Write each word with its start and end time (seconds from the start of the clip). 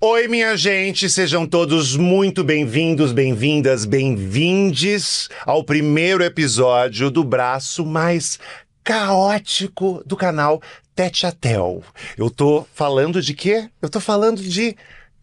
Oi, 0.00 0.28
minha 0.28 0.56
gente, 0.56 1.08
sejam 1.08 1.46
todos 1.46 1.96
muito 1.96 2.44
bem-vindos, 2.44 3.10
bem-vindas, 3.10 3.84
bem-vindes 3.84 5.28
ao 5.44 5.64
primeiro 5.64 6.22
episódio 6.22 7.10
do 7.10 7.24
braço 7.24 7.84
mais 7.84 8.38
caótico 8.84 10.02
do 10.06 10.16
canal 10.16 10.62
Tete 10.94 11.26
a 11.26 11.32
Tel. 11.32 11.82
Eu 12.16 12.30
tô 12.30 12.66
falando 12.72 13.20
de 13.20 13.34
quê? 13.34 13.68
Eu 13.82 13.88
tô 13.88 13.98
falando 13.98 14.40
de 14.42 14.76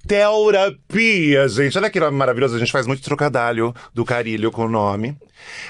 terapia, 0.07 1.47
gente. 1.47 1.77
Olha 1.77 1.89
que 1.89 1.99
nome 1.99 2.17
maravilhoso, 2.17 2.55
a 2.55 2.59
gente 2.59 2.71
faz 2.71 2.87
muito 2.87 3.03
trocadilho 3.03 3.73
do 3.93 4.03
carilho 4.03 4.51
com 4.51 4.65
o 4.65 4.69
nome. 4.69 5.17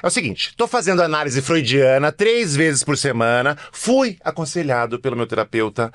É 0.01 0.07
o 0.07 0.09
seguinte, 0.09 0.53
tô 0.55 0.67
fazendo 0.67 1.01
análise 1.01 1.41
freudiana 1.41 2.11
três 2.11 2.55
vezes 2.55 2.83
por 2.83 2.97
semana. 2.97 3.57
Fui 3.71 4.17
aconselhado 4.23 4.99
pelo 4.99 5.15
meu 5.15 5.27
terapeuta 5.27 5.91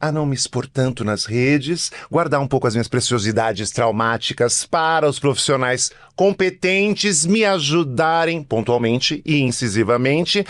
a 0.00 0.10
não 0.10 0.24
me 0.24 0.34
expor 0.34 0.66
tanto 0.66 1.04
nas 1.04 1.26
redes, 1.26 1.92
guardar 2.10 2.40
um 2.40 2.48
pouco 2.48 2.66
as 2.66 2.74
minhas 2.74 2.88
preciosidades 2.88 3.70
traumáticas 3.70 4.64
para 4.64 5.06
os 5.06 5.18
profissionais 5.18 5.90
competentes 6.16 7.26
me 7.26 7.44
ajudarem 7.44 8.42
pontualmente 8.42 9.22
e 9.26 9.40
incisivamente 9.40 10.46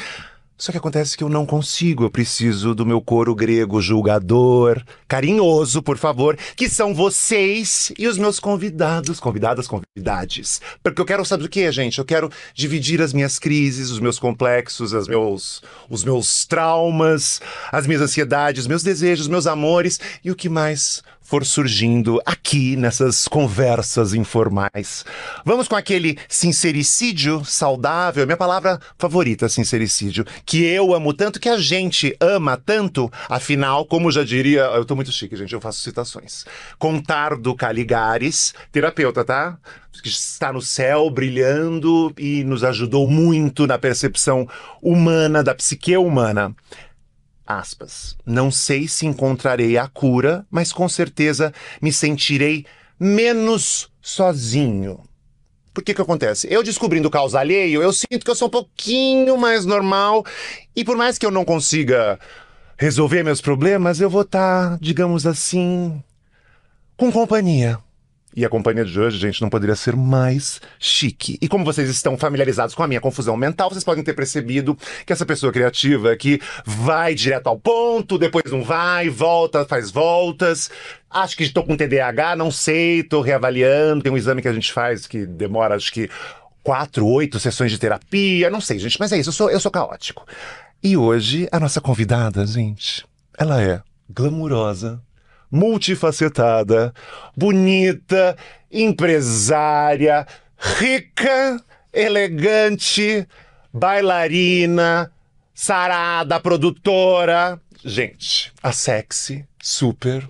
só 0.61 0.71
que 0.71 0.77
acontece 0.77 1.17
que 1.17 1.25
eu 1.25 1.29
não 1.31 1.47
consigo, 1.47 2.05
eu 2.05 2.11
preciso 2.11 2.75
do 2.75 2.85
meu 2.85 3.01
coro 3.01 3.35
grego 3.35 3.81
julgador, 3.81 4.83
carinhoso, 5.09 5.83
por 5.83 5.97
favor, 5.97 6.37
que 6.55 6.69
são 6.69 6.95
vocês 6.95 7.91
e 7.99 8.07
os 8.07 8.19
meus 8.19 8.39
convidados, 8.39 9.19
convidadas, 9.19 9.67
convidades. 9.67 10.61
Porque 10.83 11.01
eu 11.01 11.07
quero, 11.07 11.25
sabe 11.25 11.47
o 11.47 11.49
que, 11.49 11.73
gente? 11.73 11.99
Eu 11.99 12.05
quero 12.05 12.31
dividir 12.55 13.01
as 13.01 13.15
minhas 13.15 13.39
crises, 13.39 13.91
os 13.91 13.99
meus 13.99 14.19
complexos, 14.19 14.93
os 14.93 15.09
meus, 15.09 15.63
os 15.89 16.05
meus 16.05 16.45
traumas, 16.45 17.41
as 17.73 17.87
minhas 17.87 18.03
ansiedades, 18.03 18.67
meus 18.67 18.83
desejos, 18.83 19.29
meus 19.29 19.47
amores 19.47 19.99
e 20.23 20.31
o 20.31 20.37
que 20.37 20.51
mais 20.51 21.03
for 21.31 21.47
surgindo 21.47 22.21
aqui 22.27 22.75
nessas 22.75 23.29
conversas 23.29 24.15
informais. 24.15 25.05
Vamos 25.45 25.69
com 25.69 25.77
aquele 25.77 26.19
sincericídio 26.29 27.45
saudável, 27.45 28.27
minha 28.27 28.37
palavra 28.37 28.81
favorita, 28.99 29.49
sincericídio, 29.49 30.27
que 30.45 30.65
eu 30.65 30.93
amo 30.93 31.15
tanto, 31.15 31.39
que 31.39 31.49
a 31.49 31.57
gente 31.57 32.17
ama 32.21 32.57
tanto, 32.57 33.09
afinal, 33.29 33.87
como 33.87 34.11
já 34.11 34.25
diria, 34.25 34.63
eu 34.75 34.85
tô 34.85 34.97
muito 34.97 35.13
chique, 35.13 35.37
gente, 35.37 35.53
eu 35.53 35.61
faço 35.61 35.79
citações. 35.79 36.45
Contardo 36.81 37.55
Caligares, 37.55 38.53
terapeuta, 38.73 39.25
tá? 39.25 39.57
que 40.03 40.09
está 40.09 40.53
no 40.53 40.63
céu 40.63 41.11
brilhando 41.11 42.13
e 42.19 42.43
nos 42.43 42.65
ajudou 42.65 43.09
muito 43.09 43.67
na 43.67 43.79
percepção 43.79 44.49
humana, 44.83 45.45
da 45.45 45.55
psique 45.55 45.97
humana 45.97 46.55
aspas. 47.59 48.17
Não 48.25 48.51
sei 48.51 48.87
se 48.87 49.07
encontrarei 49.07 49.77
a 49.77 49.89
cura, 49.89 50.47
mas 50.51 50.73
com 50.73 50.89
certeza 50.89 51.53
me 51.81 51.93
sentirei 51.93 52.67
menos 52.99 53.91
sozinho. 54.01 55.01
Por 55.73 55.85
que 55.85 55.95
que 55.95 56.03
acontece? 56.03 56.49
Eu 56.51 56.63
descobrindo 56.63 57.09
o 57.09 57.11
caos 57.11 57.35
alheio, 57.35 57.83
eu 57.83 57.93
sinto 57.93 58.25
que 58.25 58.31
eu 58.31 58.35
sou 58.35 58.49
um 58.49 58.51
pouquinho 58.51 59.37
mais 59.37 59.65
normal 59.65 60.25
e 60.75 60.85
por 60.85 60.97
mais 60.97 61.17
que 61.17 61.25
eu 61.25 61.31
não 61.31 61.45
consiga 61.45 62.19
resolver 62.77 63.23
meus 63.23 63.41
problemas, 63.41 64.01
eu 64.01 64.11
vou 64.11 64.23
estar, 64.23 64.71
tá, 64.71 64.79
digamos 64.81 65.27
assim, 65.27 66.03
com 66.97 67.13
companhia. 67.13 67.79
E 68.35 68.45
a 68.45 68.49
companhia 68.49 68.85
de 68.85 68.99
hoje, 68.99 69.19
gente, 69.19 69.43
não 69.43 69.51
poderia 69.51 69.75
ser 69.75 69.97
mais 69.97 70.61
chique. 70.79 71.37
E 71.43 71.49
como 71.49 71.65
vocês 71.65 71.91
estão 71.91 72.17
familiarizados 72.17 72.75
com 72.77 72.83
a 72.83 72.87
minha 72.87 73.01
confusão 73.01 73.37
mental, 73.37 73.71
vocês 73.71 73.83
podem 73.83 74.05
ter 74.05 74.15
percebido 74.15 74.77
que 75.05 75.13
essa 75.13 75.27
pessoa 75.27 75.53
criativa 75.53 76.13
aqui 76.13 76.41
vai 76.65 77.15
direto 77.15 77.49
ao 77.49 77.59
ponto, 77.59 78.19
depois 78.19 78.45
não 78.51 78.63
vai, 78.63 79.09
volta, 79.09 79.65
faz 79.65 79.91
voltas. 79.91 80.71
Acho 81.11 81.37
que 81.37 81.43
estou 81.43 81.65
com 81.65 81.77
TDAH, 81.77 82.37
não 82.37 82.53
sei, 82.53 83.01
estou 83.01 83.21
reavaliando. 83.21 84.03
Tem 84.03 84.13
um 84.13 84.17
exame 84.17 84.41
que 84.41 84.49
a 84.49 84.53
gente 84.53 84.73
faz 84.73 85.09
que 85.09 85.27
demora, 85.27 85.75
acho 85.75 85.93
que 85.93 86.09
quatro, 86.63 87.07
oito 87.07 87.41
sessões 87.41 87.73
de 87.73 87.79
terapia. 87.79 88.49
Não 88.49 88.61
sei, 88.61 88.79
gente, 88.79 88.99
mas 89.01 89.13
é 89.13 89.19
isso, 89.19 89.31
eu 89.31 89.35
sou, 89.35 89.51
eu 89.51 89.59
sou 89.59 89.73
caótico. 89.73 90.25
E 90.83 90.97
hoje, 90.97 91.49
a 91.51 91.59
nossa 91.59 91.81
convidada, 91.81 92.47
gente, 92.47 93.05
ela 93.37 93.61
é 93.61 93.83
glamurosa, 94.09 95.03
multifacetada, 95.51 96.95
bonita, 97.37 98.37
empresária, 98.71 100.27
rica, 100.57 101.61
elegante, 101.93 103.27
bailarina, 103.73 105.11
sarada, 105.55 106.39
produtora. 106.39 107.61
Gente, 107.85 108.53
a 108.63 108.73
sexy, 108.73 109.47
super 109.61 110.29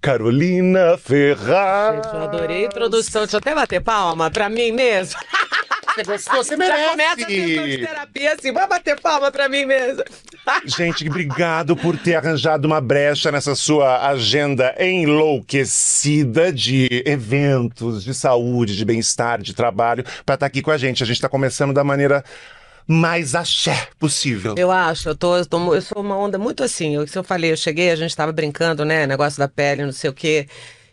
Carolina 0.00 0.96
Ferraz. 0.96 1.96
Gente, 1.96 2.14
eu 2.14 2.22
adorei 2.22 2.64
a 2.64 2.66
introdução. 2.66 3.22
Deixa 3.22 3.36
eu 3.36 3.38
até 3.38 3.54
bater 3.54 3.80
palma 3.80 4.30
pra 4.30 4.48
mim 4.48 4.72
mesmo. 4.72 5.18
Você 6.04 6.10
gostou? 6.10 6.44
Você 6.44 6.56
merece. 6.56 6.82
Já 6.82 6.90
começa 6.90 7.26
de 7.26 7.78
terapia 7.78 8.32
assim, 8.34 8.52
vai 8.52 8.68
bater 8.68 9.00
palma 9.00 9.30
pra 9.30 9.48
mim 9.48 9.64
mesmo. 9.64 10.02
Gente, 10.64 11.08
obrigado 11.08 11.76
por 11.76 11.96
ter 11.96 12.14
arranjado 12.14 12.66
uma 12.66 12.80
brecha 12.80 13.32
nessa 13.32 13.54
sua 13.54 14.08
agenda 14.08 14.74
enlouquecida 14.78 16.52
de 16.52 17.02
eventos, 17.04 18.04
de 18.04 18.14
saúde, 18.14 18.76
de 18.76 18.84
bem-estar, 18.84 19.40
de 19.40 19.54
trabalho, 19.54 20.04
para 20.04 20.34
estar 20.34 20.36
tá 20.38 20.46
aqui 20.46 20.62
com 20.62 20.70
a 20.70 20.78
gente. 20.78 21.02
A 21.02 21.06
gente 21.06 21.16
está 21.16 21.28
começando 21.28 21.72
da 21.72 21.82
maneira 21.82 22.24
mais 22.86 23.34
axé 23.34 23.88
possível. 23.98 24.54
Eu 24.56 24.70
acho, 24.70 25.10
eu, 25.10 25.14
tô, 25.14 25.36
eu, 25.36 25.44
tô, 25.44 25.74
eu 25.74 25.82
sou 25.82 26.00
uma 26.00 26.16
onda 26.16 26.38
muito 26.38 26.64
assim. 26.64 26.94
Eu, 26.94 27.06
se 27.06 27.18
eu 27.18 27.22
falei, 27.22 27.52
eu 27.52 27.56
cheguei, 27.56 27.90
a 27.90 27.96
gente 27.96 28.10
estava 28.10 28.32
brincando, 28.32 28.84
né? 28.84 29.06
Negócio 29.06 29.38
da 29.38 29.46
pele, 29.46 29.84
não 29.84 29.92
sei 29.92 30.08
o 30.08 30.14
quê. 30.14 30.48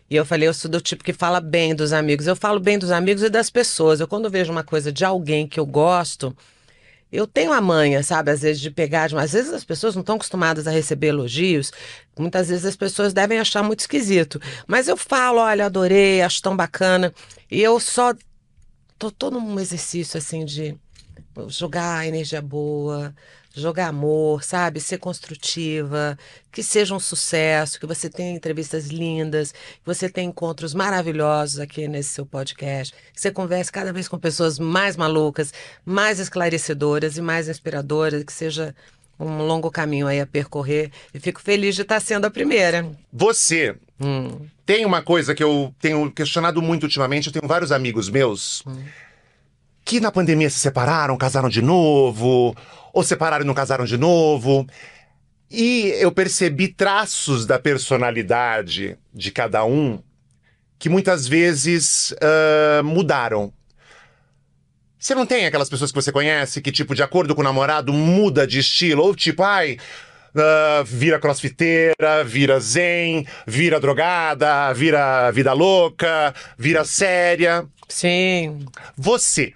E 0.08 0.14
eu 0.16 0.24
falei, 0.24 0.48
eu 0.48 0.54
sou 0.54 0.70
do 0.70 0.80
tipo 0.80 1.02
que 1.02 1.12
fala 1.12 1.40
bem 1.40 1.74
dos 1.74 1.92
amigos. 1.92 2.26
Eu 2.26 2.36
falo 2.36 2.60
bem 2.60 2.78
dos 2.78 2.90
amigos 2.90 3.22
e 3.22 3.28
das 3.28 3.50
pessoas. 3.50 4.00
Eu, 4.00 4.06
quando 4.06 4.30
vejo 4.30 4.52
uma 4.52 4.62
coisa 4.62 4.92
de 4.92 5.04
alguém 5.04 5.46
que 5.48 5.58
eu 5.58 5.66
gosto, 5.66 6.36
eu 7.10 7.26
tenho 7.26 7.52
a 7.52 7.60
manha, 7.60 8.02
sabe, 8.02 8.30
às 8.30 8.40
vezes 8.40 8.60
de 8.60 8.70
pegar, 8.70 9.14
às 9.16 9.32
vezes 9.32 9.52
as 9.52 9.64
pessoas 9.64 9.94
não 9.94 10.00
estão 10.00 10.16
acostumadas 10.16 10.66
a 10.66 10.70
receber 10.70 11.08
elogios, 11.08 11.72
muitas 12.18 12.48
vezes 12.48 12.64
as 12.64 12.76
pessoas 12.76 13.12
devem 13.12 13.38
achar 13.38 13.62
muito 13.62 13.80
esquisito. 13.80 14.40
Mas 14.66 14.88
eu 14.88 14.96
falo, 14.96 15.38
olha, 15.38 15.66
adorei, 15.66 16.20
acho 16.22 16.42
tão 16.42 16.56
bacana. 16.56 17.12
E 17.50 17.62
eu 17.62 17.78
só 17.80 18.14
tô 18.98 19.10
todo 19.10 19.40
num 19.40 19.58
exercício 19.60 20.18
assim 20.18 20.44
de 20.44 20.76
jogar 21.48 22.06
energia 22.06 22.40
boa, 22.40 23.14
jogar 23.60 23.88
amor, 23.88 24.42
sabe? 24.44 24.80
Ser 24.80 24.98
construtiva, 24.98 26.18
que 26.52 26.62
seja 26.62 26.94
um 26.94 27.00
sucesso, 27.00 27.80
que 27.80 27.86
você 27.86 28.08
tenha 28.08 28.34
entrevistas 28.34 28.88
lindas, 28.88 29.52
que 29.52 29.86
você 29.86 30.08
tenha 30.08 30.28
encontros 30.28 30.74
maravilhosos 30.74 31.58
aqui 31.58 31.88
nesse 31.88 32.10
seu 32.10 32.26
podcast, 32.26 32.94
que 33.12 33.20
você 33.20 33.30
converse 33.30 33.72
cada 33.72 33.92
vez 33.92 34.08
com 34.08 34.18
pessoas 34.18 34.58
mais 34.58 34.96
malucas, 34.96 35.52
mais 35.84 36.18
esclarecedoras 36.18 37.16
e 37.16 37.22
mais 37.22 37.48
inspiradoras, 37.48 38.22
que 38.22 38.32
seja 38.32 38.74
um 39.18 39.38
longo 39.38 39.70
caminho 39.70 40.06
aí 40.06 40.20
a 40.20 40.26
percorrer. 40.26 40.90
E 41.14 41.18
fico 41.18 41.40
feliz 41.40 41.74
de 41.74 41.82
estar 41.82 42.00
sendo 42.00 42.26
a 42.26 42.30
primeira. 42.30 42.86
Você 43.12 43.74
hum. 43.98 44.46
tem 44.66 44.84
uma 44.84 45.02
coisa 45.02 45.34
que 45.34 45.42
eu 45.42 45.74
tenho 45.80 46.10
questionado 46.10 46.60
muito 46.60 46.84
ultimamente, 46.84 47.28
eu 47.28 47.32
tenho 47.32 47.48
vários 47.48 47.72
amigos 47.72 48.10
meus. 48.10 48.62
Hum 48.66 48.84
que 49.86 50.00
na 50.00 50.10
pandemia 50.10 50.50
se 50.50 50.58
separaram, 50.58 51.16
casaram 51.16 51.48
de 51.48 51.62
novo, 51.62 52.56
ou 52.92 53.04
separaram 53.04 53.44
e 53.44 53.46
não 53.46 53.54
casaram 53.54 53.84
de 53.84 53.96
novo. 53.96 54.66
E 55.48 55.94
eu 56.00 56.10
percebi 56.10 56.66
traços 56.66 57.46
da 57.46 57.56
personalidade 57.56 58.98
de 59.14 59.30
cada 59.30 59.64
um 59.64 60.02
que 60.76 60.88
muitas 60.88 61.28
vezes 61.28 62.10
uh, 62.10 62.82
mudaram. 62.82 63.52
Você 64.98 65.14
não 65.14 65.24
tem 65.24 65.46
aquelas 65.46 65.70
pessoas 65.70 65.92
que 65.92 66.02
você 66.02 66.10
conhece 66.10 66.60
que, 66.60 66.72
tipo, 66.72 66.92
de 66.92 67.04
acordo 67.04 67.32
com 67.32 67.40
o 67.40 67.44
namorado, 67.44 67.92
muda 67.92 68.44
de 68.44 68.58
estilo? 68.58 69.04
Ou 69.04 69.14
tipo, 69.14 69.44
ai, 69.44 69.78
uh, 70.34 70.84
vira 70.84 71.20
crossfiteira, 71.20 72.24
vira 72.24 72.58
zen, 72.58 73.24
vira 73.46 73.78
drogada, 73.78 74.72
vira 74.72 75.30
vida 75.30 75.52
louca, 75.52 76.34
vira 76.58 76.84
séria. 76.84 77.64
Sim. 77.88 78.66
Você 78.96 79.54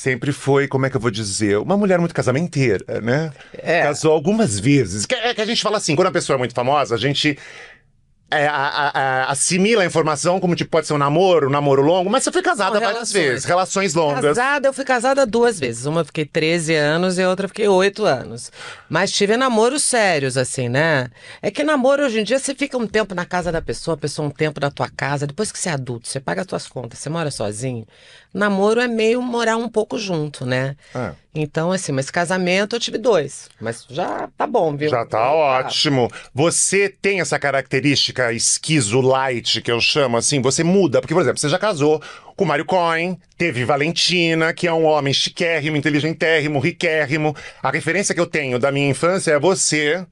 sempre 0.00 0.32
foi, 0.32 0.66
como 0.66 0.86
é 0.86 0.90
que 0.90 0.96
eu 0.96 1.00
vou 1.00 1.10
dizer, 1.10 1.58
uma 1.58 1.76
mulher 1.76 1.98
muito 1.98 2.14
casamenteira, 2.14 3.00
né? 3.02 3.30
É. 3.52 3.82
Casou 3.82 4.12
algumas 4.12 4.58
vezes. 4.58 5.04
Que, 5.04 5.14
é 5.14 5.34
que 5.34 5.42
a 5.42 5.46
gente 5.46 5.62
fala 5.62 5.76
assim, 5.76 5.94
quando 5.94 6.08
a 6.08 6.12
pessoa 6.12 6.36
é 6.36 6.38
muito 6.38 6.54
famosa, 6.54 6.94
a 6.94 6.98
gente 6.98 7.38
é, 8.32 8.46
a- 8.46 8.54
a- 8.54 8.90
a- 9.00 9.30
assimila 9.32 9.82
a 9.82 9.86
informação 9.86 10.38
como 10.38 10.54
tipo, 10.54 10.70
pode 10.70 10.86
ser 10.86 10.92
um 10.94 10.98
namoro, 10.98 11.48
um 11.48 11.50
namoro 11.50 11.82
longo, 11.82 12.08
mas 12.08 12.22
você 12.22 12.30
foi 12.30 12.42
casada 12.42 12.78
várias 12.78 12.92
relações. 12.92 13.12
vezes, 13.12 13.44
relações 13.44 13.92
longas. 13.94 14.22
Casada, 14.36 14.68
eu 14.68 14.72
fui 14.72 14.84
casada 14.84 15.26
duas 15.26 15.58
vezes. 15.58 15.84
Uma 15.84 16.02
eu 16.02 16.04
fiquei 16.04 16.24
13 16.24 16.72
anos 16.76 17.18
e 17.18 17.22
a 17.24 17.28
outra 17.28 17.46
eu 17.46 17.48
fiquei 17.48 17.66
8 17.66 18.04
anos. 18.04 18.52
Mas 18.88 19.10
tive 19.10 19.36
namoros 19.36 19.82
sérios, 19.82 20.36
assim, 20.36 20.68
né? 20.68 21.08
É 21.42 21.50
que 21.50 21.64
namoro 21.64 22.04
hoje 22.04 22.20
em 22.20 22.22
dia 22.24 22.38
você 22.38 22.54
fica 22.54 22.78
um 22.78 22.86
tempo 22.86 23.16
na 23.16 23.24
casa 23.26 23.50
da 23.50 23.60
pessoa, 23.60 23.96
a 23.96 23.98
pessoa 23.98 24.28
um 24.28 24.30
tempo 24.30 24.60
na 24.60 24.70
tua 24.70 24.88
casa. 24.88 25.26
Depois 25.26 25.50
que 25.50 25.58
você 25.58 25.68
é 25.68 25.72
adulto, 25.72 26.06
você 26.06 26.20
paga 26.20 26.42
as 26.42 26.46
tuas 26.46 26.68
contas, 26.68 27.00
você 27.00 27.10
mora 27.10 27.32
sozinho. 27.32 27.84
Namoro 28.32 28.80
é 28.80 28.86
meio 28.86 29.20
morar 29.20 29.56
um 29.56 29.68
pouco 29.68 29.98
junto, 29.98 30.46
né? 30.46 30.76
É. 30.94 31.12
Então, 31.34 31.70
assim, 31.70 31.92
mas 31.92 32.10
casamento 32.10 32.74
eu 32.74 32.80
tive 32.80 32.98
dois. 32.98 33.48
Mas 33.60 33.86
já 33.88 34.28
tá 34.36 34.46
bom, 34.46 34.76
viu? 34.76 34.90
Já 34.90 35.04
tá 35.06 35.32
ótimo. 35.32 36.10
Você 36.34 36.88
tem 36.88 37.20
essa 37.20 37.38
característica 37.38 38.32
esquizo 38.32 39.00
light, 39.00 39.60
que 39.60 39.70
eu 39.70 39.80
chamo 39.80 40.16
assim, 40.16 40.40
você 40.40 40.64
muda. 40.64 41.00
Porque, 41.00 41.14
por 41.14 41.20
exemplo, 41.20 41.38
você 41.38 41.48
já 41.48 41.58
casou 41.58 42.02
com 42.36 42.44
o 42.44 42.46
Mário 42.46 42.64
Cohen, 42.64 43.18
teve 43.36 43.64
Valentina, 43.64 44.52
que 44.52 44.66
é 44.66 44.72
um 44.72 44.84
homem 44.84 45.12
chiquérrimo, 45.12 45.76
inteligentérrimo, 45.76 46.58
riquérrimo. 46.58 47.36
A 47.62 47.70
referência 47.70 48.14
que 48.14 48.20
eu 48.20 48.26
tenho 48.26 48.58
da 48.58 48.72
minha 48.72 48.88
infância 48.88 49.32
é 49.32 49.38
você, 49.38 50.04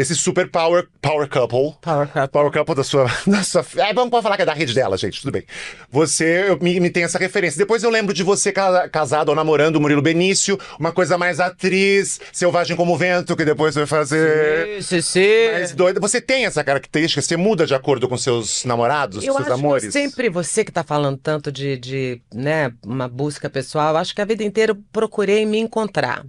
esse 0.00 0.16
super 0.16 0.50
power, 0.50 0.86
power 1.02 1.28
couple. 1.28 1.74
Power 1.80 2.06
couple. 2.08 2.28
Power 2.28 2.50
couple 2.52 2.74
da 2.74 2.84
sua. 2.84 3.06
Da 3.26 3.42
sua 3.42 3.64
é, 3.76 3.92
vamos 3.92 4.10
falar 4.22 4.36
que 4.36 4.42
é 4.42 4.46
da 4.46 4.54
rede 4.54 4.74
dela, 4.74 4.96
gente, 4.96 5.20
tudo 5.20 5.32
bem. 5.32 5.44
Você 5.90 6.46
eu, 6.48 6.58
me, 6.60 6.78
me 6.80 6.90
tem 6.90 7.04
essa 7.04 7.18
referência. 7.18 7.58
Depois 7.58 7.82
eu 7.82 7.90
lembro 7.90 8.12
de 8.14 8.22
você 8.22 8.52
ca- 8.52 8.88
casado 8.88 9.28
ou 9.30 9.34
namorando 9.34 9.76
o 9.76 9.80
Murilo 9.80 10.02
Benício, 10.02 10.58
uma 10.78 10.92
coisa 10.92 11.16
mais 11.18 11.38
atriz, 11.40 12.20
selvagem 12.32 12.76
como 12.76 12.94
o 12.94 12.96
vento, 12.96 13.36
que 13.36 13.44
depois 13.44 13.74
vai 13.74 13.86
fazer. 13.86 14.82
Sim, 14.82 15.00
sim, 15.00 15.02
sim. 15.02 15.52
Mais 15.52 15.72
doida. 15.72 16.00
Você 16.00 16.20
tem 16.20 16.46
essa 16.46 16.64
característica? 16.64 17.20
Você 17.22 17.36
muda 17.36 17.66
de 17.66 17.74
acordo 17.74 18.08
com 18.08 18.16
seus 18.16 18.64
namorados, 18.64 19.24
Eu 19.24 19.34
seus 19.34 19.46
acho 19.46 19.52
amores? 19.54 19.84
que 19.86 19.92
sempre 19.92 20.28
você 20.28 20.64
que 20.64 20.70
está 20.70 20.82
falando 20.82 21.18
tanto 21.18 21.52
de, 21.52 21.76
de, 21.76 22.20
né, 22.34 22.72
uma 22.84 23.08
busca 23.08 23.48
pessoal, 23.50 23.96
acho 23.96 24.14
que 24.14 24.20
a 24.20 24.24
vida 24.24 24.42
inteira 24.42 24.72
eu 24.72 24.78
procurei 24.92 25.44
me 25.44 25.58
encontrar. 25.58 26.24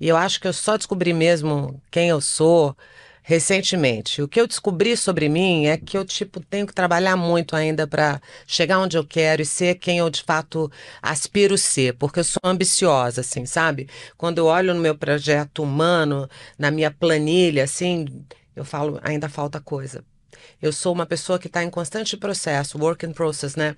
E 0.00 0.08
eu 0.08 0.16
acho 0.16 0.40
que 0.40 0.48
eu 0.48 0.52
só 0.52 0.76
descobri 0.76 1.12
mesmo 1.12 1.80
quem 1.90 2.08
eu 2.08 2.20
sou 2.20 2.76
recentemente. 3.22 4.22
O 4.22 4.28
que 4.28 4.40
eu 4.40 4.46
descobri 4.46 4.96
sobre 4.96 5.28
mim 5.28 5.66
é 5.66 5.76
que 5.76 5.98
eu 5.98 6.04
tipo 6.04 6.38
tenho 6.40 6.66
que 6.66 6.72
trabalhar 6.72 7.16
muito 7.16 7.56
ainda 7.56 7.84
para 7.86 8.20
chegar 8.46 8.78
onde 8.78 8.96
eu 8.96 9.04
quero 9.04 9.42
e 9.42 9.46
ser 9.46 9.74
quem 9.76 9.98
eu 9.98 10.08
de 10.08 10.22
fato 10.22 10.70
aspiro 11.02 11.58
ser, 11.58 11.94
porque 11.94 12.20
eu 12.20 12.24
sou 12.24 12.40
ambiciosa, 12.44 13.22
assim, 13.22 13.44
sabe? 13.44 13.88
Quando 14.16 14.38
eu 14.38 14.46
olho 14.46 14.72
no 14.74 14.80
meu 14.80 14.96
projeto 14.96 15.62
humano, 15.62 16.28
na 16.56 16.70
minha 16.70 16.90
planilha, 16.90 17.64
assim, 17.64 18.06
eu 18.54 18.64
falo 18.64 19.00
ainda 19.02 19.28
falta 19.28 19.60
coisa. 19.60 20.04
Eu 20.60 20.72
sou 20.72 20.92
uma 20.92 21.06
pessoa 21.06 21.38
que 21.38 21.46
está 21.46 21.62
em 21.62 21.70
constante 21.70 22.16
processo, 22.16 22.78
work 22.78 23.04
in 23.04 23.12
process, 23.12 23.56
né? 23.56 23.76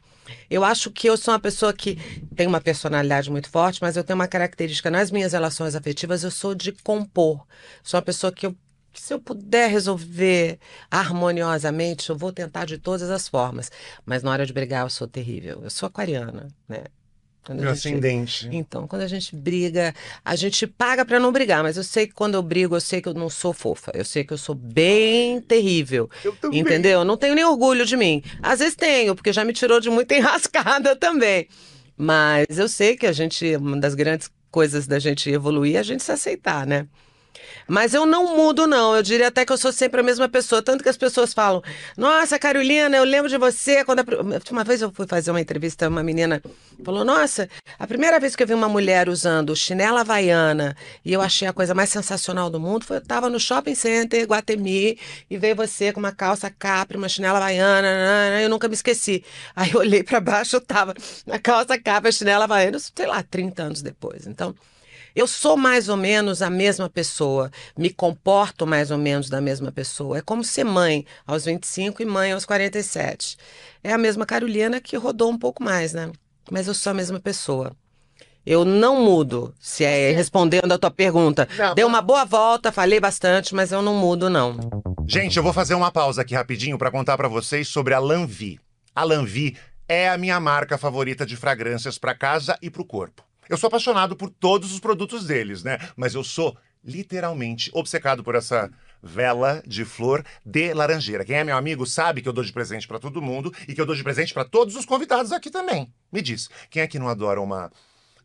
Eu 0.50 0.65
acho 0.65 0.91
que 0.91 1.09
eu 1.09 1.17
sou 1.17 1.32
uma 1.32 1.41
pessoa 1.41 1.73
que 1.73 1.97
tem 2.37 2.47
uma 2.47 2.61
personalidade 2.61 3.31
muito 3.31 3.49
forte, 3.49 3.81
mas 3.81 3.97
eu 3.97 4.05
tenho 4.05 4.19
uma 4.19 4.29
característica 4.29 4.91
nas 4.91 5.11
minhas 5.11 5.32
relações 5.32 5.75
afetivas, 5.75 6.25
eu 6.25 6.31
sou 6.31 6.55
de 6.55 6.73
compor. 6.73 7.47
Sou 7.82 7.99
uma 7.99 8.05
pessoa 8.05 8.32
que 8.32 8.47
eu 8.47 8.56
se 8.94 9.15
eu 9.15 9.20
puder 9.20 9.70
resolver 9.70 10.59
harmoniosamente, 10.91 12.11
eu 12.11 12.17
vou 12.17 12.32
tentar 12.32 12.65
de 12.65 12.79
todas 12.79 13.11
as 13.11 13.29
formas. 13.29 13.71
Mas 14.05 14.23
na 14.23 14.31
hora 14.31 14.44
de 14.44 14.53
brigar, 14.53 14.85
eu 14.85 14.91
sou 14.91 15.06
terrível. 15.06 15.61
Eu 15.62 15.71
sou 15.71 15.87
aquariana, 15.87 16.49
né? 16.69 16.85
Quando 17.44 17.61
Meu 17.61 17.75
gente- 17.75 17.79
ascendente. 17.88 18.49
então, 18.52 18.87
quando 18.87 19.02
a 19.02 19.06
gente 19.08 19.35
briga, 19.35 19.94
a 20.23 20.37
gente 20.37 20.67
paga 20.67 21.05
pra 21.05 21.19
não 21.19 21.32
brigar, 21.32 21.62
mas 21.62 21.79
eu 21.79 21.82
sei 21.85 22.06
que 22.06 22.12
quando 22.12 22.35
eu 22.35 22.43
brigo, 22.43 22.76
eu 22.76 22.81
sei 22.81 23.00
que 23.00 23.08
eu 23.08 23.14
não 23.14 23.31
sou 23.31 23.55
fofa. 23.55 23.90
Eu 23.94 24.05
sei 24.05 24.23
que 24.23 24.32
eu 24.35 24.38
sou 24.38 24.55
bem 24.55 25.40
terrível. 25.40 26.11
Eu 26.23 26.32
também. 26.37 26.61
Entendeu? 26.61 27.00
Eu 27.00 27.05
não 27.06 27.17
tenho 27.17 27.35
nem 27.35 27.44
orgulho 27.44 27.87
de 27.87 27.96
mim. 27.96 28.23
Às 28.43 28.58
vezes 28.58 28.75
tenho, 28.75 29.14
porque 29.14 29.32
já 29.32 29.44
me 29.44 29.52
tirou 29.55 29.81
de 29.81 29.88
muita 29.88 30.14
enrascada 30.17 30.94
também. 30.94 31.49
Mas 31.96 32.46
eu 32.58 32.69
sei 32.69 32.96
que 32.96 33.06
a 33.06 33.12
gente, 33.12 33.56
uma 33.56 33.76
das 33.79 33.94
grandes 33.94 34.31
coisas 34.50 34.87
da 34.87 34.99
gente 34.99 35.31
evoluir 35.31 35.76
é 35.76 35.79
a 35.79 35.82
gente 35.82 36.02
se 36.02 36.12
aceitar, 36.12 36.67
né? 36.67 36.87
Mas 37.66 37.94
eu 37.94 38.06
não 38.06 38.36
mudo, 38.36 38.66
não. 38.66 38.96
Eu 38.96 39.02
diria 39.02 39.28
até 39.28 39.44
que 39.44 39.52
eu 39.52 39.58
sou 39.58 39.72
sempre 39.72 40.00
a 40.00 40.02
mesma 40.02 40.28
pessoa. 40.28 40.62
Tanto 40.62 40.82
que 40.82 40.88
as 40.88 40.96
pessoas 40.96 41.34
falam: 41.34 41.62
Nossa, 41.96 42.38
Carolina, 42.38 42.96
eu 42.96 43.04
lembro 43.04 43.28
de 43.28 43.36
você. 43.36 43.84
Quando 43.84 44.00
a... 44.00 44.04
Uma 44.50 44.64
vez 44.64 44.80
eu 44.80 44.90
fui 44.90 45.06
fazer 45.06 45.30
uma 45.30 45.40
entrevista, 45.40 45.88
uma 45.88 46.02
menina 46.02 46.42
falou: 46.84 47.04
Nossa, 47.04 47.48
a 47.78 47.86
primeira 47.86 48.19
vez 48.19 48.34
que 48.34 48.42
eu 48.42 48.46
vi 48.46 48.54
uma 48.54 48.69
mulher 48.69 49.08
usando 49.08 49.54
chinela 49.54 50.00
havaiana 50.00 50.76
e 51.04 51.12
eu 51.12 51.20
achei 51.20 51.46
a 51.46 51.52
coisa 51.52 51.75
mais 51.75 51.90
sensacional 51.90 52.48
do 52.50 52.58
mundo 52.58 52.84
foi 52.84 52.96
eu 52.96 53.02
estava 53.02 53.28
no 53.28 53.38
shopping 53.38 53.75
center, 53.75 54.26
Guatemi, 54.26 54.98
e 55.28 55.36
veio 55.36 55.54
você 55.54 55.92
com 55.92 56.00
uma 56.00 56.12
calça 56.12 56.50
capri, 56.50 56.96
uma 56.96 57.08
chinela 57.08 57.38
havaiana. 57.38 58.40
Eu 58.40 58.48
nunca 58.48 58.69
me 58.69 58.75
esqueci. 58.75 59.25
Aí 59.54 59.72
eu 59.72 59.80
olhei 59.80 60.02
para 60.02 60.20
baixo, 60.20 60.56
eu 60.56 60.60
tava 60.60 60.94
na 61.26 61.38
calça 61.38 61.78
capri, 61.78 62.12
chinela 62.12 62.44
havaiana, 62.44 62.78
sei 62.78 63.06
lá, 63.06 63.22
30 63.22 63.62
anos 63.62 63.82
depois. 63.82 64.26
Então. 64.26 64.54
Eu 65.19 65.26
sou 65.26 65.56
mais 65.56 65.88
ou 65.88 65.97
menos 65.97 66.43
a 66.43 66.49
mesma 66.49 66.88
pessoa, 66.88 67.50
me 67.76 67.91
comporto 67.91 68.65
mais 68.65 68.93
ou 68.93 68.97
menos 68.97 69.29
da 69.29 69.41
mesma 69.41 69.73
pessoa. 69.73 70.19
É 70.19 70.20
como 70.20 70.44
ser 70.44 70.62
mãe 70.62 71.05
aos 71.26 71.44
25 71.44 72.00
e 72.00 72.06
mãe 72.06 72.31
aos 72.31 72.44
47. 72.44 73.37
É 73.82 73.93
a 73.93 73.99
mesma 73.99 74.25
Carolina 74.25 74.81
que 74.81 74.97
rodou 74.97 75.29
um 75.29 75.37
pouco 75.37 75.61
mais, 75.61 75.93
né? 75.93 76.12
Mas 76.49 76.69
eu 76.69 76.75
sou 76.75 76.93
a 76.93 76.94
mesma 76.94 77.19
pessoa. 77.19 77.73
Eu 78.47 78.65
não 78.65 79.05
mudo, 79.05 79.53
se 79.59 79.82
é 79.82 80.12
respondendo 80.12 80.70
a 80.70 80.79
tua 80.79 80.88
pergunta. 80.88 81.49
Não. 81.59 81.75
Dei 81.75 81.85
uma 81.85 82.00
boa 82.00 82.25
volta, 82.25 82.71
falei 82.71 83.00
bastante, 83.00 83.56
mas 83.56 83.73
eu 83.73 83.82
não 83.82 83.97
mudo, 83.97 84.31
não. 84.31 84.56
Gente, 85.05 85.37
eu 85.37 85.43
vou 85.43 85.53
fazer 85.53 85.75
uma 85.75 85.91
pausa 85.91 86.23
aqui 86.23 86.37
rapidinho 86.37 86.79
pra 86.79 86.93
contar 86.93 87.17
pra 87.17 87.26
vocês 87.26 87.67
sobre 87.67 87.93
a 87.93 87.99
Lanvi. 87.99 88.61
A 88.94 89.03
Lanvi 89.03 89.56
é 89.88 90.09
a 90.09 90.17
minha 90.17 90.38
marca 90.38 90.79
favorita 90.79 91.26
de 91.26 91.35
fragrâncias 91.35 91.99
pra 91.99 92.14
casa 92.14 92.56
e 92.62 92.71
pro 92.71 92.85
corpo. 92.85 93.27
Eu 93.49 93.56
sou 93.56 93.69
apaixonado 93.69 94.17
por 94.17 94.31
todos 94.31 94.73
os 94.73 94.81
produtos 94.81 95.27
deles, 95.27 95.62
né? 95.62 95.79
Mas 95.97 96.15
eu 96.15 96.23
sou 96.23 96.56
literalmente 96.85 97.71
obcecado 97.75 98.23
por 98.23 98.35
essa 98.35 98.71
vela 99.03 99.62
de 99.67 99.85
flor 99.85 100.25
de 100.45 100.73
laranjeira. 100.75 101.25
Quem 101.25 101.37
é 101.37 101.45
meu 101.45 101.56
amigo 101.56 101.87
sabe 101.87 102.23
que 102.23 102.29
eu 102.29 102.33
dou 102.33 102.45
de 102.45 102.53
presente 102.53 102.87
pra 102.87 102.99
todo 102.99 103.23
mundo 103.23 103.53
e 103.67 103.75
que 103.75 103.81
eu 103.81 103.87
dou 103.87 103.95
de 103.95 104.03
presente 104.03 104.35
pra 104.35 104.45
todos 104.45 104.75
os 104.77 104.85
convidados 104.85 105.33
aqui 105.33 105.50
também. 105.50 105.93
Me 106.12 106.21
diz, 106.21 106.49
quem 106.71 106.83
é 106.83 106.87
que 106.87 106.99
não 106.99 107.09
adora 107.09 107.41
uma 107.41 107.71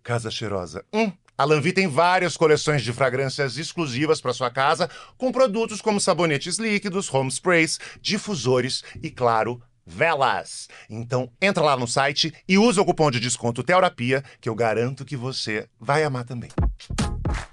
casa 0.01 0.31
cheirosa? 0.31 0.83
Hum, 0.91 1.11
a 1.37 1.45
Lanvi 1.45 1.73
tem 1.73 1.87
várias 1.87 2.37
coleções 2.37 2.83
de 2.83 2.93
fragrâncias 2.93 3.57
exclusivas 3.57 4.21
para 4.21 4.33
sua 4.33 4.51
casa, 4.51 4.89
com 5.17 5.31
produtos 5.31 5.81
como 5.81 5.99
sabonetes 5.99 6.57
líquidos, 6.57 7.11
home 7.13 7.29
sprays, 7.29 7.79
difusores 8.01 8.83
e, 9.01 9.09
claro, 9.09 9.61
velas. 9.85 10.67
Então, 10.89 11.29
entra 11.41 11.63
lá 11.63 11.75
no 11.77 11.87
site 11.87 12.33
e 12.47 12.57
usa 12.57 12.81
o 12.81 12.85
cupom 12.85 13.11
de 13.11 13.19
desconto 13.19 13.63
Terapia, 13.63 14.23
que 14.39 14.49
eu 14.49 14.55
garanto 14.55 15.05
que 15.05 15.15
você 15.17 15.67
vai 15.79 16.03
amar 16.03 16.25
também. 16.25 16.49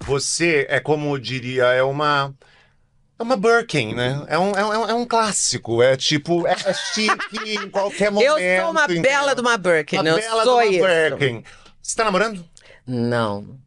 Você 0.01 0.65
é 0.69 0.79
como 0.79 1.13
eu 1.13 1.19
diria, 1.19 1.65
é 1.65 1.83
uma 1.83 2.33
é 3.19 3.23
uma 3.23 3.37
Birkin, 3.37 3.93
né? 3.93 4.25
É 4.27 4.39
um, 4.39 4.51
é 4.51 4.65
um, 4.65 4.89
é 4.89 4.93
um 4.95 5.05
clássico. 5.05 5.83
É 5.83 5.95
tipo, 5.95 6.47
é 6.47 6.55
chique 6.93 7.37
em 7.63 7.69
qualquer 7.69 8.09
momento. 8.11 8.39
eu 8.39 8.61
sou 8.61 8.71
uma 8.71 8.83
entendeu? 8.85 9.01
bela 9.03 9.35
de 9.35 9.41
uma 9.41 9.57
Birkin, 9.57 9.97
Uma 9.97 10.09
eu 10.09 10.15
bela 10.15 10.43
sou 10.43 10.59
de 10.59 10.65
uma 10.65 10.65
isso. 10.65 11.17
Birkin. 11.17 11.43
Você 11.81 11.95
tá 11.95 12.03
namorando? 12.03 12.43
Não. 12.87 13.59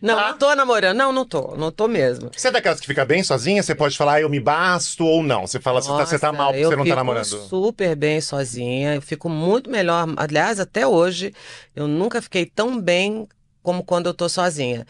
Não, 0.00 0.16
Tá. 0.16 0.30
não 0.30 0.38
tô 0.38 0.54
namorando. 0.54 0.96
Não, 0.96 1.12
não 1.12 1.24
tô. 1.24 1.56
Não 1.56 1.70
tô 1.70 1.86
mesmo. 1.88 2.30
Você 2.36 2.48
é 2.48 2.50
daquelas 2.50 2.80
que 2.80 2.86
fica 2.86 3.04
bem 3.04 3.22
sozinha? 3.22 3.62
Você 3.62 3.74
pode 3.74 3.96
falar, 3.96 4.14
ah, 4.14 4.20
eu 4.20 4.28
me 4.28 4.40
basto 4.40 5.04
ou 5.04 5.22
não? 5.22 5.46
Você 5.46 5.60
fala, 5.60 5.80
você 5.80 5.88
tá, 5.88 6.06
você 6.06 6.18
tá 6.18 6.26
Nossa, 6.32 6.38
mal 6.38 6.52
porque 6.52 6.64
eu 6.64 6.68
você 6.70 6.76
não 6.76 6.84
tá 6.84 6.88
fico 6.90 6.96
namorando. 6.96 7.24
super 7.48 7.96
bem 7.96 8.20
sozinha, 8.20 8.94
eu 8.94 9.02
fico 9.02 9.28
muito 9.28 9.70
melhor. 9.70 10.06
Aliás, 10.16 10.58
até 10.60 10.86
hoje, 10.86 11.34
eu 11.74 11.86
nunca 11.88 12.20
fiquei 12.22 12.46
tão 12.46 12.80
bem 12.80 13.26
como 13.62 13.82
quando 13.84 14.06
eu 14.06 14.14
tô 14.14 14.28
sozinha. 14.28 14.86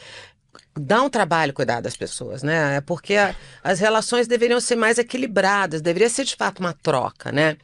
Dá 0.78 1.02
um 1.02 1.08
trabalho 1.08 1.52
cuidar 1.54 1.80
das 1.80 1.96
pessoas, 1.96 2.42
né? 2.42 2.76
É 2.76 2.80
porque 2.80 3.14
a- 3.14 3.34
as 3.64 3.80
relações 3.80 4.26
deveriam 4.26 4.60
ser 4.60 4.76
mais 4.76 4.98
equilibradas, 4.98 5.80
deveria 5.80 6.08
ser 6.10 6.24
de 6.24 6.36
fato 6.36 6.60
uma 6.60 6.74
troca, 6.74 7.32
né? 7.32 7.56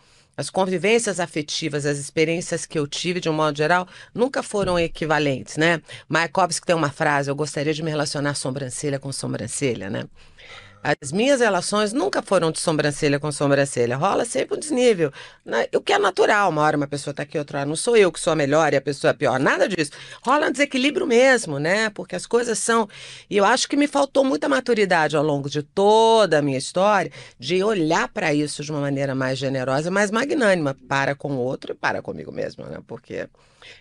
As 0.43 0.51
convivências 0.51 1.21
afetivas, 1.21 1.87
as 1.87 1.99
experiências 1.99 2.67
que 2.67 2.77
eu 2.77 2.85
tive, 2.85 3.21
de 3.21 3.29
um 3.29 3.33
modo 3.33 3.57
geral, 3.57 3.87
nunca 4.13 4.43
foram 4.43 4.77
equivalentes, 4.77 5.57
né? 5.57 5.81
Mayakovsky 6.09 6.67
tem 6.67 6.75
uma 6.75 6.91
frase: 6.91 7.31
eu 7.31 7.37
gostaria 7.37 7.73
de 7.73 7.81
me 7.81 7.89
relacionar 7.89 8.35
sobrancelha 8.35 8.99
com 8.99 9.13
sobrancelha, 9.13 9.89
né? 9.89 10.03
As 10.83 11.13
minhas 11.13 11.41
relações 11.41 11.93
nunca 11.93 12.21
foram 12.21 12.51
de 12.51 12.59
sobrancelha 12.59 13.21
com 13.21 13.31
sobrancelha. 13.31 13.97
Rola 13.97 14.25
sempre 14.25 14.57
um 14.57 14.59
desnível. 14.59 15.13
O 15.73 15.81
que 15.81 15.93
é 15.93 15.99
natural. 15.99 16.51
Uma 16.51 16.63
hora 16.63 16.77
uma 16.77 16.89
pessoa 16.89 17.15
tá 17.15 17.23
aqui, 17.23 17.39
outra 17.39 17.61
hora 17.61 17.69
não 17.69 17.77
sou 17.77 17.97
eu 17.97 18.11
que 18.11 18.19
sou 18.19 18.33
a 18.33 18.37
melhor 18.37 18.73
e 18.73 18.77
a 18.77 18.81
pessoa 18.81 19.13
é 19.13 19.15
pior. 19.15 19.39
Nada 19.39 19.69
disso. 19.69 19.93
Rola 20.23 20.49
um 20.49 20.51
desequilíbrio 20.51 21.07
mesmo, 21.07 21.61
né? 21.61 21.89
Porque 21.91 22.17
as 22.17 22.27
coisas 22.27 22.59
são. 22.59 22.89
E 23.31 23.37
eu 23.37 23.45
acho 23.45 23.69
que 23.69 23.77
me 23.77 23.87
faltou 23.87 24.25
muita 24.25 24.49
maturidade 24.49 25.17
ao 25.17 25.23
longo 25.23 25.49
de 25.49 25.63
toda 25.63 26.41
a 26.41 26.43
minha 26.43 26.59
história 26.59 27.13
de 27.39 27.63
olhar 27.63 28.09
para 28.09 28.35
isso 28.35 28.65
de 28.65 28.73
uma 28.73 28.81
maneira 28.81 29.15
mais 29.15 29.39
generosa, 29.39 29.89
mais 29.89 30.11
magnânima. 30.11 30.77
Para 30.89 31.15
com 31.15 31.33
o 31.35 31.39
outro 31.39 31.73
e 31.73 31.77
para 31.77 32.03
comigo 32.03 32.33
mesmo, 32.33 32.65
né? 32.65 32.81
Porque 32.89 33.29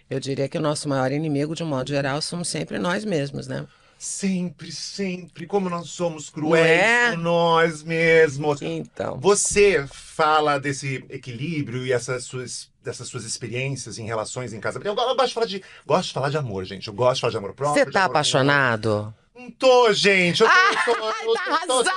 eu 0.08 0.20
diria 0.20 0.48
que 0.48 0.58
o 0.58 0.62
nosso 0.62 0.88
maior 0.88 1.12
inimigo, 1.12 1.56
de 1.56 1.64
um 1.64 1.68
modo 1.68 1.90
geral, 1.90 2.22
somos 2.22 2.48
sempre 2.48 2.78
nós 2.78 3.04
mesmos, 3.04 3.48
né? 3.48 3.66
Sempre, 4.04 4.72
sempre. 4.72 5.46
Como 5.46 5.70
nós 5.70 5.92
somos 5.92 6.28
cruéis 6.28 6.82
é? 6.82 7.12
com 7.12 7.18
nós 7.18 7.84
mesmos. 7.84 8.60
Então. 8.60 9.20
Você 9.20 9.86
fala 9.92 10.60
desse 10.60 11.06
equilíbrio 11.08 11.86
e 11.86 11.94
essas 11.94 12.24
suas, 12.24 12.72
dessas 12.84 13.08
suas 13.08 13.24
experiências 13.26 14.00
em 14.00 14.08
relações 14.08 14.54
em 14.54 14.60
casa. 14.60 14.82
Eu, 14.84 14.96
eu 14.96 14.96
gosto 14.96 15.28
de 15.28 15.34
falar 15.36 15.46
de, 15.46 15.64
gosto 15.86 16.08
de 16.08 16.14
falar 16.16 16.30
de 16.32 16.38
amor, 16.38 16.66
gente. 16.66 16.88
Eu 16.88 16.96
gosto 16.96 17.16
de 17.18 17.22
falar 17.22 17.32
de 17.32 17.38
amor 17.38 17.54
próprio. 17.54 17.86
Você 17.86 17.92
tá 17.92 18.06
apaixonado? 18.06 19.14
Não 19.36 19.52
tô, 19.52 19.94
gente. 19.94 20.42
Eu 20.42 20.50
tô, 20.50 20.92
eu 20.92 20.96
tô, 20.96 21.30
eu 21.30 21.34
tá 21.36 21.60
tô, 21.68 21.84
tô 21.84 21.90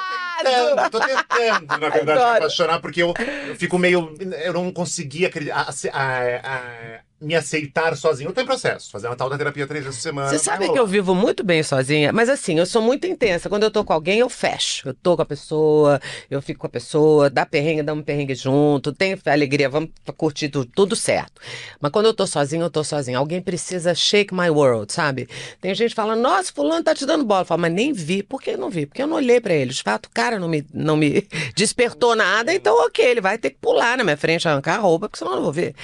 tentando, 0.44 0.90
tô 0.90 1.00
tentando, 1.00 1.66
na 1.78 1.88
verdade, 1.88 2.18
me 2.20 2.36
apaixonar, 2.36 2.80
porque 2.80 3.02
eu, 3.02 3.14
eu 3.48 3.56
fico 3.56 3.78
meio. 3.78 4.14
Eu 4.44 4.52
não 4.52 4.70
consegui 4.70 5.24
acredi- 5.24 5.50
a- 5.50 5.70
a- 5.92 6.40
a- 6.44 7.00
me 7.20 7.34
aceitar 7.34 7.96
sozinho. 7.96 8.28
Eu 8.30 8.34
tô 8.34 8.40
em 8.40 8.46
processo, 8.46 8.90
fazer 8.90 9.06
uma 9.06 9.16
tal 9.16 9.30
da 9.30 9.38
terapia 9.38 9.66
três 9.66 9.84
vezes 9.84 9.98
por 9.98 10.02
semana. 10.02 10.28
Você 10.28 10.36
vai 10.36 10.44
sabe 10.44 10.72
que 10.72 10.78
eu 10.78 10.86
vivo 10.86 11.14
muito 11.14 11.42
bem 11.42 11.62
sozinha, 11.62 12.12
mas 12.12 12.28
assim, 12.28 12.58
eu 12.58 12.66
sou 12.66 12.82
muito 12.82 13.06
intensa. 13.06 13.48
Quando 13.48 13.62
eu 13.62 13.70
tô 13.70 13.84
com 13.84 13.92
alguém, 13.92 14.18
eu 14.18 14.28
fecho. 14.28 14.88
Eu 14.88 14.94
tô 14.94 15.16
com 15.16 15.22
a 15.22 15.26
pessoa, 15.26 16.00
eu 16.30 16.42
fico 16.42 16.60
com 16.60 16.66
a 16.66 16.70
pessoa, 16.70 17.30
dá 17.30 17.46
perrengue, 17.46 17.82
dá 17.82 17.92
um 17.92 18.02
perrengue 18.02 18.34
junto, 18.34 18.92
tem 18.92 19.18
alegria, 19.26 19.68
vamos 19.68 19.90
curtir 20.16 20.48
tudo, 20.48 20.70
tudo 20.74 20.96
certo. 20.96 21.40
Mas 21.80 21.90
quando 21.92 22.06
eu 22.06 22.14
tô 22.14 22.26
sozinha, 22.26 22.62
eu 22.62 22.70
tô 22.70 22.84
sozinha. 22.84 23.18
Alguém 23.18 23.40
precisa 23.40 23.94
shake 23.94 24.34
my 24.34 24.50
world, 24.50 24.92
sabe? 24.92 25.28
Tem 25.60 25.74
gente 25.74 25.94
falando, 25.94 26.20
nossa, 26.20 26.52
fulano 26.52 26.84
tá 26.84 26.94
te 26.94 27.06
dando 27.06 27.24
bola. 27.24 27.42
Eu 27.42 27.46
falo, 27.46 27.62
mas 27.62 27.72
nem 27.72 27.92
vi. 27.92 28.22
Por 28.22 28.42
que 28.42 28.56
não 28.56 28.70
vi? 28.70 28.86
Porque 28.86 29.02
eu 29.02 29.06
não 29.06 29.16
olhei 29.16 29.40
pra 29.40 29.54
ele. 29.54 29.72
De 29.72 29.82
fato, 29.82 30.06
o 30.06 30.10
cara 30.10 30.38
não 30.38 30.48
me, 30.48 30.66
não 30.72 30.96
me 30.96 31.26
despertou 31.56 32.14
nada, 32.14 32.52
então 32.52 32.74
ok, 32.86 33.04
ele 33.04 33.20
vai 33.20 33.38
ter 33.38 33.50
que 33.50 33.58
pular 33.60 33.96
na 33.96 34.04
minha 34.04 34.16
frente, 34.16 34.46
arrancar 34.46 34.76
a 34.76 34.78
roupa, 34.78 35.08
porque 35.08 35.18
senão 35.18 35.32
eu 35.32 35.36
não 35.36 35.44
vou 35.44 35.52
ver. 35.52 35.74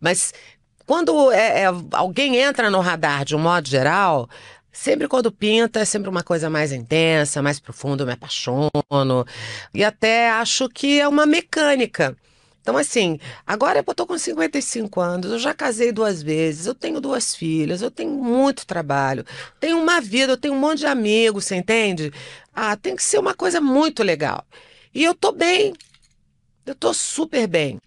Mas 0.00 0.34
quando 0.86 1.32
é, 1.32 1.62
é, 1.62 1.66
alguém 1.92 2.36
entra 2.36 2.70
no 2.70 2.80
radar 2.80 3.24
de 3.24 3.34
um 3.34 3.38
modo 3.38 3.68
geral, 3.68 4.28
sempre 4.72 5.08
quando 5.08 5.32
pinta 5.32 5.80
é 5.80 5.84
sempre 5.84 6.08
uma 6.10 6.22
coisa 6.22 6.50
mais 6.50 6.72
intensa, 6.72 7.42
mais 7.42 7.58
profunda, 7.58 8.02
eu 8.02 8.06
me 8.06 8.12
apaixono. 8.12 8.70
E 9.72 9.82
até 9.84 10.30
acho 10.30 10.68
que 10.68 11.00
é 11.00 11.08
uma 11.08 11.24
mecânica. 11.26 12.16
Então, 12.60 12.78
assim, 12.78 13.18
agora 13.46 13.84
eu 13.86 13.94
tô 13.94 14.06
com 14.06 14.16
55 14.16 14.98
anos, 14.98 15.30
eu 15.32 15.38
já 15.38 15.52
casei 15.52 15.92
duas 15.92 16.22
vezes, 16.22 16.64
eu 16.64 16.74
tenho 16.74 16.98
duas 16.98 17.36
filhas, 17.36 17.82
eu 17.82 17.90
tenho 17.90 18.10
muito 18.10 18.66
trabalho, 18.66 19.22
tenho 19.60 19.78
uma 19.78 20.00
vida, 20.00 20.32
eu 20.32 20.36
tenho 20.38 20.54
um 20.54 20.58
monte 20.58 20.78
de 20.78 20.86
amigos, 20.86 21.44
você 21.44 21.56
entende? 21.56 22.10
Ah, 22.54 22.74
tem 22.74 22.96
que 22.96 23.02
ser 23.02 23.18
uma 23.18 23.34
coisa 23.34 23.60
muito 23.60 24.02
legal. 24.02 24.46
E 24.94 25.04
eu 25.04 25.14
tô 25.14 25.30
bem, 25.30 25.74
eu 26.64 26.74
tô 26.74 26.94
super 26.94 27.46
bem. 27.46 27.78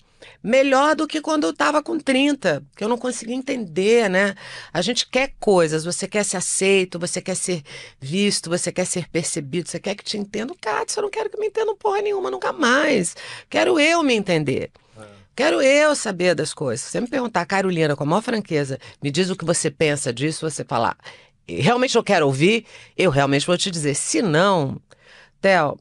Melhor 0.41 0.95
do 0.95 1.07
que 1.07 1.21
quando 1.21 1.45
eu 1.45 1.51
estava 1.51 1.81
com 1.81 1.99
30, 1.99 2.63
que 2.75 2.83
eu 2.83 2.89
não 2.89 2.97
conseguia 2.97 3.35
entender, 3.35 4.09
né? 4.09 4.35
A 4.73 4.81
gente 4.81 5.07
quer 5.07 5.33
coisas, 5.39 5.83
você 5.85 6.07
quer 6.07 6.23
ser 6.23 6.37
aceito, 6.37 6.99
você 6.99 7.21
quer 7.21 7.35
ser 7.35 7.63
visto, 7.99 8.49
você 8.49 8.71
quer 8.71 8.85
ser 8.85 9.07
percebido, 9.09 9.69
você 9.69 9.79
quer 9.79 9.95
que 9.95 10.03
te 10.03 10.17
entendam. 10.17 10.55
Cara, 10.59 10.85
eu 10.95 11.03
não 11.03 11.09
quero 11.09 11.29
que 11.29 11.39
me 11.39 11.47
entendam 11.47 11.75
porra 11.75 12.01
nenhuma, 12.01 12.31
nunca 12.31 12.51
mais. 12.53 13.15
Quero 13.49 13.79
eu 13.79 14.03
me 14.03 14.13
entender. 14.13 14.71
Quero 15.35 15.61
eu 15.61 15.95
saber 15.95 16.33
das 16.33 16.51
coisas. 16.51 16.83
Se 16.83 16.91
você 16.91 17.01
me 17.01 17.07
perguntar, 17.07 17.45
Carolina, 17.45 17.95
com 17.95 18.03
a 18.03 18.07
maior 18.07 18.23
franqueza, 18.23 18.79
me 19.03 19.11
diz 19.11 19.29
o 19.29 19.35
que 19.35 19.45
você 19.45 19.69
pensa 19.69 20.11
disso, 20.11 20.49
você 20.49 20.63
falar, 20.63 20.97
realmente 21.47 21.95
eu 21.95 22.03
quero 22.03 22.25
ouvir, 22.25 22.65
eu 22.97 23.11
realmente 23.11 23.45
vou 23.45 23.55
te 23.55 23.69
dizer. 23.69 23.93
Se 23.93 24.19
não, 24.19 24.81
Theo, 25.39 25.77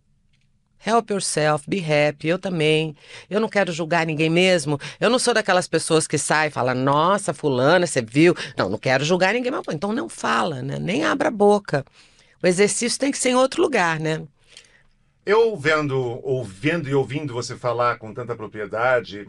Help 0.87 1.11
yourself, 1.11 1.69
be 1.69 1.79
happy. 1.81 2.29
Eu 2.29 2.39
também. 2.39 2.95
Eu 3.29 3.41
não 3.41 3.49
quero 3.49 3.73
julgar 3.73 4.07
ninguém 4.07 4.31
mesmo. 4.31 4.79
Eu 5.01 5.11
não 5.11 5.19
sou 5.19 5.35
daquelas 5.35 5.67
pessoas 5.67 6.07
que 6.07 6.17
saem 6.17 6.49
e 6.49 6.53
falam, 6.53 6.77
nossa, 6.77 7.35
fulana, 7.35 7.87
você 7.87 8.01
viu? 8.01 8.37
Não, 8.57 8.69
não 8.69 8.79
quero 8.79 9.05
julgar 9.05 9.35
ninguém. 9.35 9.51
Mas, 9.51 9.63
então 9.71 9.93
não 9.93 10.09
fala, 10.09 10.63
né? 10.63 10.79
Nem 10.79 11.05
abra 11.05 11.29
a 11.29 11.33
boca. 11.33 11.85
O 12.41 12.47
exercício 12.47 13.01
tem 13.01 13.11
que 13.11 13.19
ser 13.19 13.31
em 13.31 13.35
outro 13.35 13.61
lugar, 13.61 13.99
né? 13.99 14.23
Eu 15.25 15.57
vendo, 15.57 16.21
ouvindo 16.23 16.89
e 16.89 16.95
ouvindo 16.95 17.35
você 17.35 17.57
falar 17.57 17.99
com 17.99 18.15
tanta 18.15 18.37
propriedade. 18.37 19.27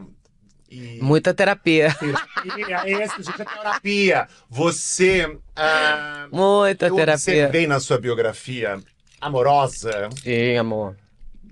E... 0.70 1.00
Muita 1.02 1.34
terapia. 1.34 1.92
Terapia, 1.94 3.04
esse 3.04 3.22
gente 3.22 3.42
é 3.42 3.44
terapia. 3.44 4.28
Você. 4.48 5.38
ah, 5.56 6.28
Muita 6.30 6.88
terapia. 6.88 7.14
observei 7.14 7.66
na 7.66 7.80
sua 7.80 7.98
biografia 7.98 8.78
amorosa. 9.20 10.08
Sim, 10.22 10.56
amor. 10.56 10.96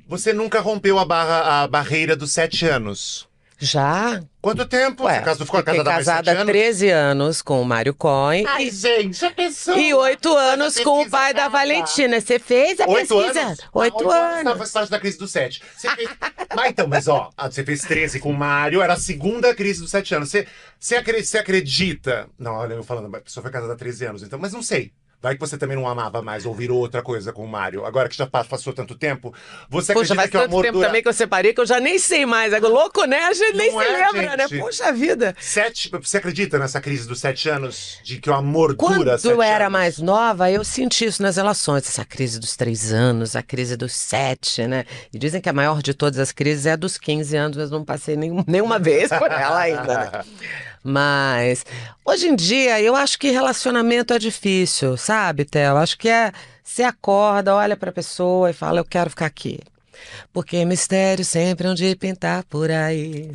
Você 0.07 0.33
nunca 0.33 0.61
rompeu 0.61 0.99
a, 0.99 1.05
barra, 1.05 1.63
a 1.63 1.69
barreira 1.69 2.15
dos 2.15 2.33
sete 2.33 2.67
anos. 2.67 3.29
Já? 3.59 4.23
Quanto 4.43 4.67
tempo? 4.67 5.05
Ué, 5.05 5.23
ficou 5.35 5.63
casada 5.63 5.91
casada 5.91 6.31
há 6.31 6.35
anos? 6.35 6.47
13 6.53 6.91
anos 6.91 7.41
com 7.41 7.61
o 7.61 7.65
Mário 7.65 7.95
Cohen. 7.95 8.45
Ai, 8.47 8.71
gente, 8.71 9.19
já 9.19 9.31
pensou? 9.31 9.79
E 9.79 9.95
oito 9.95 10.37
anos 10.37 10.77
a 10.77 10.85
com 10.85 11.03
o 11.03 11.09
pai 11.11 11.33
da. 11.33 11.49
Valentina. 11.49 12.21
Você 12.21 12.39
fez 12.39 12.79
a 12.81 12.87
Oito 12.87 13.17
pesquisa? 13.17 13.41
anos? 13.41 13.59
Oito 13.73 14.11
anos. 14.11 14.45
Tava 14.45 14.65
estágio 14.65 14.91
da 14.91 15.01
crise 15.01 15.19
dos 15.19 15.31
sete. 15.33 15.63
Você 15.75 15.89
fez... 15.89 16.09
mas 16.55 16.71
então, 16.71 16.87
mas 16.87 17.09
ó, 17.09 17.31
ah, 17.35 17.51
você 17.51 17.65
fez 17.65 17.81
13 17.81 18.21
com 18.21 18.31
o 18.31 18.35
Mário, 18.37 18.83
era 18.83 18.93
a 18.93 18.99
segunda 18.99 19.55
crise 19.55 19.81
dos 19.81 19.91
sete 19.91 20.15
anos. 20.15 20.29
Você, 20.29 20.47
você, 20.79 20.97
acre- 20.97 21.25
você 21.25 21.39
acredita? 21.39 22.29
Não, 22.39 22.53
olha, 22.53 22.75
eu 22.75 22.85
falando, 22.85 23.15
a 23.17 23.21
pessoa 23.21 23.43
foi 23.43 23.51
casada 23.51 23.73
há 23.73 23.77
13 23.77 24.05
anos, 24.05 24.23
então, 24.23 24.39
mas 24.39 24.53
não 24.53 24.63
sei. 24.63 24.93
Vai 25.27 25.35
que 25.35 25.41
você 25.41 25.59
também 25.59 25.77
não 25.77 25.89
amava 25.89 26.23
mais 26.23 26.47
ou 26.47 26.55
virou 26.55 26.79
outra 26.79 27.03
coisa 27.03 27.33
com 27.33 27.45
o 27.45 27.49
Mário. 27.49 27.85
Agora 27.85 28.09
que 28.09 28.17
já 28.17 28.29
pa- 28.29 28.45
passou 28.45 28.73
tanto 28.73 28.95
tempo, 28.95 29.35
você 29.69 29.93
Poxa, 29.93 30.15
acredita 30.15 30.15
faz 30.15 30.31
que 30.31 30.37
o 30.37 30.41
tanto 30.41 30.51
amor 30.53 30.63
tempo 30.63 30.75
dura 30.75 30.87
também 30.87 31.03
que 31.03 31.09
eu 31.09 31.13
separei 31.13 31.53
que 31.53 31.61
eu 31.61 31.67
já 31.67 31.81
nem 31.81 31.99
sei 31.99 32.25
mais. 32.25 32.53
É 32.53 32.61
louco, 32.61 33.05
né? 33.07 33.19
A 33.25 33.33
gente 33.33 33.57
nem 33.57 33.73
Não 33.73 33.81
se 33.81 33.87
é, 33.87 33.93
lembra, 34.13 34.37
né? 34.37 34.47
gente? 34.47 34.61
Poxa 34.61 34.93
vida. 34.93 35.35
sete? 35.41 35.91
Você 35.91 36.19
acredita 36.19 36.61
nessa 36.61 36.81
crise 36.81 37.09
dos 37.09 37.19
sete 37.19 37.49
anos 37.49 37.99
de 38.05 38.19
que 38.21 38.31
o 38.31 38.35
amor 38.35 38.77
Quando 38.77 38.99
dura 38.99 39.19
sete 39.19 39.33
eu 39.33 39.43
era 39.43 39.65
anos? 39.65 39.73
mais 39.73 39.99
nova, 39.99 40.49
eu 40.49 40.63
senti 40.63 41.07
isso 41.07 41.21
nas 41.21 41.35
relações. 41.35 41.89
Essa 41.89 42.05
crise 42.05 42.39
dos 42.39 42.55
três 42.55 42.93
anos, 42.93 43.35
a 43.35 43.43
crise 43.43 43.77
dos 43.77 43.93
sete, 43.95 44.65
né? 44.69 44.85
E 45.13 45.19
dizem 45.19 45.41
que 45.41 45.49
a 45.49 45.53
maior 45.53 45.83
de 45.83 45.93
todas 45.93 46.21
as 46.21 46.31
crises 46.31 46.67
é 46.67 46.73
a 46.73 46.77
dos 46.77 46.97
15 46.97 47.37
anos, 47.37 47.57
mas 47.57 47.69
não 47.69 47.85
passei 47.85 48.15
nenhum, 48.15 48.45
nenhuma 48.47 48.79
vez 48.79 49.09
por 49.09 49.29
ela 49.29 49.59
ainda, 49.59 49.99
né? 49.99 50.25
Mas 50.87 51.67
hoje 52.05 52.29
em 52.29 52.37
dia 52.37 52.81
eu 52.81 52.95
acho 52.95 53.19
que 53.19 53.31
relacionamento 53.31 54.15
é 54.15 54.19
difícil, 54.19 54.97
sabe, 54.97 55.45
Theo? 55.45 55.77
Acho 55.77 55.99
que 55.99 56.09
é 56.09 56.31
você 56.63 56.85
acorda, 56.85 57.55
olha 57.55 57.77
pra 57.77 57.91
pessoa 57.91 58.51
e 58.51 58.53
fala, 58.53 58.79
eu 58.79 58.85
quero 58.85 59.11
ficar 59.11 59.27
aqui. 59.27 59.59
Porque 60.33 60.65
mistério 60.65 61.25
sempre 61.25 61.67
onde 61.67 61.97
pintar 61.97 62.45
por 62.45 62.71
aí. 62.71 63.33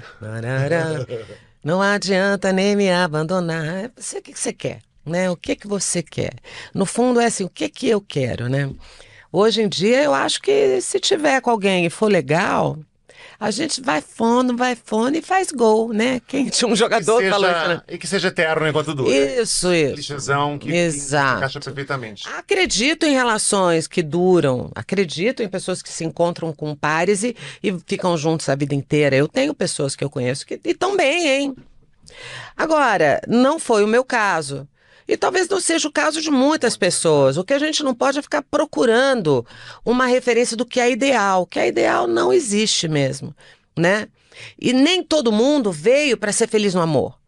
Não 1.63 1.81
adianta 1.81 2.53
nem 2.53 2.75
me 2.75 2.89
abandonar. 2.89 3.65
É 3.85 3.91
Você, 3.95 4.19
o 4.19 4.21
que 4.21 4.33
você 4.33 4.53
quer? 4.53 4.79
Né? 5.05 5.29
O 5.29 5.35
que 5.35 5.55
que 5.55 5.67
você 5.67 6.01
quer? 6.01 6.33
No 6.73 6.85
fundo 6.85 7.19
é 7.19 7.25
assim, 7.25 7.43
o 7.43 7.49
que 7.49 7.67
que 7.67 7.89
eu 7.89 7.99
quero, 7.99 8.47
né? 8.47 8.69
Hoje 9.31 9.61
em 9.61 9.67
dia 9.67 10.03
eu 10.03 10.13
acho 10.13 10.41
que 10.41 10.79
se 10.81 10.99
tiver 10.99 11.41
com 11.41 11.49
alguém 11.49 11.85
e 11.85 11.89
for 11.89 12.11
legal, 12.11 12.77
a 13.41 13.49
gente 13.49 13.81
vai 13.81 14.01
fundo, 14.01 14.55
vai 14.55 14.75
fundo 14.75 15.17
e 15.17 15.21
faz 15.21 15.51
gol, 15.51 15.91
né? 15.91 16.21
Quem 16.27 16.47
tinha 16.47 16.67
um 16.67 16.73
Que 16.73 16.77
jogador 16.79 17.17
seja- 17.19 17.31
falou 17.31 17.49
isso, 17.49 17.67
né? 17.69 17.81
E 17.89 17.97
que 17.97 18.05
seja 18.07 18.27
eterno 18.27 18.67
enquanto 18.67 18.93
dura. 18.93 19.09
Isso, 19.09 19.73
isso. 19.73 19.93
Clichêzão 19.95 20.59
que, 20.59 20.67
que 20.67 20.75
Exato. 20.75 21.37
encaixa 21.39 21.59
perfeitamente. 21.59 22.27
Acredito 22.37 23.03
em 23.05 23.13
relações 23.13 23.87
que 23.87 24.03
duram, 24.03 24.69
acredito 24.75 25.41
em 25.41 25.49
pessoas 25.49 25.81
que 25.81 25.89
se 25.89 26.05
encontram 26.05 26.53
com 26.53 26.75
pares 26.75 27.23
e, 27.23 27.35
e 27.63 27.75
ficam 27.87 28.15
juntos 28.15 28.47
a 28.47 28.53
vida 28.55 28.75
inteira. 28.75 29.15
Eu 29.15 29.27
tenho 29.27 29.53
pessoas 29.55 29.95
que 29.95 30.03
eu 30.03 30.09
conheço 30.09 30.45
que 30.45 30.59
estão 30.63 30.95
bem, 30.95 31.27
hein? 31.27 31.55
Agora, 32.55 33.21
não 33.27 33.57
foi 33.59 33.83
o 33.83 33.87
meu 33.87 34.03
caso. 34.03 34.67
E 35.11 35.17
talvez 35.17 35.49
não 35.49 35.59
seja 35.59 35.89
o 35.89 35.91
caso 35.91 36.21
de 36.21 36.31
muitas 36.31 36.77
pessoas. 36.77 37.35
O 37.35 37.43
que 37.43 37.53
a 37.53 37.59
gente 37.59 37.83
não 37.83 37.93
pode 37.93 38.17
é 38.17 38.21
ficar 38.21 38.41
procurando 38.43 39.45
uma 39.83 40.05
referência 40.05 40.55
do 40.55 40.65
que 40.65 40.79
é 40.79 40.89
ideal. 40.89 41.41
O 41.41 41.45
que 41.45 41.59
é 41.59 41.67
ideal 41.67 42.07
não 42.07 42.31
existe 42.31 42.87
mesmo, 42.87 43.35
né? 43.77 44.07
E 44.57 44.71
nem 44.71 45.03
todo 45.03 45.29
mundo 45.29 45.69
veio 45.69 46.15
para 46.15 46.31
ser 46.31 46.47
feliz 46.47 46.73
no 46.73 46.79
amor. 46.79 47.19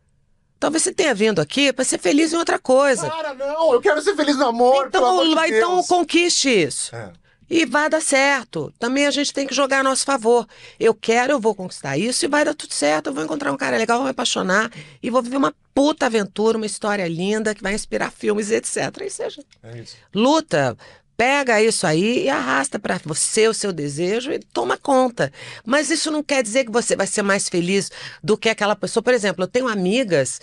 Talvez 0.61 0.81
você 0.81 0.93
tenha 0.93 1.13
vindo 1.13 1.41
aqui 1.41 1.73
para 1.73 1.83
ser 1.83 1.97
feliz 1.97 2.31
em 2.31 2.37
outra 2.37 2.57
coisa. 2.57 3.05
Para, 3.09 3.33
não! 3.33 3.73
Eu 3.73 3.81
quero 3.81 4.01
ser 4.01 4.15
feliz 4.15 4.37
no 4.37 4.45
amor, 4.45 4.89
pelo 4.89 5.05
amor 5.05 5.25
de 5.25 5.31
Então, 5.33 5.45
então 5.45 5.73
Deus. 5.73 5.87
conquiste 5.87 6.47
isso. 6.49 6.95
É. 6.95 7.11
E 7.55 7.65
vai 7.65 7.87
dar 7.89 8.01
certo. 8.01 8.73
Também 8.79 9.05
a 9.05 9.11
gente 9.11 9.31
tem 9.31 9.45
que 9.45 9.53
jogar 9.53 9.79
a 9.81 9.83
nosso 9.83 10.03
favor. 10.05 10.47
Eu 10.79 10.93
quero, 10.93 11.33
eu 11.33 11.39
vou 11.39 11.53
conquistar 11.53 11.97
isso 11.97 12.25
e 12.25 12.27
vai 12.27 12.43
dar 12.43 12.53
tudo 12.55 12.73
certo. 12.73 13.07
Eu 13.07 13.13
vou 13.13 13.23
encontrar 13.23 13.51
um 13.51 13.57
cara 13.57 13.77
legal, 13.77 13.97
vou 13.99 14.05
me 14.05 14.11
apaixonar 14.11 14.71
e 15.01 15.09
vou 15.09 15.21
viver 15.21 15.37
uma 15.37 15.53
puta 15.73 16.07
aventura, 16.07 16.57
uma 16.57 16.65
história 16.65 17.07
linda 17.07 17.53
que 17.53 17.61
vai 17.61 17.73
inspirar 17.75 18.11
filmes 18.11 18.49
etc. 18.49 18.77
E 19.05 19.09
seja, 19.09 19.43
É 19.61 19.77
isso. 19.79 19.95
luta. 20.13 20.75
Pega 21.15 21.61
isso 21.61 21.85
aí 21.85 22.23
e 22.23 22.29
arrasta 22.29 22.79
para 22.79 22.99
você 23.05 23.47
o 23.47 23.53
seu 23.53 23.71
desejo 23.71 24.31
e 24.31 24.39
toma 24.39 24.77
conta. 24.79 25.31
Mas 25.63 25.91
isso 25.91 26.09
não 26.09 26.23
quer 26.23 26.41
dizer 26.41 26.65
que 26.65 26.71
você 26.71 26.95
vai 26.95 27.05
ser 27.05 27.21
mais 27.21 27.47
feliz 27.47 27.91
do 28.23 28.35
que 28.35 28.49
aquela 28.49 28.75
pessoa. 28.75 29.03
Por 29.03 29.13
exemplo, 29.13 29.43
eu 29.43 29.47
tenho 29.47 29.67
amigas, 29.67 30.41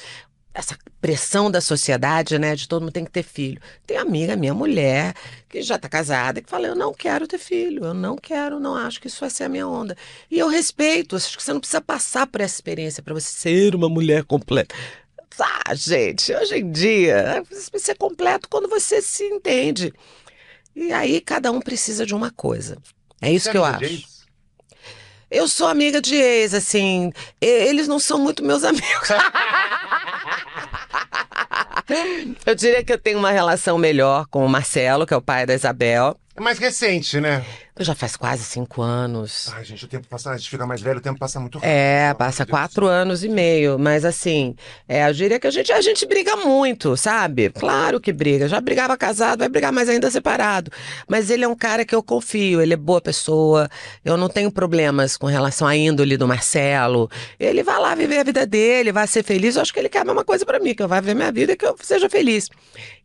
essa 0.53 0.77
pressão 1.01 1.51
da 1.51 1.61
sociedade, 1.61 2.39
né, 2.39 2.57
de 2.57 2.67
todo 2.69 2.83
mundo 2.83 2.93
tem 2.93 3.05
que 3.05 3.11
ter 3.11 3.23
filho. 3.23 3.61
Tem 3.87 3.97
amiga, 3.97 4.37
minha 4.37 4.53
mulher, 4.53 5.15
que 5.49 5.63
já 5.63 5.79
tá 5.79 5.89
casada, 5.89 6.43
que 6.43 6.51
fala: 6.51 6.67
Eu 6.67 6.75
não 6.75 6.93
quero 6.93 7.27
ter 7.27 7.39
filho, 7.39 7.85
eu 7.85 7.95
não 7.95 8.17
quero, 8.17 8.59
não 8.59 8.75
acho 8.75 9.01
que 9.01 9.07
isso 9.07 9.21
vai 9.21 9.31
ser 9.31 9.45
a 9.45 9.49
minha 9.49 9.67
onda. 9.67 9.97
E 10.31 10.39
eu 10.39 10.49
respeito, 10.49 11.17
acho 11.17 11.37
que 11.37 11.43
você 11.43 11.53
não 11.53 11.61
precisa 11.61 11.81
passar 11.81 12.27
por 12.27 12.41
essa 12.41 12.57
experiência 12.57 13.03
para 13.03 13.15
você 13.15 13.33
ser 13.33 13.75
uma 13.75 13.89
mulher 13.89 14.25
completa. 14.25 14.75
Ah, 15.39 15.75
gente, 15.75 16.35
hoje 16.35 16.57
em 16.57 16.71
dia, 16.71 17.43
você 17.73 17.93
é 17.93 17.95
completo 17.95 18.49
quando 18.49 18.69
você 18.69 19.01
se 19.01 19.25
entende. 19.25 19.93
E 20.75 20.93
aí 20.93 21.21
cada 21.21 21.51
um 21.51 21.61
precisa 21.61 22.05
de 22.05 22.15
uma 22.15 22.31
coisa. 22.31 22.77
É 23.23 23.33
isso 23.33 23.51
que 23.51 23.57
eu 23.57 23.65
acho. 23.65 24.20
Eu 25.31 25.47
sou 25.47 25.69
amiga 25.69 26.01
de 26.01 26.17
ex, 26.17 26.55
assim. 26.55 27.13
Eles 27.41 27.87
não 27.87 27.99
são 27.99 28.19
muito 28.19 28.45
meus 28.45 28.65
amigos. 28.65 29.09
eu 32.45 32.55
diria 32.55 32.83
que 32.85 32.93
eu 32.93 32.99
tenho 32.99 33.19
uma 33.19 33.31
relação 33.31 33.79
melhor 33.79 34.27
com 34.27 34.45
o 34.45 34.49
Marcelo, 34.49 35.07
que 35.07 35.15
é 35.15 35.17
o 35.17 35.23
pai 35.23 35.47
da 35.47 35.55
Isabel. 35.55 36.17
É 36.37 36.41
mais 36.41 36.59
recente, 36.59 37.21
né? 37.21 37.45
Já 37.83 37.95
faz 37.95 38.15
quase 38.15 38.45
cinco 38.45 38.83
anos. 38.83 39.49
Ai, 39.55 39.65
gente, 39.65 39.87
o 39.87 39.89
tempo 39.89 40.07
passa, 40.07 40.31
a 40.31 40.37
gente 40.37 40.51
fica 40.51 40.67
mais 40.67 40.83
velho, 40.83 40.99
o 40.99 41.01
tempo 41.01 41.19
passa 41.19 41.41
muito 41.41 41.57
rápido. 41.57 41.71
É, 41.71 42.13
passa 42.13 42.45
de 42.45 42.49
Deus. 42.49 42.59
quatro 42.59 42.87
anos 42.87 43.25
e 43.25 43.29
meio, 43.29 43.79
mas 43.79 44.05
assim, 44.05 44.55
é, 44.87 45.09
eu 45.09 45.15
diria 45.15 45.41
que 45.41 45.47
a 45.47 45.51
gente, 45.51 45.73
a 45.73 45.81
gente 45.81 46.05
briga 46.05 46.37
muito, 46.37 46.95
sabe? 46.95 47.49
Claro 47.49 47.99
que 47.99 48.13
briga. 48.13 48.49
Já 48.49 48.61
brigava 48.61 48.99
casado, 48.99 49.39
vai 49.39 49.49
brigar 49.49 49.73
mais 49.73 49.89
ainda 49.89 50.11
separado. 50.11 50.71
Mas 51.09 51.31
ele 51.31 51.43
é 51.43 51.49
um 51.49 51.57
cara 51.57 51.83
que 51.83 51.95
eu 51.95 52.03
confio, 52.03 52.61
ele 52.61 52.75
é 52.75 52.77
boa 52.77 53.01
pessoa, 53.01 53.67
eu 54.05 54.19
não 54.19 54.29
tenho 54.29 54.51
problemas 54.53 55.17
com 55.17 55.27
relação 55.27 55.67
à 55.67 55.75
índole 55.75 56.19
do 56.19 56.29
Marcelo. 56.29 57.11
Ele 57.39 57.63
vai 57.63 57.79
lá 57.79 57.95
viver 57.95 58.19
a 58.19 58.25
vida 58.25 58.47
dele, 58.47 58.93
vai 58.93 59.07
ser 59.07 59.23
feliz. 59.23 59.57
Eu 59.57 59.63
acho 59.63 59.73
que 59.73 59.79
ele 59.79 59.89
quer 59.89 60.01
a 60.01 60.05
mesma 60.05 60.25
coisa 60.25 60.45
pra 60.45 60.61
mim, 60.61 60.75
que 60.75 60.83
eu 60.83 60.89
vá 60.89 61.01
viver 61.01 61.15
minha 61.15 61.33
vida 61.33 61.53
e 61.53 61.57
que 61.57 61.65
eu 61.65 61.75
seja 61.81 62.11
feliz. 62.11 62.51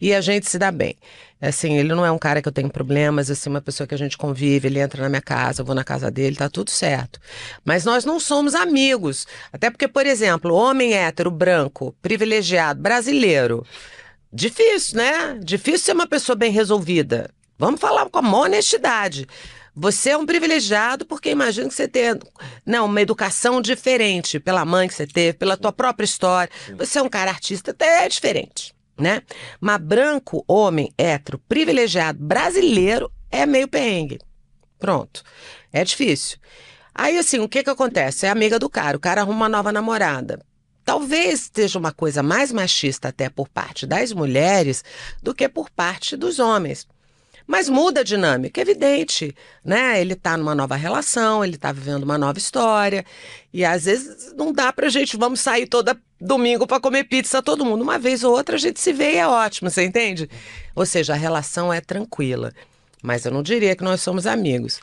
E 0.02 0.14
a 0.14 0.20
gente 0.20 0.50
se 0.50 0.60
dá 0.60 0.70
bem. 0.70 0.98
Assim, 1.42 1.78
ele 1.78 1.94
não 1.94 2.06
é 2.06 2.12
um 2.12 2.18
cara 2.18 2.42
que 2.42 2.48
eu 2.48 2.52
tenho 2.52 2.70
problemas, 2.70 3.30
assim, 3.30 3.50
uma 3.50 3.62
pessoa 3.62 3.86
que 3.86 3.94
a 3.94 3.98
gente 3.98 4.18
convive, 4.18 4.65
ele 4.68 4.80
entra 4.80 5.04
na 5.04 5.10
minha 5.10 5.22
casa, 5.22 5.62
eu 5.62 5.66
vou 5.66 5.76
na 5.76 5.84
casa 5.84 6.10
dele, 6.12 6.36
tá 6.36 6.50
tudo 6.50 6.70
certo. 6.70 7.20
Mas 7.64 7.86
nós 7.86 8.06
não 8.06 8.20
somos 8.20 8.56
amigos. 8.56 9.28
Até 9.52 9.70
porque, 9.70 9.88
por 9.88 10.06
exemplo, 10.06 10.54
homem 10.54 10.94
hétero, 10.94 11.32
branco, 11.32 11.96
privilegiado, 12.02 12.82
brasileiro. 12.82 13.66
Difícil, 14.32 14.98
né? 14.98 15.40
Difícil 15.42 15.80
ser 15.80 15.94
uma 15.94 16.08
pessoa 16.08 16.36
bem 16.36 16.52
resolvida. 16.52 17.30
Vamos 17.58 17.80
falar 17.80 18.10
com 18.10 18.20
a 18.20 18.22
maior 18.22 18.46
honestidade. 18.46 19.28
Você 19.78 20.12
é 20.12 20.18
um 20.18 20.26
privilegiado 20.26 21.06
porque 21.06 21.30
imagino 21.30 21.68
que 21.68 21.76
você 21.76 21.88
tenha 21.88 22.18
não, 22.66 22.86
uma 22.86 23.02
educação 23.02 23.62
diferente 23.62 24.40
pela 24.40 24.64
mãe 24.64 24.88
que 24.88 24.94
você 24.94 25.06
teve, 25.06 25.38
pela 25.38 25.58
tua 25.58 25.74
própria 25.74 26.06
história. 26.06 26.52
Você 26.78 26.98
é 26.98 27.02
um 27.02 27.10
cara 27.10 27.32
artista, 27.32 27.72
até 27.72 28.06
é 28.06 28.10
diferente, 28.10 28.74
né? 28.98 29.22
Mas 29.60 29.78
branco, 29.82 30.46
homem, 30.48 30.94
hétero, 30.98 31.40
privilegiado, 31.40 32.20
brasileiro 32.24 33.12
é 33.30 33.46
meio 33.46 33.68
perrengue. 33.68 34.20
Pronto. 34.86 35.24
É 35.74 35.84
difícil. 35.84 36.38
Aí, 36.94 37.18
assim, 37.18 37.40
o 37.40 37.50
que 37.50 37.64
que 37.64 37.70
acontece? 37.72 38.28
É 38.28 38.30
amiga 38.30 38.60
do 38.60 38.70
cara, 38.70 38.96
o 38.96 39.00
cara 39.00 39.22
arruma 39.22 39.40
uma 39.40 39.50
nova 39.50 39.72
namorada. 39.72 40.40
Talvez 40.86 41.50
seja 41.52 41.80
uma 41.80 41.92
coisa 41.92 42.22
mais 42.22 42.52
machista 42.52 43.08
até 43.08 43.28
por 43.28 43.50
parte 43.50 43.88
das 43.88 44.14
mulheres 44.14 44.84
do 45.24 45.34
que 45.34 45.50
por 45.50 45.72
parte 45.72 46.16
dos 46.16 46.38
homens. 46.38 46.88
Mas 47.48 47.68
muda 47.68 48.02
a 48.02 48.04
dinâmica, 48.04 48.62
é 48.62 48.64
evidente, 48.64 49.36
né? 49.64 50.00
Ele 50.00 50.14
tá 50.14 50.38
numa 50.38 50.54
nova 50.54 50.76
relação, 50.76 51.44
ele 51.44 51.58
tá 51.58 51.72
vivendo 51.72 52.04
uma 52.04 52.18
nova 52.18 52.38
história, 52.38 53.04
e 53.52 53.66
às 53.66 53.86
vezes 53.86 54.36
não 54.38 54.54
dá 54.54 54.72
pra 54.72 54.88
gente, 54.88 55.18
vamos 55.18 55.40
sair 55.40 55.66
toda 55.66 56.00
domingo 56.22 56.68
pra 56.68 56.80
comer 56.80 57.06
pizza 57.06 57.42
todo 57.42 57.66
mundo. 57.66 57.82
Uma 57.82 57.98
vez 57.98 58.24
ou 58.24 58.36
outra 58.36 58.56
a 58.56 58.60
gente 58.60 58.80
se 58.80 58.94
vê 58.94 59.14
e 59.14 59.18
é 59.18 59.28
ótimo, 59.28 59.68
você 59.68 59.84
entende? 59.84 60.30
Ou 60.76 60.86
seja, 60.86 61.14
a 61.14 61.18
relação 61.18 61.74
é 61.74 61.82
tranquila. 61.82 62.54
Mas 63.06 63.24
eu 63.24 63.32
não 63.32 63.44
diria 63.44 63.76
que 63.76 63.84
nós 63.84 64.02
somos 64.02 64.26
amigos. 64.26 64.82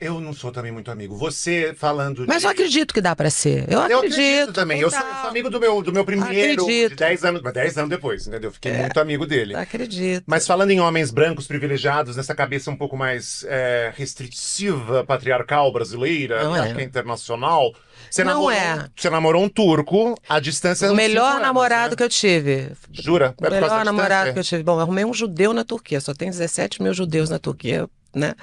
Eu 0.00 0.20
não 0.20 0.32
sou 0.32 0.50
também 0.50 0.72
muito 0.72 0.90
amigo. 0.90 1.16
Você 1.16 1.72
falando 1.76 2.24
Mas 2.26 2.38
de... 2.40 2.44
eu 2.46 2.50
acredito 2.50 2.92
que 2.92 3.00
dá 3.00 3.14
pra 3.14 3.30
ser. 3.30 3.64
Eu 3.70 3.78
Eu 3.78 3.98
acredito. 3.98 4.20
acredito 4.20 4.52
também. 4.52 4.80
Eu 4.80 4.90
sou, 4.90 4.98
eu 4.98 5.14
sou 5.20 5.30
amigo 5.30 5.48
do 5.48 5.60
meu, 5.60 5.80
do 5.82 5.92
meu 5.92 6.04
primeiro, 6.04 6.62
Acredito. 6.62 6.90
de 6.90 6.96
10 6.96 7.24
anos, 7.24 7.40
mas 7.42 7.52
10 7.54 7.78
anos 7.78 7.90
depois, 7.90 8.26
entendeu? 8.26 8.50
Fiquei 8.50 8.72
muito 8.72 8.98
amigo 9.00 9.24
dele. 9.24 9.54
Acredito. 9.54 10.24
Mas 10.26 10.46
falando 10.46 10.70
em 10.72 10.80
homens 10.80 11.10
brancos 11.10 11.46
privilegiados, 11.46 12.16
nessa 12.16 12.34
cabeça 12.34 12.70
um 12.70 12.76
pouco 12.76 12.96
mais 12.96 13.44
é, 13.48 13.92
restritiva, 13.96 15.04
patriarcal 15.04 15.72
brasileira, 15.72 16.42
Não 16.44 16.52
que 16.54 16.58
é. 16.58 16.74
que 16.74 16.80
é 16.80 16.84
internacional. 16.84 17.72
Você 18.10 18.22
Não 18.24 18.32
namorou, 18.34 18.50
é. 18.50 18.88
Você 18.94 19.10
namorou 19.10 19.42
um 19.44 19.48
turco 19.48 20.14
à 20.28 20.38
distância 20.40 20.90
O 20.92 20.94
melhor 20.94 21.36
né? 21.36 21.40
namorado 21.42 21.96
que 21.96 22.02
eu 22.02 22.08
tive. 22.08 22.72
Jura? 22.92 23.34
O 23.38 23.42
melhor 23.42 23.84
namorado 23.84 24.32
que 24.32 24.38
eu 24.38 24.44
tive. 24.44 24.62
Bom, 24.62 24.74
eu 24.74 24.80
arrumei 24.80 25.04
um 25.04 25.14
judeu 25.14 25.52
na 25.52 25.64
Turquia. 25.64 26.00
Só 26.00 26.12
tem 26.12 26.30
17 26.30 26.82
mil 26.82 26.92
judeus 26.92 27.30
na 27.30 27.38
Turquia, 27.38 27.88
né? 28.14 28.34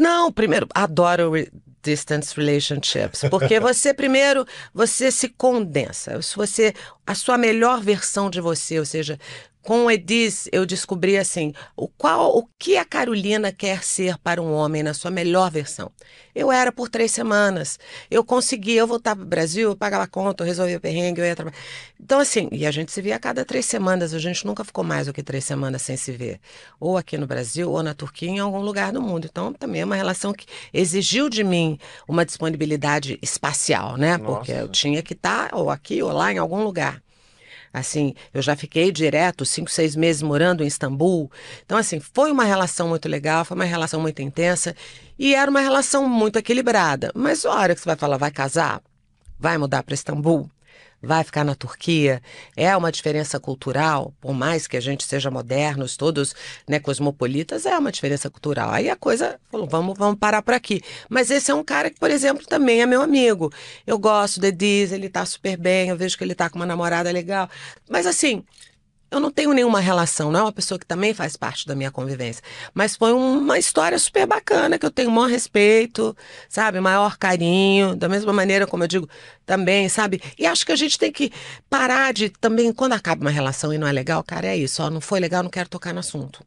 Não, 0.00 0.32
primeiro, 0.32 0.66
adoro 0.74 1.32
re- 1.32 1.50
distance 1.82 2.34
relationships. 2.34 3.22
Porque 3.30 3.58
você, 3.60 3.92
primeiro, 3.92 4.46
você 4.72 5.10
se 5.10 5.28
condensa. 5.28 6.20
Se 6.22 6.34
você, 6.36 6.74
a 7.06 7.14
sua 7.14 7.36
melhor 7.36 7.80
versão 7.80 8.30
de 8.30 8.40
você, 8.40 8.78
ou 8.78 8.86
seja, 8.86 9.18
com 9.62 9.86
o 9.86 9.90
Edis, 9.90 10.48
eu 10.52 10.64
descobri 10.64 11.18
assim, 11.18 11.52
o 11.76 11.86
qual, 11.86 12.36
o 12.36 12.48
que 12.58 12.76
a 12.76 12.84
Carolina 12.84 13.52
quer 13.52 13.82
ser 13.84 14.16
para 14.18 14.40
um 14.40 14.52
homem 14.52 14.82
na 14.82 14.94
sua 14.94 15.10
melhor 15.10 15.50
versão. 15.50 15.92
Eu 16.34 16.50
era 16.50 16.72
por 16.72 16.88
três 16.88 17.10
semanas. 17.10 17.78
Eu 18.10 18.24
conseguia, 18.24 18.80
eu 18.80 18.86
voltava 18.86 19.16
para 19.16 19.26
o 19.26 19.28
Brasil, 19.28 19.70
eu 19.70 19.76
pagava 19.76 20.04
a 20.04 20.06
conta, 20.06 20.42
eu 20.42 20.46
resolvia 20.46 20.78
o 20.78 20.80
perrengue, 20.80 21.20
eu 21.20 21.26
ia 21.26 21.36
trabalhar. 21.36 21.58
Então, 22.00 22.18
assim, 22.20 22.48
e 22.52 22.64
a 22.64 22.70
gente 22.70 22.90
se 22.90 23.02
via 23.02 23.16
a 23.16 23.18
cada 23.18 23.44
três 23.44 23.66
semanas, 23.66 24.14
a 24.14 24.18
gente 24.18 24.46
nunca 24.46 24.64
ficou 24.64 24.82
mais 24.82 25.06
do 25.06 25.12
que 25.12 25.22
três 25.22 25.44
semanas 25.44 25.82
sem 25.82 25.96
se 25.96 26.12
ver. 26.12 26.40
Ou 26.78 26.96
aqui 26.96 27.18
no 27.18 27.26
Brasil, 27.26 27.70
ou 27.70 27.82
na 27.82 27.92
Turquia, 27.92 28.30
em 28.30 28.38
algum 28.38 28.60
lugar 28.60 28.92
do 28.92 29.02
mundo. 29.02 29.28
Então, 29.30 29.52
também 29.52 29.82
é 29.82 29.84
uma 29.84 29.96
relação 29.96 30.32
que 30.32 30.46
exigiu 30.72 31.28
de 31.28 31.44
mim 31.44 31.78
uma 32.08 32.24
disponibilidade 32.24 33.18
espacial, 33.20 33.96
né? 33.96 34.16
Porque 34.16 34.52
Nossa. 34.52 34.64
eu 34.64 34.68
tinha 34.68 35.02
que 35.02 35.12
estar 35.12 35.54
ou 35.54 35.70
aqui 35.70 36.02
ou 36.02 36.12
lá 36.12 36.32
em 36.32 36.38
algum 36.38 36.62
lugar. 36.62 37.02
Assim, 37.72 38.14
eu 38.34 38.42
já 38.42 38.56
fiquei 38.56 38.90
direto 38.90 39.44
cinco, 39.44 39.70
seis 39.70 39.94
meses 39.94 40.22
morando 40.22 40.64
em 40.64 40.66
Istambul. 40.66 41.30
Então, 41.64 41.78
assim, 41.78 42.00
foi 42.00 42.32
uma 42.32 42.44
relação 42.44 42.88
muito 42.88 43.08
legal, 43.08 43.44
foi 43.44 43.54
uma 43.54 43.64
relação 43.64 44.00
muito 44.00 44.20
intensa 44.20 44.74
e 45.18 45.34
era 45.34 45.50
uma 45.50 45.60
relação 45.60 46.08
muito 46.08 46.38
equilibrada. 46.38 47.12
Mas 47.14 47.44
a 47.46 47.52
hora 47.52 47.74
que 47.74 47.80
você 47.80 47.86
vai 47.86 47.96
falar, 47.96 48.16
vai 48.16 48.30
casar, 48.30 48.82
vai 49.38 49.56
mudar 49.56 49.82
para 49.84 49.94
Istambul, 49.94 50.50
vai 51.02 51.24
ficar 51.24 51.44
na 51.44 51.54
Turquia, 51.54 52.22
é 52.56 52.76
uma 52.76 52.92
diferença 52.92 53.40
cultural, 53.40 54.14
por 54.20 54.34
mais 54.34 54.66
que 54.66 54.76
a 54.76 54.80
gente 54.80 55.04
seja 55.04 55.30
modernos, 55.30 55.96
todos 55.96 56.34
né, 56.68 56.78
cosmopolitas, 56.78 57.66
é 57.66 57.76
uma 57.78 57.90
diferença 57.90 58.28
cultural. 58.28 58.70
Aí 58.70 58.90
a 58.90 58.96
coisa 58.96 59.40
falou, 59.50 59.66
vamos, 59.66 59.96
vamos 59.96 60.18
parar 60.18 60.42
por 60.42 60.54
aqui. 60.54 60.82
Mas 61.08 61.30
esse 61.30 61.50
é 61.50 61.54
um 61.54 61.64
cara 61.64 61.90
que, 61.90 61.98
por 61.98 62.10
exemplo, 62.10 62.46
também 62.46 62.82
é 62.82 62.86
meu 62.86 63.02
amigo. 63.02 63.52
Eu 63.86 63.98
gosto 63.98 64.40
do 64.40 64.46
Ediz, 64.46 64.92
ele 64.92 65.08
tá 65.08 65.24
super 65.24 65.56
bem, 65.56 65.88
eu 65.88 65.96
vejo 65.96 66.16
que 66.18 66.24
ele 66.24 66.34
tá 66.34 66.50
com 66.50 66.56
uma 66.58 66.66
namorada 66.66 67.10
legal. 67.10 67.48
Mas 67.88 68.06
assim, 68.06 68.44
eu 69.10 69.18
não 69.20 69.30
tenho 69.30 69.52
nenhuma 69.52 69.80
relação, 69.80 70.30
não 70.30 70.40
é 70.40 70.42
uma 70.42 70.52
pessoa 70.52 70.78
que 70.78 70.86
também 70.86 71.12
faz 71.12 71.36
parte 71.36 71.66
da 71.66 71.74
minha 71.74 71.90
convivência. 71.90 72.42
Mas 72.72 72.96
foi 72.96 73.12
uma 73.12 73.58
história 73.58 73.98
super 73.98 74.26
bacana, 74.26 74.78
que 74.78 74.86
eu 74.86 74.90
tenho 74.90 75.08
o 75.08 75.12
maior 75.12 75.28
respeito, 75.28 76.16
sabe? 76.48 76.80
Maior 76.80 77.16
carinho, 77.18 77.96
da 77.96 78.08
mesma 78.08 78.32
maneira 78.32 78.66
como 78.66 78.84
eu 78.84 78.88
digo 78.88 79.08
também, 79.44 79.88
sabe? 79.88 80.22
E 80.38 80.46
acho 80.46 80.64
que 80.64 80.72
a 80.72 80.76
gente 80.76 80.98
tem 80.98 81.10
que 81.12 81.32
parar 81.68 82.12
de 82.12 82.30
também, 82.30 82.72
quando 82.72 82.92
acaba 82.92 83.22
uma 83.22 83.30
relação 83.30 83.72
e 83.72 83.78
não 83.78 83.86
é 83.86 83.92
legal, 83.92 84.22
cara, 84.22 84.46
é 84.48 84.56
isso, 84.56 84.82
ó, 84.82 84.90
não 84.90 85.00
foi 85.00 85.20
legal, 85.20 85.42
não 85.42 85.50
quero 85.50 85.68
tocar 85.68 85.92
no 85.92 86.00
assunto. 86.00 86.44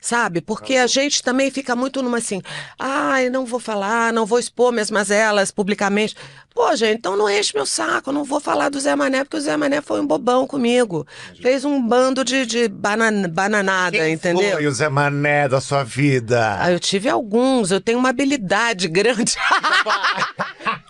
Sabe? 0.00 0.40
Porque 0.40 0.76
a 0.76 0.86
gente 0.86 1.22
também 1.24 1.50
fica 1.50 1.74
muito 1.74 2.02
numa 2.04 2.18
assim, 2.18 2.40
ai, 2.78 3.28
não 3.28 3.44
vou 3.44 3.58
falar, 3.58 4.12
não 4.12 4.24
vou 4.24 4.38
expor 4.38 4.70
minhas 4.72 4.92
mazelas 4.92 5.50
publicamente. 5.50 6.14
Pô, 6.54 6.74
gente, 6.76 6.98
então 6.98 7.16
não 7.16 7.28
enche 7.28 7.52
meu 7.54 7.66
saco, 7.66 8.10
eu 8.10 8.14
não 8.14 8.22
vou 8.24 8.38
falar 8.40 8.68
do 8.68 8.78
Zé 8.78 8.94
Mané, 8.94 9.24
porque 9.24 9.36
o 9.36 9.40
Zé 9.40 9.56
Mané 9.56 9.80
foi 9.80 10.00
um 10.00 10.06
bobão 10.06 10.46
comigo. 10.46 11.04
Fez 11.42 11.64
um 11.64 11.80
bando 11.82 12.24
de, 12.24 12.46
de 12.46 12.68
banan- 12.68 13.28
bananada, 13.28 13.96
Quem 13.98 14.12
entendeu? 14.12 14.52
foi 14.52 14.66
o 14.68 14.72
Zé 14.72 14.88
Mané 14.88 15.48
da 15.48 15.60
sua 15.60 15.82
vida? 15.82 16.56
Ah, 16.60 16.70
eu 16.70 16.78
tive 16.80 17.08
alguns, 17.08 17.70
eu 17.72 17.80
tenho 17.80 17.98
uma 17.98 18.10
habilidade 18.10 18.86
grande. 18.88 19.34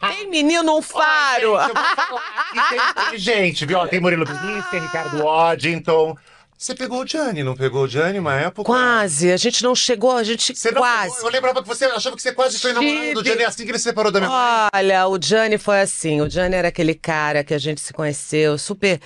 Tem 0.00 0.28
menino 0.30 0.76
um 0.76 0.82
faro. 0.82 1.56
Gente, 1.58 1.68
eu 1.68 1.74
vou 1.74 1.96
falar 1.96 2.48
que 2.52 2.68
tem, 2.68 2.80
tem 3.10 3.18
gente, 3.18 3.66
viu? 3.66 3.86
Tem 3.88 4.00
Murilo 4.00 4.24
Benício, 4.24 4.70
tem 4.70 4.80
Ricardo 4.80 5.22
Waddington. 5.22 6.16
Você 6.58 6.74
pegou 6.74 7.02
o 7.02 7.06
Gianni, 7.06 7.44
não 7.44 7.54
pegou 7.54 7.84
o 7.84 7.88
Gianni 7.88 8.18
uma 8.18 8.34
época? 8.34 8.64
Quase, 8.64 9.30
a 9.30 9.36
gente 9.36 9.62
não 9.62 9.76
chegou, 9.76 10.16
a 10.16 10.24
gente 10.24 10.52
Você 10.56 10.72
quase. 10.72 11.14
pegou? 11.14 11.28
Eu 11.28 11.32
lembrava 11.32 11.62
que 11.62 11.68
você 11.68 11.84
achava 11.84 12.16
que 12.16 12.20
você 12.22 12.32
quase 12.32 12.58
foi 12.58 12.72
namorado 12.72 13.14
do. 13.14 13.24
Gianni 13.24 13.44
assim 13.44 13.64
que 13.64 13.70
ele 13.70 13.78
se 13.78 13.84
separou 13.84 14.10
da 14.10 14.18
minha 14.18 14.28
mãe. 14.28 14.68
Olha, 14.74 15.06
o 15.06 15.16
Gianni 15.22 15.56
foi 15.56 15.80
assim. 15.80 16.20
O 16.20 16.28
Gianni 16.28 16.56
era 16.56 16.66
aquele 16.66 16.96
cara 16.96 17.44
que 17.44 17.54
a 17.54 17.58
gente 17.58 17.80
se 17.80 17.92
conheceu, 17.92 18.58
super. 18.58 19.00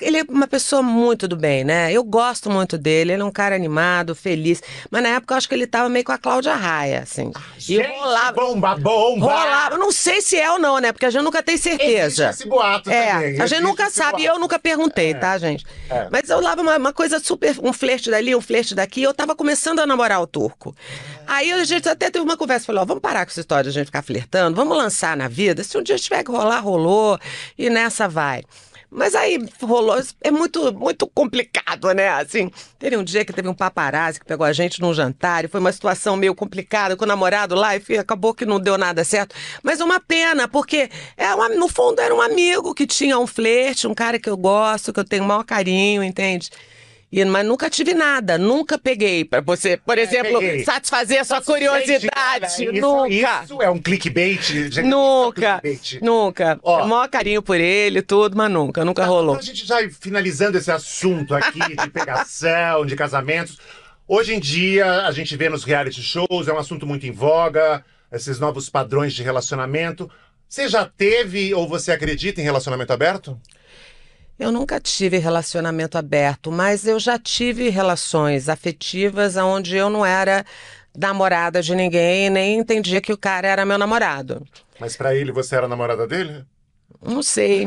Ele 0.00 0.18
é 0.18 0.22
uma 0.28 0.46
pessoa 0.46 0.82
muito 0.82 1.26
do 1.26 1.36
bem, 1.36 1.64
né? 1.64 1.92
Eu 1.92 2.04
gosto 2.04 2.50
muito 2.50 2.76
dele. 2.76 3.12
Ele 3.12 3.22
é 3.22 3.24
um 3.24 3.30
cara 3.30 3.54
animado, 3.54 4.14
feliz. 4.14 4.62
Mas 4.90 5.02
na 5.02 5.08
época 5.10 5.34
eu 5.34 5.38
acho 5.38 5.48
que 5.48 5.54
ele 5.54 5.66
tava 5.66 5.88
meio 5.88 6.04
com 6.04 6.12
a 6.12 6.18
Cláudia 6.18 6.54
Raia, 6.54 7.00
assim. 7.00 7.32
e 7.56 7.60
Gente, 7.60 7.86
rolava. 7.98 8.32
bomba, 8.32 8.76
bomba! 8.76 9.26
Rolava. 9.26 9.78
Não 9.78 9.90
sei 9.90 10.20
se 10.20 10.36
é 10.38 10.50
ou 10.50 10.58
não, 10.58 10.78
né? 10.78 10.92
Porque 10.92 11.06
a 11.06 11.10
gente 11.10 11.22
nunca 11.22 11.42
tem 11.42 11.54
Existe 11.54 11.78
certeza. 11.78 12.30
esse 12.30 12.46
boato 12.48 12.90
É, 12.90 13.06
também. 13.12 13.16
a 13.26 13.30
gente 13.30 13.42
existe 13.42 13.60
nunca 13.62 13.88
sabe, 13.90 14.22
e 14.22 14.24
boato. 14.26 14.36
eu 14.36 14.40
nunca 14.40 14.58
perguntei, 14.58 15.14
tá, 15.14 15.38
gente? 15.38 15.64
É. 15.88 16.08
Mas 16.10 16.28
eu 16.28 16.40
lavo 16.40 16.60
uma, 16.62 16.76
uma 16.76 16.92
coisa 16.92 17.18
super, 17.18 17.56
um 17.62 17.72
flerte 17.72 18.10
dali, 18.10 18.34
um 18.34 18.40
flerte 18.40 18.74
daqui, 18.74 19.02
eu 19.02 19.14
tava 19.14 19.34
começando 19.34 19.78
a 19.80 19.86
namorar 19.86 20.20
o 20.20 20.26
turco. 20.26 20.74
Aí 21.26 21.50
a 21.52 21.64
gente 21.64 21.88
até 21.88 22.10
teve 22.10 22.24
uma 22.24 22.36
conversa, 22.36 22.66
falou, 22.66 22.82
ó, 22.82 22.84
vamos 22.84 23.00
parar 23.00 23.24
com 23.24 23.30
essa 23.30 23.40
história 23.40 23.64
de 23.64 23.70
a 23.70 23.72
gente 23.80 23.86
ficar 23.86 24.02
flertando, 24.02 24.54
vamos 24.54 24.76
lançar 24.76 25.16
na 25.16 25.26
vida, 25.26 25.64
se 25.64 25.76
um 25.78 25.82
dia 25.82 25.96
tiver 25.98 26.22
que 26.22 26.30
rolar, 26.30 26.60
rolou, 26.60 27.18
e 27.58 27.68
nessa 27.70 28.06
vai. 28.08 28.44
Mas 28.96 29.14
aí 29.14 29.38
rolou, 29.60 30.02
é 30.22 30.30
muito, 30.30 30.72
muito 30.72 31.06
complicado, 31.06 31.92
né? 31.92 32.08
Assim, 32.08 32.50
teve 32.78 32.96
um 32.96 33.04
dia 33.04 33.26
que 33.26 33.32
teve 33.32 33.46
um 33.46 33.52
paparazzi 33.52 34.18
que 34.18 34.24
pegou 34.24 34.46
a 34.46 34.54
gente 34.54 34.80
num 34.80 34.94
jantar 34.94 35.44
e 35.44 35.48
foi 35.48 35.60
uma 35.60 35.70
situação 35.70 36.16
meio 36.16 36.34
complicada 36.34 36.96
com 36.96 37.04
o 37.04 37.06
namorado 37.06 37.54
lá 37.54 37.76
e 37.76 37.98
acabou 37.98 38.32
que 38.32 38.46
não 38.46 38.58
deu 38.58 38.78
nada 38.78 39.04
certo. 39.04 39.36
Mas 39.62 39.82
uma 39.82 40.00
pena, 40.00 40.48
porque 40.48 40.88
é 41.14 41.34
uma, 41.34 41.50
no 41.50 41.68
fundo 41.68 42.00
era 42.00 42.14
um 42.14 42.22
amigo 42.22 42.72
que 42.72 42.86
tinha 42.86 43.18
um 43.18 43.26
flerte, 43.26 43.86
um 43.86 43.94
cara 43.94 44.18
que 44.18 44.30
eu 44.30 44.36
gosto, 44.36 44.94
que 44.94 45.00
eu 45.00 45.04
tenho 45.04 45.24
o 45.24 45.26
maior 45.26 45.44
carinho, 45.44 46.02
entende? 46.02 46.48
E, 47.10 47.24
mas 47.24 47.46
nunca 47.46 47.70
tive 47.70 47.94
nada, 47.94 48.36
nunca 48.36 48.76
peguei 48.76 49.24
para 49.24 49.40
você, 49.40 49.76
por 49.76 49.96
exemplo, 49.96 50.40
peguei. 50.40 50.64
satisfazer 50.64 51.20
a 51.20 51.24
sua 51.24 51.36
Gente, 51.36 51.46
cara, 51.46 51.58
curiosidade. 51.76 52.46
isso, 52.46 52.72
nunca. 52.72 53.44
Isso 53.44 53.62
é 53.62 53.70
um 53.70 53.78
clickbait. 53.78 54.42
gente, 54.42 54.68
isso 54.70 54.80
é 54.80 54.82
um 54.82 54.88
Nunca, 54.88 55.60
clickbait. 55.60 56.00
nunca. 56.02 56.58
Ó. 56.64 56.84
O 56.84 56.88
maior 56.88 57.08
carinho 57.08 57.40
por 57.42 57.60
ele, 57.60 58.02
tudo, 58.02 58.36
mas 58.36 58.50
nunca, 58.50 58.84
nunca 58.84 59.04
rolou. 59.04 59.36
Então 59.36 59.38
a 59.38 59.42
gente 59.42 59.64
já 59.64 59.76
finalizando 60.00 60.58
esse 60.58 60.70
assunto 60.70 61.32
aqui 61.34 61.60
de 61.76 61.88
pegação, 61.90 62.84
de 62.84 62.96
casamentos. 62.96 63.56
Hoje 64.08 64.34
em 64.34 64.40
dia, 64.40 65.06
a 65.06 65.12
gente 65.12 65.36
vê 65.36 65.48
nos 65.48 65.62
reality 65.64 66.02
shows, 66.02 66.48
é 66.48 66.52
um 66.52 66.58
assunto 66.58 66.86
muito 66.86 67.06
em 67.06 67.12
voga, 67.12 67.84
esses 68.12 68.38
novos 68.40 68.68
padrões 68.68 69.14
de 69.14 69.22
relacionamento. 69.22 70.10
Você 70.48 70.68
já 70.68 70.84
teve 70.84 71.54
ou 71.54 71.68
você 71.68 71.92
acredita 71.92 72.40
em 72.40 72.44
relacionamento 72.44 72.92
aberto? 72.92 73.40
Eu 74.38 74.52
nunca 74.52 74.78
tive 74.78 75.16
relacionamento 75.16 75.96
aberto, 75.96 76.52
mas 76.52 76.86
eu 76.86 77.00
já 77.00 77.18
tive 77.18 77.70
relações 77.70 78.48
afetivas 78.48 79.36
onde 79.36 79.76
eu 79.76 79.88
não 79.88 80.04
era 80.04 80.44
namorada 80.96 81.62
de 81.62 81.74
ninguém, 81.74 82.28
nem 82.28 82.58
entendia 82.58 83.00
que 83.00 83.12
o 83.12 83.18
cara 83.18 83.48
era 83.48 83.64
meu 83.64 83.78
namorado. 83.78 84.46
Mas 84.78 84.96
pra 84.96 85.14
ele 85.14 85.32
você 85.32 85.56
era 85.56 85.66
namorada 85.66 86.06
dele? 86.06 86.44
Não 87.02 87.22
sei. 87.22 87.66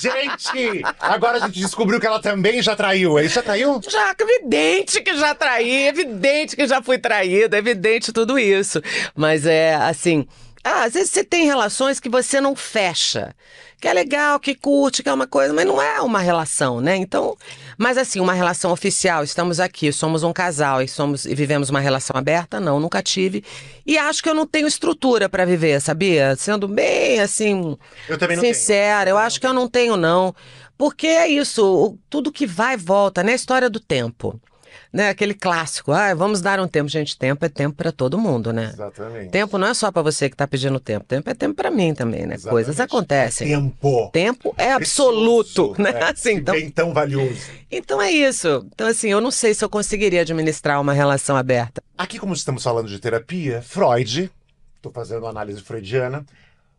Gente, 0.00 0.82
agora 1.00 1.38
a 1.38 1.40
gente 1.40 1.60
descobriu 1.60 2.00
que 2.00 2.06
ela 2.06 2.20
também 2.20 2.62
já 2.62 2.74
traiu. 2.74 3.18
Ele 3.18 3.28
já 3.28 3.42
traiu? 3.42 3.80
Já, 3.86 4.14
evidente 4.18 5.02
que 5.02 5.16
já 5.16 5.34
traí, 5.34 5.88
evidente 5.88 6.56
que 6.56 6.66
já 6.66 6.82
fui 6.82 6.98
traída, 6.98 7.58
evidente 7.58 8.12
tudo 8.12 8.38
isso. 8.38 8.80
Mas 9.14 9.44
é 9.44 9.74
assim. 9.74 10.26
Ah, 10.64 10.84
às 10.84 10.94
vezes 10.94 11.10
você 11.10 11.24
tem 11.24 11.46
relações 11.46 12.00
que 12.00 12.08
você 12.08 12.40
não 12.40 12.56
fecha. 12.56 13.34
Que 13.80 13.86
é 13.86 13.92
legal, 13.92 14.40
que 14.40 14.56
curte, 14.56 15.04
que 15.04 15.08
é 15.08 15.12
uma 15.12 15.26
coisa, 15.26 15.54
mas 15.54 15.64
não 15.64 15.80
é 15.80 16.00
uma 16.00 16.18
relação, 16.18 16.80
né? 16.80 16.96
Então, 16.96 17.36
mas 17.76 17.96
assim, 17.96 18.18
uma 18.18 18.32
relação 18.32 18.72
oficial, 18.72 19.22
estamos 19.22 19.60
aqui, 19.60 19.92
somos 19.92 20.24
um 20.24 20.32
casal 20.32 20.82
e 20.82 20.88
somos 20.88 21.24
e 21.24 21.32
vivemos 21.34 21.70
uma 21.70 21.78
relação 21.78 22.16
aberta? 22.16 22.58
Não, 22.58 22.80
nunca 22.80 23.00
tive. 23.02 23.44
E 23.86 23.96
acho 23.96 24.20
que 24.20 24.28
eu 24.28 24.34
não 24.34 24.46
tenho 24.46 24.66
estrutura 24.66 25.28
para 25.28 25.44
viver, 25.44 25.80
sabia? 25.80 26.34
Sendo 26.34 26.66
bem 26.66 27.20
assim, 27.20 27.78
Eu 28.08 28.18
também 28.18 28.36
não 28.36 28.42
tenho. 28.42 28.54
sincera, 28.54 29.08
eu 29.10 29.16
acho 29.16 29.40
que 29.40 29.46
eu 29.46 29.54
não 29.54 29.68
tenho 29.68 29.96
não. 29.96 30.34
Porque 30.76 31.06
é 31.06 31.28
isso, 31.28 31.96
tudo 32.10 32.32
que 32.32 32.46
vai 32.46 32.74
e 32.74 32.76
volta, 32.76 33.22
né? 33.22 33.32
A 33.32 33.36
história 33.36 33.70
do 33.70 33.78
tempo. 33.80 34.40
Né? 34.90 35.10
Aquele 35.10 35.34
clássico, 35.34 35.92
ah, 35.92 36.14
vamos 36.14 36.40
dar 36.40 36.58
um 36.58 36.66
tempo, 36.66 36.88
gente, 36.88 37.16
tempo 37.18 37.44
é 37.44 37.48
tempo 37.48 37.76
para 37.76 37.92
todo 37.92 38.16
mundo, 38.18 38.52
né? 38.54 38.70
Exatamente. 38.72 39.30
Tempo 39.30 39.58
não 39.58 39.68
é 39.68 39.74
só 39.74 39.92
para 39.92 40.00
você 40.00 40.30
que 40.30 40.36
tá 40.36 40.46
pedindo 40.46 40.80
tempo, 40.80 41.04
tempo 41.04 41.28
é 41.28 41.34
tempo 41.34 41.54
para 41.54 41.70
mim 41.70 41.92
também, 41.92 42.24
né? 42.26 42.36
Exatamente. 42.36 42.50
Coisas 42.50 42.80
acontecem. 42.80 43.48
Tempo. 43.48 44.10
Tempo 44.12 44.54
é 44.56 44.72
absoluto, 44.72 45.74
Precioso, 45.74 45.82
né? 45.82 46.00
é, 46.00 46.10
Assim, 46.10 46.32
então, 46.36 46.54
bem 46.54 46.70
tão 46.70 46.94
valioso. 46.94 47.38
então 47.70 48.00
é 48.00 48.10
isso. 48.10 48.66
Então 48.74 48.86
assim, 48.86 49.10
eu 49.10 49.20
não 49.20 49.30
sei 49.30 49.52
se 49.52 49.62
eu 49.62 49.68
conseguiria 49.68 50.22
administrar 50.22 50.80
uma 50.80 50.94
relação 50.94 51.36
aberta. 51.36 51.82
Aqui, 51.96 52.18
como 52.18 52.32
estamos 52.32 52.62
falando 52.62 52.88
de 52.88 52.98
terapia, 52.98 53.60
Freud, 53.60 54.30
estou 54.76 54.90
fazendo 54.90 55.26
análise 55.26 55.60
freudiana, 55.60 56.24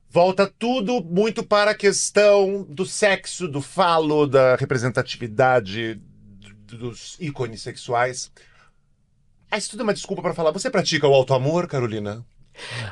volta 0.10 0.52
tudo 0.58 1.04
muito 1.04 1.44
para 1.44 1.72
a 1.72 1.76
questão 1.76 2.66
do 2.68 2.86
sexo, 2.88 3.48
do 3.48 3.62
falo, 3.62 4.26
da 4.26 4.56
representatividade 4.56 6.00
dos 6.78 7.16
ícones 7.20 7.62
sexuais. 7.62 8.32
Ah, 9.52 9.58
isso 9.58 9.72
tudo 9.72 9.82
é 9.82 9.84
uma 9.84 9.94
desculpa 9.94 10.22
para 10.22 10.34
falar. 10.34 10.52
Você 10.52 10.70
pratica 10.70 11.08
o 11.08 11.14
auto-amor, 11.14 11.68
Carolina? 11.68 12.24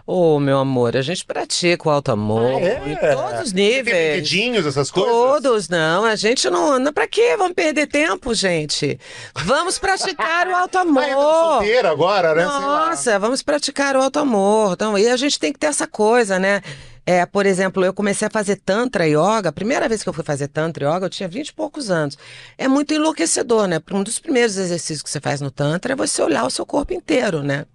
Ô, 0.05 0.39
meu 0.39 0.59
amor, 0.59 0.95
a 0.95 1.01
gente 1.01 1.25
pratica 1.25 1.89
o 1.89 1.91
alto 1.91 2.09
amor 2.11 2.41
Ah, 2.55 2.61
é? 2.61 2.81
em 2.91 2.95
todos 2.95 3.47
os 3.47 3.53
níveis. 3.53 3.83
brinquedinhos, 3.83 4.65
essas 4.65 4.89
coisas? 4.89 5.11
Todos, 5.11 5.67
não. 5.67 6.05
A 6.05 6.15
gente 6.15 6.49
não. 6.49 6.79
não 6.79 6.93
pra 6.93 7.05
quê? 7.05 7.35
Vamos 7.37 7.53
perder 7.53 7.85
tempo, 7.87 8.33
gente. 8.33 8.97
Vamos 9.35 9.77
praticar 9.77 10.47
o 10.47 10.55
alto 10.55 10.77
Ah, 10.79 10.83
eu 10.83 11.19
amor. 11.19 11.51
solteira 11.57 11.91
agora, 11.91 12.33
né? 12.33 12.45
Nossa, 12.45 13.19
vamos 13.19 13.43
praticar 13.43 13.95
o 13.97 14.01
alto 14.01 14.19
amor. 14.19 14.73
Então, 14.73 14.97
e 14.97 15.07
a 15.09 15.17
gente 15.17 15.37
tem 15.37 15.51
que 15.51 15.59
ter 15.59 15.67
essa 15.67 15.85
coisa, 15.85 16.39
né? 16.39 16.61
É, 17.09 17.25
por 17.25 17.45
exemplo, 17.45 17.85
eu 17.85 17.93
comecei 17.93 18.27
a 18.27 18.29
fazer 18.29 18.57
Tantra 18.57 19.07
Yoga. 19.07 19.47
A 19.47 19.51
primeira 19.53 19.87
vez 19.87 20.03
que 20.03 20.09
eu 20.09 20.13
fui 20.13 20.25
fazer 20.25 20.49
Tantra 20.49 20.85
Yoga, 20.93 21.05
eu 21.05 21.09
tinha 21.09 21.29
20 21.29 21.47
e 21.47 21.53
poucos 21.53 21.89
anos. 21.89 22.17
É 22.57 22.67
muito 22.67 22.93
enlouquecedor, 22.93 23.65
né? 23.65 23.81
Um 23.93 24.03
dos 24.03 24.19
primeiros 24.19 24.57
exercícios 24.57 25.01
que 25.01 25.09
você 25.09 25.21
faz 25.21 25.39
no 25.39 25.49
Tantra 25.49 25.93
é 25.93 25.95
você 25.95 26.21
olhar 26.21 26.45
o 26.45 26.49
seu 26.49 26.65
corpo 26.65 26.93
inteiro, 26.93 27.41
né? 27.41 27.65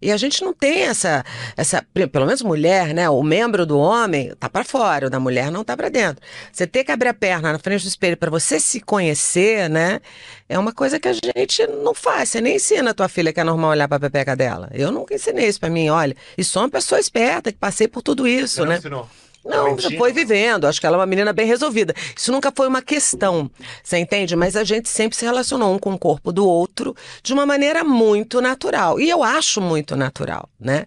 E 0.00 0.10
a 0.12 0.16
gente 0.16 0.42
não 0.42 0.52
tem 0.52 0.82
essa, 0.82 1.24
essa, 1.56 1.84
pelo 2.12 2.26
menos 2.26 2.42
mulher, 2.42 2.92
né? 2.92 3.08
O 3.08 3.22
membro 3.22 3.64
do 3.64 3.78
homem 3.78 4.32
tá 4.38 4.48
para 4.48 4.64
fora, 4.64 5.06
o 5.06 5.10
da 5.10 5.18
mulher 5.18 5.50
não 5.50 5.64
tá 5.64 5.76
para 5.76 5.88
dentro. 5.88 6.22
Você 6.52 6.66
ter 6.66 6.84
que 6.84 6.92
abrir 6.92 7.08
a 7.08 7.14
perna 7.14 7.52
na 7.52 7.58
frente 7.58 7.82
do 7.82 7.88
espelho 7.88 8.16
para 8.16 8.30
você 8.30 8.60
se 8.60 8.80
conhecer, 8.80 9.70
né? 9.70 10.00
É 10.48 10.58
uma 10.58 10.72
coisa 10.72 11.00
que 11.00 11.08
a 11.08 11.12
gente 11.12 11.66
não 11.66 11.94
faz. 11.94 12.28
Você 12.28 12.40
nem 12.40 12.56
ensina 12.56 12.90
a 12.90 12.94
tua 12.94 13.08
filha 13.08 13.32
que 13.32 13.40
é 13.40 13.44
normal 13.44 13.70
olhar 13.70 13.88
para 13.88 13.96
a 13.96 14.00
pepeca 14.00 14.36
dela. 14.36 14.68
Eu 14.72 14.92
nunca 14.92 15.14
ensinei 15.14 15.48
isso 15.48 15.60
para 15.60 15.70
mim. 15.70 15.88
Olha, 15.88 16.14
e 16.36 16.44
sou 16.44 16.62
uma 16.62 16.68
pessoa 16.70 17.00
esperta 17.00 17.50
que 17.50 17.58
passei 17.58 17.88
por 17.88 18.02
tudo 18.02 18.26
isso, 18.28 18.56
Você 18.56 18.60
não 18.60 18.68
né? 18.68 18.76
ensinou? 18.78 19.08
Não, 19.44 19.76
foi 19.98 20.12
vivendo. 20.12 20.66
Acho 20.66 20.80
que 20.80 20.86
ela 20.86 20.96
é 20.96 21.00
uma 21.00 21.06
menina 21.06 21.32
bem 21.32 21.46
resolvida. 21.46 21.94
Isso 22.16 22.32
nunca 22.32 22.50
foi 22.50 22.66
uma 22.66 22.80
questão, 22.80 23.50
você 23.82 23.98
entende? 23.98 24.34
Mas 24.34 24.56
a 24.56 24.64
gente 24.64 24.88
sempre 24.88 25.16
se 25.16 25.24
relacionou 25.24 25.74
um 25.74 25.78
com 25.78 25.92
o 25.92 25.98
corpo 25.98 26.32
do 26.32 26.48
outro 26.48 26.96
de 27.22 27.32
uma 27.32 27.44
maneira 27.44 27.84
muito 27.84 28.40
natural. 28.40 28.98
E 28.98 29.10
eu 29.10 29.22
acho 29.22 29.60
muito 29.60 29.94
natural, 29.94 30.48
né? 30.58 30.86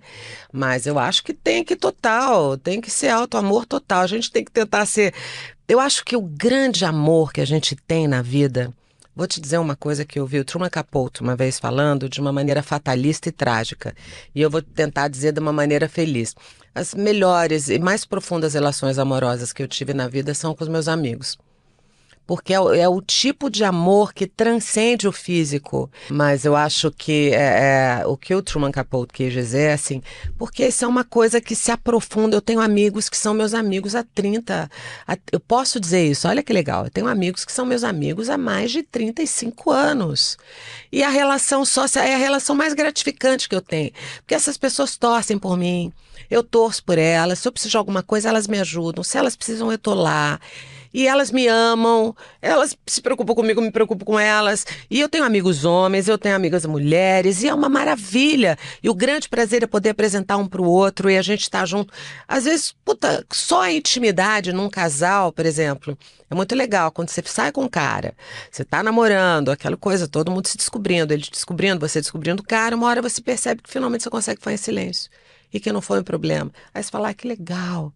Mas 0.52 0.88
eu 0.88 0.98
acho 0.98 1.24
que 1.24 1.34
tem 1.34 1.63
que 1.63 1.76
total, 1.76 2.58
tem 2.58 2.82
que 2.82 2.89
ser 2.89 3.10
auto-amor 3.10 3.65
total. 3.65 4.02
A 4.02 4.08
gente 4.08 4.32
tem 4.32 4.43
que 4.43 4.52
tentar 4.52 4.86
ser. 4.88 5.13
Eu 5.67 5.80
acho 5.80 6.04
que 6.04 6.15
o 6.15 6.22
grande 6.22 6.84
amor 6.84 7.32
que 7.32 7.41
a 7.41 7.46
gente 7.46 7.76
tem 7.76 8.08
na 8.08 8.22
vida. 8.22 8.74
Vou 9.15 9.26
te 9.26 9.41
dizer 9.41 9.58
uma 9.58 9.76
coisa 9.76 10.06
que 10.06 10.20
eu 10.20 10.28
vi 10.28 10.39
o 10.39 10.46
Truman 10.46 10.70
Capote 10.70 11.22
uma 11.22 11.36
vez 11.36 11.60
falando 11.60 12.08
de 12.08 12.22
uma 12.22 12.32
maneira 12.32 12.62
fatalista 12.62 13.28
e 13.28 13.32
trágica. 13.32 13.96
E 14.36 14.39
eu 14.39 14.48
vou 14.48 14.62
tentar 14.62 15.08
dizer 15.08 15.32
de 15.32 15.39
uma 15.39 15.52
maneira 15.52 15.89
feliz. 15.89 16.36
As 16.78 16.94
melhores 16.94 17.70
e 17.70 17.80
mais 17.80 18.06
profundas 18.06 18.54
relações 18.54 19.00
amorosas 19.00 19.52
que 19.52 19.63
eu 19.63 19.68
tive 19.68 19.94
na 19.96 20.08
vida 20.08 20.34
são 20.36 20.54
com 20.54 20.63
os 20.63 20.70
meus 20.70 20.88
amigos. 20.88 21.36
Porque 22.28 22.54
é, 22.54 22.58
é 22.58 22.90
o 22.90 23.02
tipo 23.02 23.50
de 23.50 23.63
amor 23.63 24.13
que 24.13 24.28
transcende 24.28 25.08
o 25.08 25.13
físico. 25.13 25.90
Mas 26.10 26.44
eu 26.44 26.58
acho 26.58 26.92
que 26.92 27.32
é, 27.34 28.02
é, 28.02 28.06
o 28.06 28.18
que 28.18 28.36
o 28.36 28.42
Truman 28.42 28.70
Capote 28.70 29.13
quis 29.13 29.32
dizer 29.32 29.70
é 29.70 29.74
assim, 29.74 30.04
porque 30.38 30.68
isso 30.68 30.84
é 30.84 30.88
uma 30.88 31.06
coisa 31.06 31.40
que 31.40 31.56
se 31.56 31.72
aprofunda. 31.72 32.36
Eu 32.36 32.42
tenho 32.42 32.60
amigos 32.60 33.08
que 33.08 33.16
são 33.16 33.34
meus 33.34 33.54
amigos 33.54 33.96
há 33.96 34.04
30. 34.04 34.70
há- 35.08 35.18
eu 35.32 35.40
posso 35.40 35.80
dizer 35.80 36.06
isso, 36.06 36.28
olha 36.28 36.44
que 36.44 36.52
legal. 36.52 36.84
Eu 36.84 36.92
tenho 36.92 37.08
amigos 37.08 37.46
que 37.46 37.52
são 37.52 37.66
meus 37.66 37.84
amigos 37.86 38.30
há 38.30 38.38
mais 38.38 38.72
de 38.72 38.84
35 38.84 39.72
anos. 39.72 40.38
E 40.92 41.02
a 41.04 41.10
relação 41.10 41.63
sócia 41.63 42.02
é 42.02 42.13
a 42.13 42.18
relação 42.18 42.56
mais 42.56 42.74
gratificante 42.74 43.48
que 43.48 43.56
eu 43.56 43.62
tenho. 43.62 43.92
Porque 44.18 44.36
essas 44.36 44.58
pessoas 44.58 44.98
torcem 44.98 45.40
por 45.40 45.56
mim, 45.58 45.94
eu 46.30 46.44
torço 46.44 46.84
por 46.84 46.98
elas. 46.98 47.40
Se 47.40 47.48
eu 47.48 47.52
preciso 47.52 47.72
de 47.72 47.78
alguma 47.78 48.04
coisa, 48.04 48.30
elas 48.30 48.48
me 48.48 48.60
ajudam. 48.60 49.04
Se 49.04 49.18
elas 49.18 49.36
precisam, 49.36 49.72
eu 49.72 49.78
tô 49.78 49.94
lá. 49.94 50.40
E 50.94 51.08
elas 51.08 51.32
me 51.32 51.48
amam, 51.48 52.16
elas 52.42 52.76
se 52.88 53.02
preocupam 53.02 53.36
comigo, 53.36 53.62
me 53.62 53.72
preocupo 53.72 54.06
com 54.06 54.20
elas. 54.20 54.66
E 54.90 55.00
eu 55.00 55.10
tenho 55.10 55.24
amigos 55.24 55.66
homens, 55.66 56.08
eu 56.08 56.18
tenho 56.18 56.36
amigas 56.36 56.66
mulheres, 56.66 57.44
e 57.44 57.48
é 57.48 57.54
uma 57.54 57.70
maravilha. 57.70 58.58
E 58.82 58.90
o 58.90 58.96
grande 58.96 59.30
prazer 59.30 59.63
é 59.63 59.68
poder 59.68 59.90
apresentar 59.90 60.38
um 60.38 60.48
pro 60.48 60.63
outro 60.63 61.10
e 61.10 61.18
a 61.18 61.22
gente 61.22 61.42
estar 61.42 61.66
junto. 61.66 61.94
Às 62.28 62.46
vezes, 62.46 62.74
puta, 62.84 63.26
só 63.32 63.62
a 63.63 63.72
intimidade 63.72 64.52
num 64.52 64.70
casal, 64.70 65.32
por 65.32 65.46
exemplo, 65.46 65.98
é 66.30 66.36
muito 66.36 66.56
legal. 66.56 66.92
Quando 66.92 67.10
você 67.10 67.22
sai 67.26 67.52
com 67.52 67.63
um 67.63 67.70
cara, 67.70 68.16
você 68.50 68.63
tá 68.63 68.82
namorando, 68.82 69.52
aquela 69.52 69.78
coisa, 69.78 70.08
todo 70.08 70.32
mundo 70.32 70.48
se 70.48 70.58
descobrindo, 70.58 71.13
ele 71.13 71.24
descobrindo, 71.30 71.88
você 71.88 72.02
descobrindo 72.02 72.42
o 72.42 72.46
cara, 72.46 72.76
uma 72.76 72.88
hora 72.88 73.02
você 73.02 73.22
percebe 73.22 73.62
que 73.62 73.70
finalmente 73.70 74.04
você 74.04 74.10
consegue 74.10 74.42
falar 74.42 74.56
em 74.56 74.58
silêncio. 74.58 75.12
E 75.53 75.60
que 75.60 75.71
não 75.71 75.81
foi 75.81 75.99
um 75.99 76.03
problema. 76.03 76.51
Aí 76.73 76.83
você 76.83 76.89
fala, 76.91 77.10
ah, 77.10 77.13
que 77.13 77.27
legal. 77.27 77.93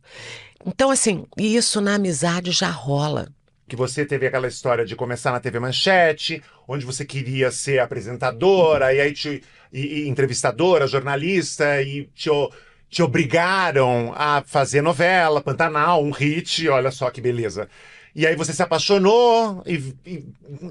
Então, 0.66 0.92
assim, 0.92 1.26
isso 1.38 1.82
na 1.82 1.96
amizade 1.96 2.52
já 2.52 2.70
rola. 2.70 3.28
que 3.68 3.76
você 3.76 4.06
teve 4.06 4.28
aquela 4.28 4.48
história 4.48 4.86
de 4.86 4.96
começar 4.96 5.32
na 5.32 5.40
TV 5.40 5.60
Manchete, 5.60 6.42
onde 6.68 6.86
você 6.86 7.06
queria 7.06 7.50
ser 7.52 7.80
apresentadora, 7.80 8.94
e 8.94 9.00
aí 9.00 9.14
te, 9.14 9.42
e, 9.72 10.04
e 10.04 10.10
entrevistadora, 10.10 10.88
jornalista, 10.88 11.82
e 11.82 12.06
te, 12.14 12.30
te 12.90 13.02
obrigaram 13.02 14.14
a 14.16 14.44
fazer 14.46 14.82
novela, 14.82 15.42
Pantanal, 15.42 16.04
um 16.04 16.12
hit, 16.12 16.68
olha 16.68 16.92
só 16.92 17.10
que 17.10 17.22
beleza. 17.22 17.70
E 18.14 18.28
aí 18.28 18.36
você 18.36 18.52
se 18.54 18.62
apaixonou 18.62 19.64
e, 19.66 19.94
e 20.06 20.26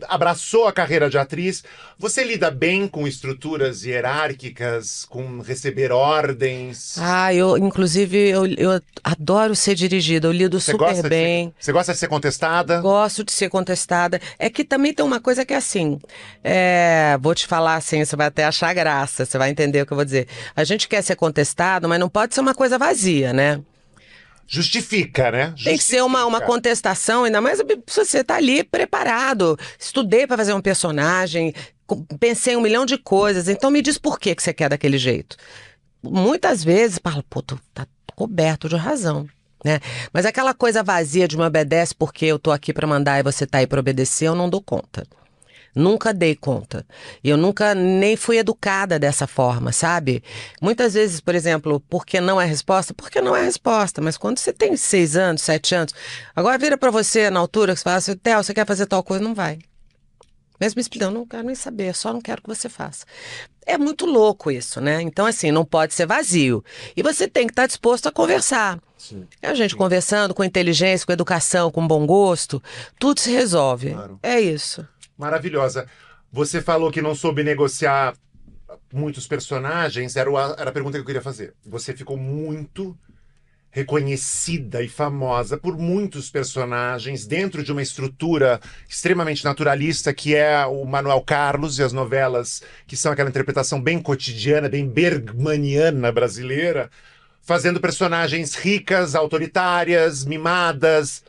abraçou 0.09 0.67
a 0.67 0.73
carreira 0.73 1.09
de 1.09 1.17
atriz. 1.19 1.65
Você 1.99 2.23
lida 2.23 2.51
bem 2.51 2.87
com 2.87 3.07
estruturas 3.09 3.83
hierárquicas, 3.85 5.05
com 5.07 5.41
receber 5.41 5.91
ordens? 5.93 6.97
Ah, 6.99 7.33
eu, 7.33 7.57
inclusive, 7.57 8.17
eu, 8.29 8.47
eu 8.47 8.81
adoro 9.03 9.57
ser 9.57 9.75
dirigida, 9.75 10.27
eu 10.29 10.33
lido 10.33 10.61
Você 10.61 10.73
super 10.73 10.95
de 11.03 11.09
bem. 11.09 11.47
ser- 11.59 11.65
você 11.65 11.73
gosta 11.73 11.93
de 11.93 11.99
ser 11.99 12.09
contestada? 12.09 12.81
Gosto 12.81 13.25
de 13.25 13.33
ser 13.33 13.49
contestada. 13.49 14.21
É 14.39 14.51
que 14.51 14.65
também 14.65 14.93
tem 14.93 15.05
uma 15.05 15.21
coisa 15.21 15.45
que 15.45 15.55
é 15.55 15.57
assim. 15.57 15.99
é, 16.45 17.17
vou 17.21 17.35
te 17.35 17.47
falar 17.47 17.77
assim, 17.77 18.05
você 18.05 18.17
vai 18.17 18.27
até 18.27 18.45
achar 18.45 18.73
graça, 18.75 19.25
você 19.25 19.39
vai 19.39 19.51
entender 19.51 19.83
o 19.83 19.87
que 19.87 19.93
eu 19.93 19.97
vou 19.97 20.05
dizer. 20.05 20.29
A 20.55 20.65
gente 20.65 20.89
quer 20.89 21.03
ser 21.03 21.17
contestado, 21.17 21.89
mas 21.89 21.99
não 22.01 22.09
pode 22.09 22.35
ser 22.35 22.41
uma 22.41 22.55
coisa 22.55 22.79
vazia, 22.79 23.33
né? 23.33 23.61
Justifica, 24.53 25.31
né? 25.31 25.55
Tem 25.63 25.79
que 25.79 25.85
ser 25.85 26.03
uma, 26.03 26.27
uma 26.27 26.39
Justifica. 26.39 26.47
contestação, 26.47 27.23
ainda 27.23 27.41
mais 27.41 27.59
se 27.59 28.05
você 28.05 28.25
tá 28.25 28.35
ali 28.35 28.65
preparado. 28.65 29.57
Estudei 29.79 30.27
para 30.27 30.37
fazer 30.37 30.53
um 30.53 30.61
personagem, 30.61 31.55
pensei 32.19 32.55
em 32.55 32.57
um 32.57 32.61
milhão 32.61 32.85
de 32.85 32.99
coisas. 32.99 33.49
Então 33.49 33.71
me 33.71 33.81
diz 33.81 33.97
por 33.97 34.19
que, 34.19 34.35
que 34.35 34.43
você 34.43 34.53
quer 34.53 34.69
daquele 34.69 34.99
jeito. 34.99 35.37
Muitas 36.03 36.65
vezes, 36.65 36.99
falo, 37.01 37.23
pô, 37.31 37.41
tu 37.41 37.61
tá 37.73 37.87
coberto 38.17 38.69
de 38.69 38.75
razão. 38.75 39.29
Né? 39.65 39.79
Mas 40.13 40.27
aquela 40.27 40.53
coisa 40.53 40.83
vazia 40.83 41.29
de 41.29 41.37
me 41.37 41.45
obedece 41.45 41.95
porque 41.95 42.27
eu 42.27 42.39
tô 42.39 42.51
aqui 42.51 42.73
para 42.73 42.89
mandar 42.89 43.21
e 43.21 43.23
você 43.23 43.47
tá 43.47 43.59
aí 43.59 43.69
para 43.69 43.79
obedecer, 43.79 44.27
eu 44.27 44.35
não 44.35 44.51
dou 44.51 44.61
conta. 44.61 45.07
Nunca 45.75 46.13
dei 46.13 46.35
conta. 46.35 46.85
Eu 47.23 47.37
nunca 47.37 47.75
nem 47.75 48.17
fui 48.17 48.39
educada 48.39 48.99
dessa 48.99 49.27
forma, 49.27 49.73
sabe? 49.73 50.23
Muitas 50.61 50.95
vezes, 50.95 51.21
por 51.21 51.35
exemplo, 51.35 51.81
porque 51.89 52.21
não 52.21 52.41
é 52.41 52.45
resposta? 52.45 52.93
Porque 52.93 53.21
não 53.21 53.37
é 53.37 53.45
resposta. 53.45 54.01
Mas 54.01 54.17
quando 54.17 54.39
você 54.39 54.53
tem 54.53 54.77
seis 54.77 55.17
anos, 55.17 55.43
sete 55.43 55.75
anos, 55.75 55.95
agora 56.35 56.59
vira 56.59 56.77
pra 56.77 56.91
você 56.91 57.31
na 57.31 57.41
altura 57.41 57.73
que 57.73 57.79
você 57.79 57.85
fala 57.85 57.97
assim, 57.97 58.17
Theo, 58.17 58.43
você 58.43 58.53
quer 58.53 58.67
fazer 58.67 58.87
tal 58.87 59.03
coisa? 59.03 59.23
Não 59.23 59.35
vai. 59.35 59.59
Mesmo 60.61 60.77
me 60.77 60.83
explicando, 60.83 61.19
não 61.19 61.27
quero 61.27 61.45
nem 61.45 61.55
saber, 61.55 61.95
só 61.95 62.13
não 62.13 62.21
quero 62.21 62.43
que 62.43 62.49
você 62.49 62.69
faça. 62.69 63.07
É 63.65 63.79
muito 63.79 64.05
louco 64.05 64.51
isso, 64.51 64.79
né? 64.79 65.01
Então, 65.01 65.25
assim, 65.25 65.51
não 65.51 65.65
pode 65.65 65.95
ser 65.95 66.05
vazio. 66.05 66.63
E 66.95 67.03
você 67.03 67.27
tem 67.27 67.47
que 67.47 67.53
estar 67.53 67.67
disposto 67.67 68.09
a 68.09 68.13
conversar. 68.13 68.79
Sim. 68.99 69.27
É 69.41 69.49
a 69.49 69.55
gente 69.55 69.75
conversando 69.75 70.35
com 70.35 70.45
inteligência, 70.45 71.07
com 71.07 71.13
educação, 71.13 71.71
com 71.71 71.87
bom 71.87 72.05
gosto, 72.05 72.63
tudo 72.99 73.21
se 73.21 73.31
resolve. 73.31 73.93
Claro. 73.93 74.19
É 74.23 74.39
isso. 74.39 74.87
Maravilhosa. 75.21 75.87
Você 76.33 76.63
falou 76.63 76.91
que 76.91 77.03
não 77.03 77.15
soube 77.15 77.45
negociar 77.45 78.15
muitos 78.93 79.27
personagens, 79.27 80.17
era, 80.17 80.31
o- 80.31 80.39
era 80.39 80.71
a 80.71 80.73
pergunta 80.73 80.97
que 80.97 81.03
eu 81.03 81.07
queria 81.07 81.21
fazer. 81.21 81.53
Você 81.67 81.95
ficou 81.95 82.17
muito 82.17 82.97
reconhecida 83.71 84.83
e 84.83 84.89
famosa 84.89 85.59
por 85.59 85.77
muitos 85.79 86.31
personagens 86.31 87.27
dentro 87.27 87.63
de 87.63 87.71
uma 87.71 87.83
estrutura 87.83 88.61
extremamente 88.89 89.45
naturalista 89.45 90.13
que 90.13 90.35
é 90.35 90.67
o 90.67 90.85
Manuel 90.85 91.21
Carlos 91.21 91.79
e 91.79 91.83
as 91.83 91.93
novelas 91.93 92.63
que 92.87 92.97
são 92.97 93.13
aquela 93.13 93.29
interpretação 93.29 93.81
bem 93.81 94.01
cotidiana, 94.01 94.69
bem 94.69 94.89
bergmaniana 94.89 96.11
brasileira, 96.11 96.91
fazendo 97.43 97.79
personagens 97.79 98.55
ricas, 98.55 99.15
autoritárias, 99.15 100.25
mimadas, 100.25 101.23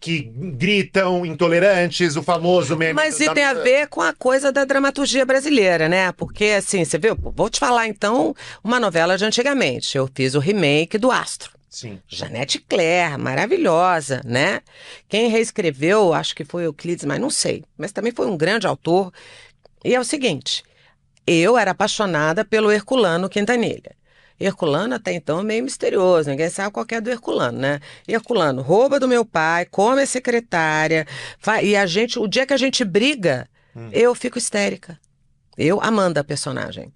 que 0.00 0.22
gritam, 0.34 1.26
intolerantes, 1.26 2.16
o 2.16 2.22
famoso 2.22 2.76
meme. 2.76 2.94
Mas 2.94 3.14
isso 3.20 3.26
da- 3.26 3.34
tem 3.34 3.44
a 3.44 3.54
ver 3.54 3.88
com 3.88 4.00
a 4.00 4.12
coisa 4.12 4.50
da 4.52 4.64
dramaturgia 4.64 5.24
brasileira, 5.26 5.88
né? 5.88 6.12
Porque, 6.12 6.44
assim, 6.56 6.84
você 6.84 6.98
viu? 6.98 7.16
Vou 7.20 7.50
te 7.50 7.58
falar, 7.58 7.86
então, 7.88 8.34
uma 8.62 8.78
novela 8.80 9.16
de 9.18 9.24
antigamente. 9.24 9.96
Eu 9.98 10.08
fiz 10.14 10.34
o 10.34 10.38
remake 10.38 10.96
do 10.98 11.10
Astro. 11.10 11.52
Sim. 11.68 12.00
Janete 12.06 12.60
Claire, 12.60 13.18
maravilhosa, 13.18 14.20
né? 14.24 14.60
Quem 15.08 15.28
reescreveu, 15.28 16.14
acho 16.14 16.34
que 16.34 16.44
foi 16.44 16.64
Euclides, 16.66 17.04
mas 17.04 17.18
não 17.20 17.30
sei. 17.30 17.64
Mas 17.76 17.90
também 17.90 18.12
foi 18.12 18.26
um 18.26 18.36
grande 18.36 18.66
autor. 18.66 19.12
E 19.84 19.92
é 19.94 19.98
o 19.98 20.04
seguinte, 20.04 20.62
eu 21.26 21.58
era 21.58 21.72
apaixonada 21.72 22.44
pelo 22.44 22.70
Herculano 22.70 23.28
Quintanilha. 23.28 23.96
Herculano 24.38 24.94
até 24.94 25.12
então 25.12 25.40
é 25.40 25.42
meio 25.44 25.62
misterioso, 25.64 26.28
ninguém 26.30 26.50
sabe 26.50 26.72
qual 26.72 26.84
é 26.90 27.00
do 27.00 27.10
Herculano, 27.10 27.58
né? 27.58 27.80
Herculano 28.06 28.62
rouba 28.62 28.98
do 28.98 29.06
meu 29.08 29.24
pai, 29.24 29.64
come 29.66 30.02
a 30.02 30.06
secretária, 30.06 31.06
fa- 31.38 31.62
e 31.62 31.76
a 31.76 31.86
gente, 31.86 32.18
o 32.18 32.26
dia 32.26 32.44
que 32.46 32.52
a 32.52 32.56
gente 32.56 32.84
briga, 32.84 33.48
eu 33.92 34.14
fico 34.14 34.38
histérica. 34.38 34.98
Eu, 35.56 35.80
Amanda, 35.80 36.20
a 36.20 36.24
personagem. 36.24 36.92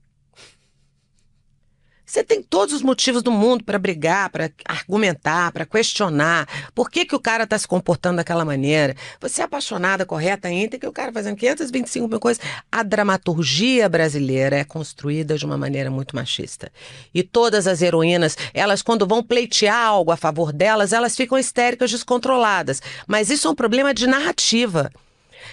Você 2.09 2.25
tem 2.25 2.43
todos 2.43 2.75
os 2.75 2.81
motivos 2.81 3.23
do 3.23 3.31
mundo 3.31 3.63
para 3.63 3.79
brigar, 3.79 4.31
para 4.31 4.51
argumentar, 4.65 5.53
para 5.53 5.67
questionar. 5.67 6.49
Por 6.75 6.91
que, 6.91 7.05
que 7.05 7.15
o 7.15 7.21
cara 7.21 7.45
está 7.45 7.59
se 7.59 7.69
comportando 7.69 8.17
daquela 8.17 8.47
maneira? 8.47 8.97
Você 9.21 9.43
é 9.43 9.45
apaixonada, 9.45 10.07
correta, 10.07 10.49
íntegra, 10.49 10.79
que 10.79 10.87
o 10.87 10.93
cara 10.93 11.13
fazendo 11.13 11.37
525 11.37 12.09
mil 12.09 12.19
coisas. 12.19 12.43
A 12.73 12.83
dramaturgia 12.83 13.91
brasileira 13.91 14.57
é 14.57 14.65
construída 14.65 15.37
de 15.37 15.45
uma 15.45 15.59
maneira 15.59 15.91
muito 15.91 16.17
machista. 16.17 16.73
E 17.13 17.23
todas 17.23 17.67
as 17.67 17.83
heroínas, 17.83 18.39
elas, 18.55 18.81
quando 18.81 19.07
vão 19.07 19.23
pleitear 19.23 19.77
algo 19.77 20.11
a 20.11 20.17
favor 20.17 20.51
delas, 20.51 20.95
elas 20.95 21.15
ficam 21.15 21.37
histéricas, 21.37 21.91
descontroladas. 21.91 22.81
Mas 23.07 23.29
isso 23.29 23.49
é 23.49 23.51
um 23.51 23.55
problema 23.55 23.93
de 23.93 24.07
narrativa. 24.07 24.91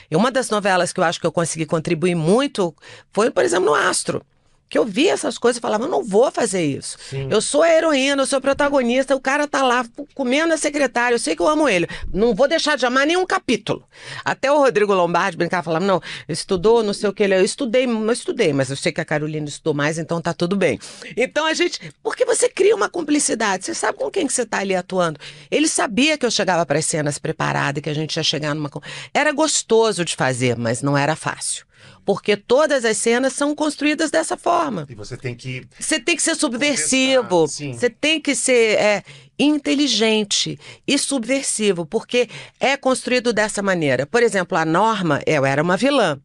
E 0.10 0.16
uma 0.16 0.32
das 0.32 0.50
novelas 0.50 0.94
que 0.94 1.02
eu 1.02 1.04
acho 1.04 1.20
que 1.20 1.28
eu 1.28 1.34
consegui 1.34 1.66
contribuir 1.66 2.16
muito 2.16 2.74
foi, 3.12 3.30
por 3.30 3.44
exemplo, 3.44 3.66
no 3.66 3.76
Astro. 3.76 4.26
Que 4.68 4.78
eu 4.78 4.86
via 4.86 5.14
essas 5.14 5.38
coisas 5.38 5.58
e 5.58 5.62
falava, 5.62 5.86
eu 5.86 5.90
não 5.90 6.04
vou 6.04 6.32
fazer 6.32 6.66
isso. 6.66 6.98
Sim. 7.10 7.28
Eu 7.30 7.40
sou 7.40 7.62
a 7.62 7.70
heroína, 7.70 8.24
eu 8.24 8.26
sou 8.26 8.38
a 8.38 8.42
protagonista, 8.42 9.16
o 9.16 9.22
cara 9.22 9.48
tá 9.48 9.62
lá 9.62 9.86
comendo 10.14 10.54
a 10.54 10.58
secretária, 10.58 11.16
eu 11.16 11.20
sei 11.20 11.36
que 11.36 11.42
eu 11.42 11.48
amo 11.48 11.70
ele. 11.70 11.88
Não 12.12 12.34
vou 12.34 12.48
deixar 12.48 12.76
de 12.76 12.86
amar 12.86 13.06
nenhum 13.06 13.26
capítulo. 13.26 13.88
Até 14.24 14.52
o 14.52 14.58
Rodrigo 14.58 14.94
Lombardi 14.94 15.38
brincava, 15.38 15.64
falava, 15.64 15.86
não, 15.86 16.02
estudou, 16.28 16.84
não 16.84 16.94
sei 16.94 17.10
o 17.10 17.14
que 17.14 17.24
ele. 17.24 17.36
Eu 17.36 17.46
estudei, 17.46 17.86
eu 17.86 18.12
estudei, 18.12 18.54
mas 18.54 18.70
eu 18.70 18.76
sei 18.76 18.92
que 18.92 19.00
a 19.02 19.06
Carolina 19.06 19.48
estudou 19.48 19.74
mais, 19.74 20.00
então 20.00 20.20
tá 20.20 20.34
tudo 20.34 20.56
bem. 20.56 20.80
Então 21.16 21.46
a 21.46 21.54
gente. 21.54 21.94
Porque 22.02 22.26
você 22.26 22.50
cria 22.50 22.76
uma 22.76 22.90
cumplicidade, 22.90 23.66
você 23.66 23.74
sabe 23.74 23.98
com 24.00 24.10
quem 24.10 24.26
que 24.26 24.34
você 24.34 24.46
tá 24.46 24.60
ali 24.60 24.76
atuando. 24.76 25.20
Ele 25.52 25.68
sabia 25.68 26.18
que 26.18 26.26
eu 26.26 26.32
chegava 26.32 26.66
para 26.66 26.80
as 26.80 26.86
cenas 26.86 27.20
preparada, 27.20 27.80
que 27.80 27.90
a 27.90 27.94
gente 27.94 28.16
ia 28.16 28.24
chegar 28.24 28.56
numa. 28.56 28.72
Era 29.14 29.32
gostoso 29.32 30.04
de 30.04 30.16
fazer, 30.16 30.58
mas 30.58 30.82
não 30.82 30.98
era 30.98 31.16
fácil. 31.16 31.66
Porque 32.04 32.38
todas 32.38 32.86
as 32.86 32.98
cenas 32.98 33.34
são 33.34 33.56
construídas 33.56 34.12
dessa 34.12 34.38
forma. 34.38 34.86
E 34.90 34.96
você 34.96 35.18
tem 35.18 35.36
que. 35.36 35.68
Você 35.80 36.00
tem 36.00 36.16
que 36.16 36.22
ser 36.22 36.36
subversivo, 36.36 37.48
você 37.48 37.90
tem 37.90 38.22
que 38.22 38.36
ser 38.36 38.80
é, 38.80 39.04
inteligente 39.38 40.60
e 40.88 40.98
subversivo, 40.98 41.86
porque 41.86 42.30
é 42.60 42.78
construído 42.78 43.34
dessa 43.34 43.62
maneira. 43.62 44.06
Por 44.06 44.24
exemplo, 44.24 44.58
a 44.58 44.66
Norma, 44.66 45.22
eu 45.26 45.46
era 45.46 45.62
uma 45.62 45.78
vilã. 45.78 46.20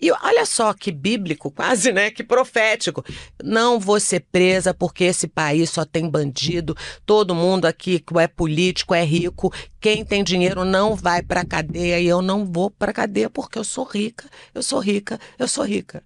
E 0.00 0.10
olha 0.10 0.44
só 0.46 0.72
que 0.72 0.90
bíblico, 0.90 1.50
quase, 1.50 1.92
né? 1.92 2.10
Que 2.10 2.22
profético. 2.22 3.04
Não 3.42 3.78
vou 3.78 3.98
ser 4.00 4.20
presa 4.32 4.74
porque 4.74 5.04
esse 5.04 5.26
país 5.26 5.70
só 5.70 5.84
tem 5.84 6.08
bandido. 6.08 6.76
Todo 7.04 7.34
mundo 7.34 7.66
aqui 7.66 7.98
que 7.98 8.18
é 8.18 8.26
político, 8.26 8.94
é 8.94 9.04
rico. 9.04 9.52
Quem 9.80 10.04
tem 10.04 10.24
dinheiro 10.24 10.64
não 10.64 10.94
vai 10.94 11.22
pra 11.22 11.44
cadeia 11.44 12.00
e 12.00 12.06
eu 12.06 12.22
não 12.22 12.44
vou 12.44 12.70
pra 12.70 12.92
cadeia 12.92 13.28
porque 13.28 13.58
eu 13.58 13.64
sou 13.64 13.84
rica. 13.84 14.28
Eu 14.54 14.62
sou 14.62 14.78
rica, 14.78 15.18
eu 15.38 15.48
sou 15.48 15.64
rica. 15.64 16.02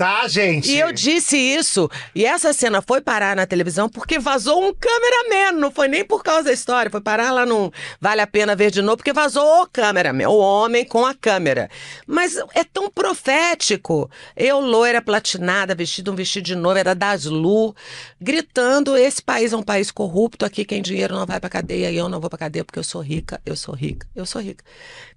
Tá, 0.00 0.26
gente? 0.26 0.70
E 0.70 0.80
eu 0.80 0.92
disse 0.92 1.36
isso. 1.36 1.86
E 2.14 2.24
essa 2.24 2.54
cena 2.54 2.80
foi 2.80 3.02
parar 3.02 3.36
na 3.36 3.44
televisão 3.44 3.86
porque 3.86 4.18
vazou 4.18 4.66
um 4.66 4.72
cameraman. 4.72 5.60
Não 5.60 5.70
foi 5.70 5.88
nem 5.88 6.02
por 6.02 6.22
causa 6.22 6.44
da 6.44 6.52
história. 6.54 6.90
Foi 6.90 7.02
parar 7.02 7.30
lá 7.30 7.44
no 7.44 7.70
Vale 8.00 8.22
a 8.22 8.26
Pena 8.26 8.56
Ver 8.56 8.70
de 8.70 8.80
Novo, 8.80 8.96
porque 8.96 9.12
vazou 9.12 9.44
o 9.62 9.66
cameraman, 9.66 10.26
o 10.26 10.38
homem 10.38 10.86
com 10.86 11.04
a 11.04 11.12
câmera. 11.12 11.68
Mas 12.06 12.34
é 12.54 12.64
tão 12.64 12.88
profético. 12.88 14.10
Eu, 14.34 14.58
loira 14.58 15.02
platinada, 15.02 15.74
vestido 15.74 16.12
um 16.12 16.14
vestido 16.14 16.44
de 16.46 16.56
noiva, 16.56 16.80
era 16.80 16.94
das 16.94 17.26
Lu, 17.26 17.76
gritando: 18.18 18.96
esse 18.96 19.20
país 19.20 19.52
é 19.52 19.56
um 19.58 19.62
país 19.62 19.90
corrupto, 19.90 20.46
aqui 20.46 20.64
quem 20.64 20.80
dinheiro 20.80 21.14
não 21.14 21.26
vai 21.26 21.38
pra 21.38 21.50
cadeia 21.50 21.90
e 21.90 21.96
eu 21.98 22.08
não 22.08 22.20
vou 22.20 22.30
pra 22.30 22.38
cadeia 22.38 22.64
porque 22.64 22.78
eu 22.78 22.84
sou 22.84 23.02
rica, 23.02 23.38
eu 23.44 23.54
sou 23.54 23.74
rica, 23.74 24.06
eu 24.16 24.24
sou 24.24 24.40
rica. 24.40 24.64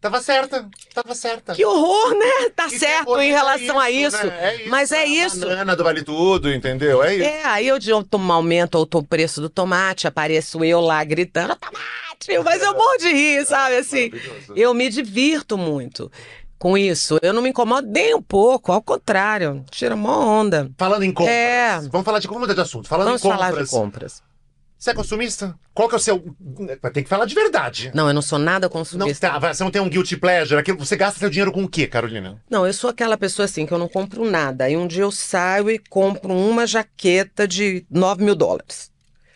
Tava 0.01 0.21
certa. 0.21 0.67
Tava 0.93 1.15
certa. 1.15 1.55
Que 1.55 1.63
horror, 1.63 2.15
né? 2.15 2.49
Tá 2.53 2.67
E 2.67 2.77
certo 2.77 3.17
em 3.21 3.29
é 3.29 3.33
relação 3.33 3.79
a 3.79 3.89
isso. 3.89 4.27
né? 4.27 4.37
É 4.41 4.55
isso. 4.55 4.72
Mas 4.73 4.91
é 4.91 5.01
a 5.03 5.05
isso. 5.05 5.39
banana 5.39 5.75
do 5.75 5.83
Vale 5.83 6.03
Tudo, 6.03 6.51
entendeu? 6.51 7.03
É 7.03 7.15
isso. 7.15 7.23
É, 7.25 7.45
aí 7.45 7.67
eu 7.67 7.77
de 7.79 7.93
um 7.93 8.03
aumento 8.31 8.77
o 8.79 8.85
to- 8.85 9.03
preço 9.03 9.39
do 9.39 9.49
tomate, 9.49 10.07
apareço 10.07 10.63
eu 10.63 10.81
lá 10.81 11.03
gritando, 11.03 11.55
tomate! 11.55 12.43
Mas 12.43 12.61
eu 12.61 12.73
morro 12.73 12.97
de 12.97 13.11
rir, 13.13 13.45
sabe? 13.47 13.75
Assim, 13.77 14.09
Maravilhoso. 14.09 14.53
eu 14.55 14.73
me 14.73 14.89
divirto 14.89 15.57
muito 15.57 16.11
com 16.57 16.77
isso. 16.77 17.19
Eu 17.21 17.33
não 17.33 17.41
me 17.41 17.49
incomodo 17.49 17.87
nem 17.87 18.15
um 18.15 18.21
pouco, 18.21 18.71
ao 18.71 18.81
contrário, 18.81 19.63
tira 19.69 19.95
mó 19.95 20.19
onda. 20.41 20.71
Falando 20.77 21.03
em 21.03 21.11
compras. 21.11 21.35
É. 21.35 21.79
Vamos 21.91 22.05
falar 22.05 22.19
de 22.19 22.27
vamos 22.27 22.41
mudar 22.41 22.53
de 22.53 22.61
assunto. 22.61 22.87
Falando 22.87 23.07
Vamos 23.07 23.21
em 23.21 23.29
compras. 23.29 23.39
falar 23.49 23.63
de 23.63 23.69
compras. 23.69 24.23
Você 24.83 24.89
é 24.89 24.93
consumista? 24.93 25.57
Qual 25.73 25.87
que 25.87 25.95
é 25.95 25.97
o 25.97 26.01
seu. 26.01 26.21
Tem 26.93 27.03
que 27.03 27.09
falar 27.09 27.23
de 27.23 27.33
verdade. 27.33 27.89
Não, 27.93 28.09
eu 28.09 28.13
não 28.13 28.21
sou 28.21 28.37
nada 28.37 28.65
Não, 28.65 28.69
consumista. 28.69 29.29
tá, 29.29 29.39
vai, 29.39 29.53
você 29.53 29.63
não 29.63 29.71
tem 29.71 29.81
um 29.81 29.87
guilty 29.87 30.17
pleasure. 30.17 30.59
Aquilo, 30.59 30.77
você 30.77 30.97
gasta 30.97 31.17
seu 31.19 31.29
dinheiro 31.29 31.53
com 31.53 31.63
o 31.63 31.69
quê, 31.69 31.87
Carolina? 31.87 32.43
Não, 32.49 32.67
eu 32.67 32.73
sou 32.73 32.89
aquela 32.89 33.15
pessoa 33.17 33.45
assim 33.45 33.65
que 33.65 33.71
eu 33.73 33.77
não 33.77 33.87
compro 33.87 34.29
nada. 34.29 34.65
Aí 34.65 34.75
um 34.75 34.85
dia 34.85 35.03
eu 35.03 35.09
saio 35.11 35.71
e 35.71 35.79
compro 35.79 36.33
uma 36.33 36.67
jaqueta 36.67 37.47
de 37.47 37.85
9 37.89 38.25
mil 38.25 38.35
dólares. 38.35 38.91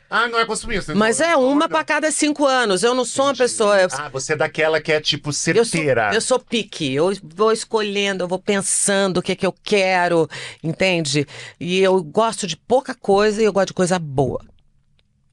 Ah, 0.09 0.27
não 0.27 0.37
é 0.37 0.45
consumista. 0.45 0.93
Mas 0.93 1.21
é 1.21 1.33
uma 1.37 1.69
para 1.69 1.85
cada 1.85 2.11
cinco 2.11 2.45
anos. 2.45 2.83
Eu 2.83 2.93
não 2.93 3.05
sou 3.05 3.27
uma 3.27 3.33
pessoa. 3.35 3.79
eu- 3.81 3.87
Ah, 3.93 4.09
você 4.09 4.33
é 4.33 4.35
daquela 4.35 4.81
que 4.81 4.91
é 4.91 4.99
tipo 4.99 5.29
Eu 5.29 5.33
sou, 5.33 5.63
certeira. 5.63 6.11
eu 6.13 6.19
sou 6.19 6.39
pique, 6.39 6.93
eu 6.93 7.13
vou 7.23 7.53
escolhendo, 7.53 8.25
eu 8.25 8.27
vou 8.27 8.37
pensando 8.39 9.19
o 9.19 9.21
que, 9.23 9.33
que 9.33 9.45
eu 9.47 9.55
quero, 9.63 10.27
entende? 10.61 11.25
E 11.57 11.79
eu 11.79 12.03
gosto 12.03 12.45
de 12.45 12.57
pouca 12.57 12.93
coisa 12.93 13.41
e 13.41 13.45
eu 13.45 13.53
gosto 13.53 13.67
de 13.67 13.73
coisa 13.73 13.97
boa, 13.97 14.41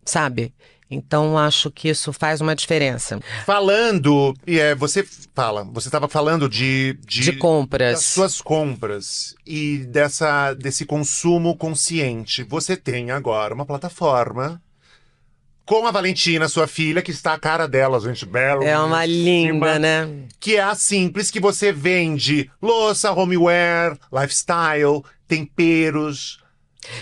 sabe? 0.04 0.52
Então 0.90 1.36
acho 1.38 1.70
que 1.70 1.88
isso 1.88 2.12
faz 2.12 2.40
uma 2.40 2.54
diferença. 2.54 3.18
Falando, 3.44 4.34
e 4.46 4.58
é, 4.58 4.74
você 4.74 5.06
fala, 5.34 5.64
você 5.64 5.88
estava 5.88 6.08
falando 6.08 6.48
de, 6.48 6.98
de, 7.06 7.22
De 7.22 7.32
compras. 7.32 7.92
das 7.94 8.04
suas 8.04 8.40
compras 8.40 9.34
e 9.46 9.78
dessa 9.78 10.54
desse 10.54 10.84
consumo 10.84 11.56
consciente. 11.56 12.42
Você 12.44 12.76
tem 12.76 13.10
agora 13.10 13.54
uma 13.54 13.66
plataforma 13.66 14.60
com 15.66 15.86
a 15.86 15.90
Valentina, 15.90 16.46
sua 16.46 16.66
filha, 16.66 17.00
que 17.00 17.10
está 17.10 17.32
a 17.32 17.38
cara 17.38 17.66
dela, 17.66 17.98
gente, 17.98 18.26
bela. 18.26 18.62
É 18.64 18.78
uma 18.78 19.06
linda, 19.06 19.78
né? 19.78 20.06
Que 20.38 20.56
é 20.56 20.62
a 20.62 20.74
Simples, 20.74 21.30
que 21.30 21.40
você 21.40 21.72
vende 21.72 22.50
louça, 22.60 23.10
homeware, 23.12 23.98
lifestyle, 24.12 25.02
temperos. 25.26 26.43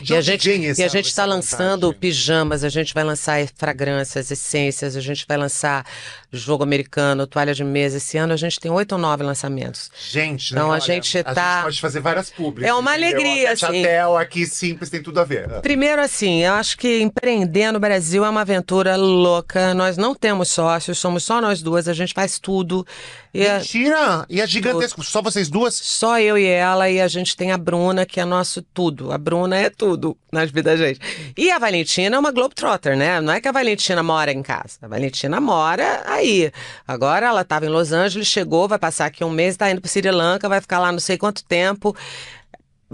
E 0.09 0.15
a 0.15 0.21
gente, 0.21 0.49
e 0.51 0.83
a 0.83 0.89
gente 0.89 1.07
está 1.07 1.25
lançando 1.25 1.87
vontade? 1.89 2.01
pijamas, 2.01 2.65
a 2.65 2.69
gente 2.69 2.95
vai 2.95 3.05
lançar 3.05 3.47
fragrâncias, 3.57 4.31
essências, 4.31 4.97
a 4.97 5.01
gente 5.01 5.25
vai 5.29 5.37
lançar 5.37 5.85
jogo 6.31 6.63
americano, 6.63 7.27
toalha 7.27 7.55
de 7.55 7.65
mesa. 7.65 7.97
Esse 7.99 8.17
ano 8.17 8.33
a 8.33 8.37
gente 8.37 8.59
tem 8.59 8.71
oito 8.71 8.93
ou 8.93 8.99
nove 8.99 9.23
lançamentos. 9.23 9.91
Gente, 10.11 10.53
Então, 10.53 10.69
né, 10.69 10.71
a 10.71 10.73
olha, 10.75 10.81
gente 10.81 11.19
A 11.19 11.25
tá- 11.25 11.55
gente 11.57 11.63
pode 11.65 11.81
fazer 11.81 12.01
várias 12.01 12.31
públicas. 12.31 12.69
É 12.71 12.75
uma 12.75 12.97
entendeu? 12.97 13.17
alegria, 13.21 13.53
assim. 13.53 13.81
Atel 13.85 14.17
aqui 14.17 14.47
simples 14.47 14.89
tem 14.91 15.03
tudo 15.03 15.21
a 15.21 15.25
ver. 15.25 15.49
Primeiro, 15.61 16.01
assim, 16.01 16.43
eu 16.45 16.55
acho 16.55 16.79
que 16.79 17.01
empreender 17.01 17.71
no 17.73 17.79
Brasil 17.81 18.25
é 18.25 18.31
uma 18.31 18.41
aventura 18.43 18.97
louca. 18.97 19.75
Nós 19.75 19.97
não 19.97 20.15
temos 20.15 20.49
sócios, 20.49 20.99
somos 20.99 21.25
só 21.25 21.41
nós 21.41 21.61
duas, 21.63 21.89
a 21.89 21.93
gente 21.93 22.15
faz 22.15 22.39
tudo. 22.39 22.87
E 23.35 23.49
Mentira! 23.49 24.27
E 24.29 24.41
é 24.41 24.47
gigantesco. 24.47 25.03
Só 25.03 25.23
vocês 25.23 25.49
duas? 25.49 25.75
só 25.75 26.21
eu 26.21 26.37
e 26.37 26.45
ela, 26.45 26.91
e 26.91 27.01
a 27.01 27.09
gente 27.09 27.35
tem 27.35 27.51
a 27.51 27.57
Bruna, 27.57 28.05
que 28.05 28.21
é 28.21 28.25
nosso 28.25 28.61
tudo. 28.61 29.11
A 29.11 29.17
Bruna 29.17 29.57
é 29.57 29.71
tudo 29.71 30.17
nas 30.31 30.51
vidas 30.51 30.79
da 30.79 30.87
gente. 30.87 31.01
E 31.37 31.51
a 31.51 31.59
Valentina 31.59 32.17
é 32.17 32.19
uma 32.19 32.31
Globetrotter, 32.31 32.95
né? 32.95 33.21
Não 33.23 33.33
é 33.33 33.41
que 33.41 33.49
a 33.49 33.53
Valentina 33.53 34.03
mora 34.03 34.31
em 34.31 34.43
casa. 34.43 34.79
A 34.83 34.89
Valentina 34.89 35.41
mora 35.41 36.03
aí. 36.07 36.53
Agora 36.87 37.27
ela 37.27 37.41
estava 37.41 37.65
em 37.65 37.71
Los 37.71 37.91
Angeles, 37.91 38.29
chegou, 38.29 38.69
vai 38.69 38.79
passar 38.79 39.07
aqui 39.07 39.25
um 39.25 39.31
mês, 39.31 39.55
está 39.55 39.71
indo 39.71 39.81
para 39.81 39.89
Sri 39.89 40.11
Lanka, 40.11 40.49
vai 40.49 40.61
ficar 40.61 40.79
lá 40.79 40.93
não 40.93 41.01
sei 41.01 41.17
quanto 41.17 41.43
tempo. 41.43 41.97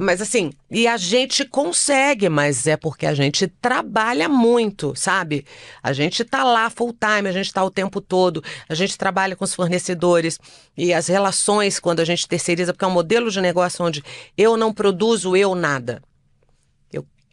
Mas 0.00 0.22
assim, 0.22 0.52
e 0.70 0.87
a 0.87 0.96
gente 0.96 1.44
consegue, 1.44 2.28
mas 2.28 2.68
é 2.68 2.76
porque 2.76 3.04
a 3.04 3.14
gente 3.14 3.48
trabalha 3.48 4.28
muito, 4.28 4.94
sabe? 4.94 5.44
A 5.82 5.92
gente 5.92 6.24
tá 6.24 6.44
lá 6.44 6.70
full 6.70 6.92
time, 6.92 7.28
a 7.28 7.32
gente 7.32 7.52
tá 7.52 7.64
o 7.64 7.70
tempo 7.70 8.00
todo, 8.00 8.40
a 8.68 8.76
gente 8.76 8.96
trabalha 8.96 9.34
com 9.34 9.44
os 9.44 9.52
fornecedores 9.52 10.38
e 10.76 10.94
as 10.94 11.08
relações 11.08 11.80
quando 11.80 11.98
a 11.98 12.04
gente 12.04 12.28
terceiriza, 12.28 12.72
porque 12.72 12.84
é 12.84 12.88
um 12.88 12.92
modelo 12.92 13.28
de 13.28 13.40
negócio 13.40 13.84
onde 13.84 14.00
eu 14.37 14.56
não 14.56 14.72
produzo 14.72 15.37
eu 15.37 15.56
nada. 15.56 16.00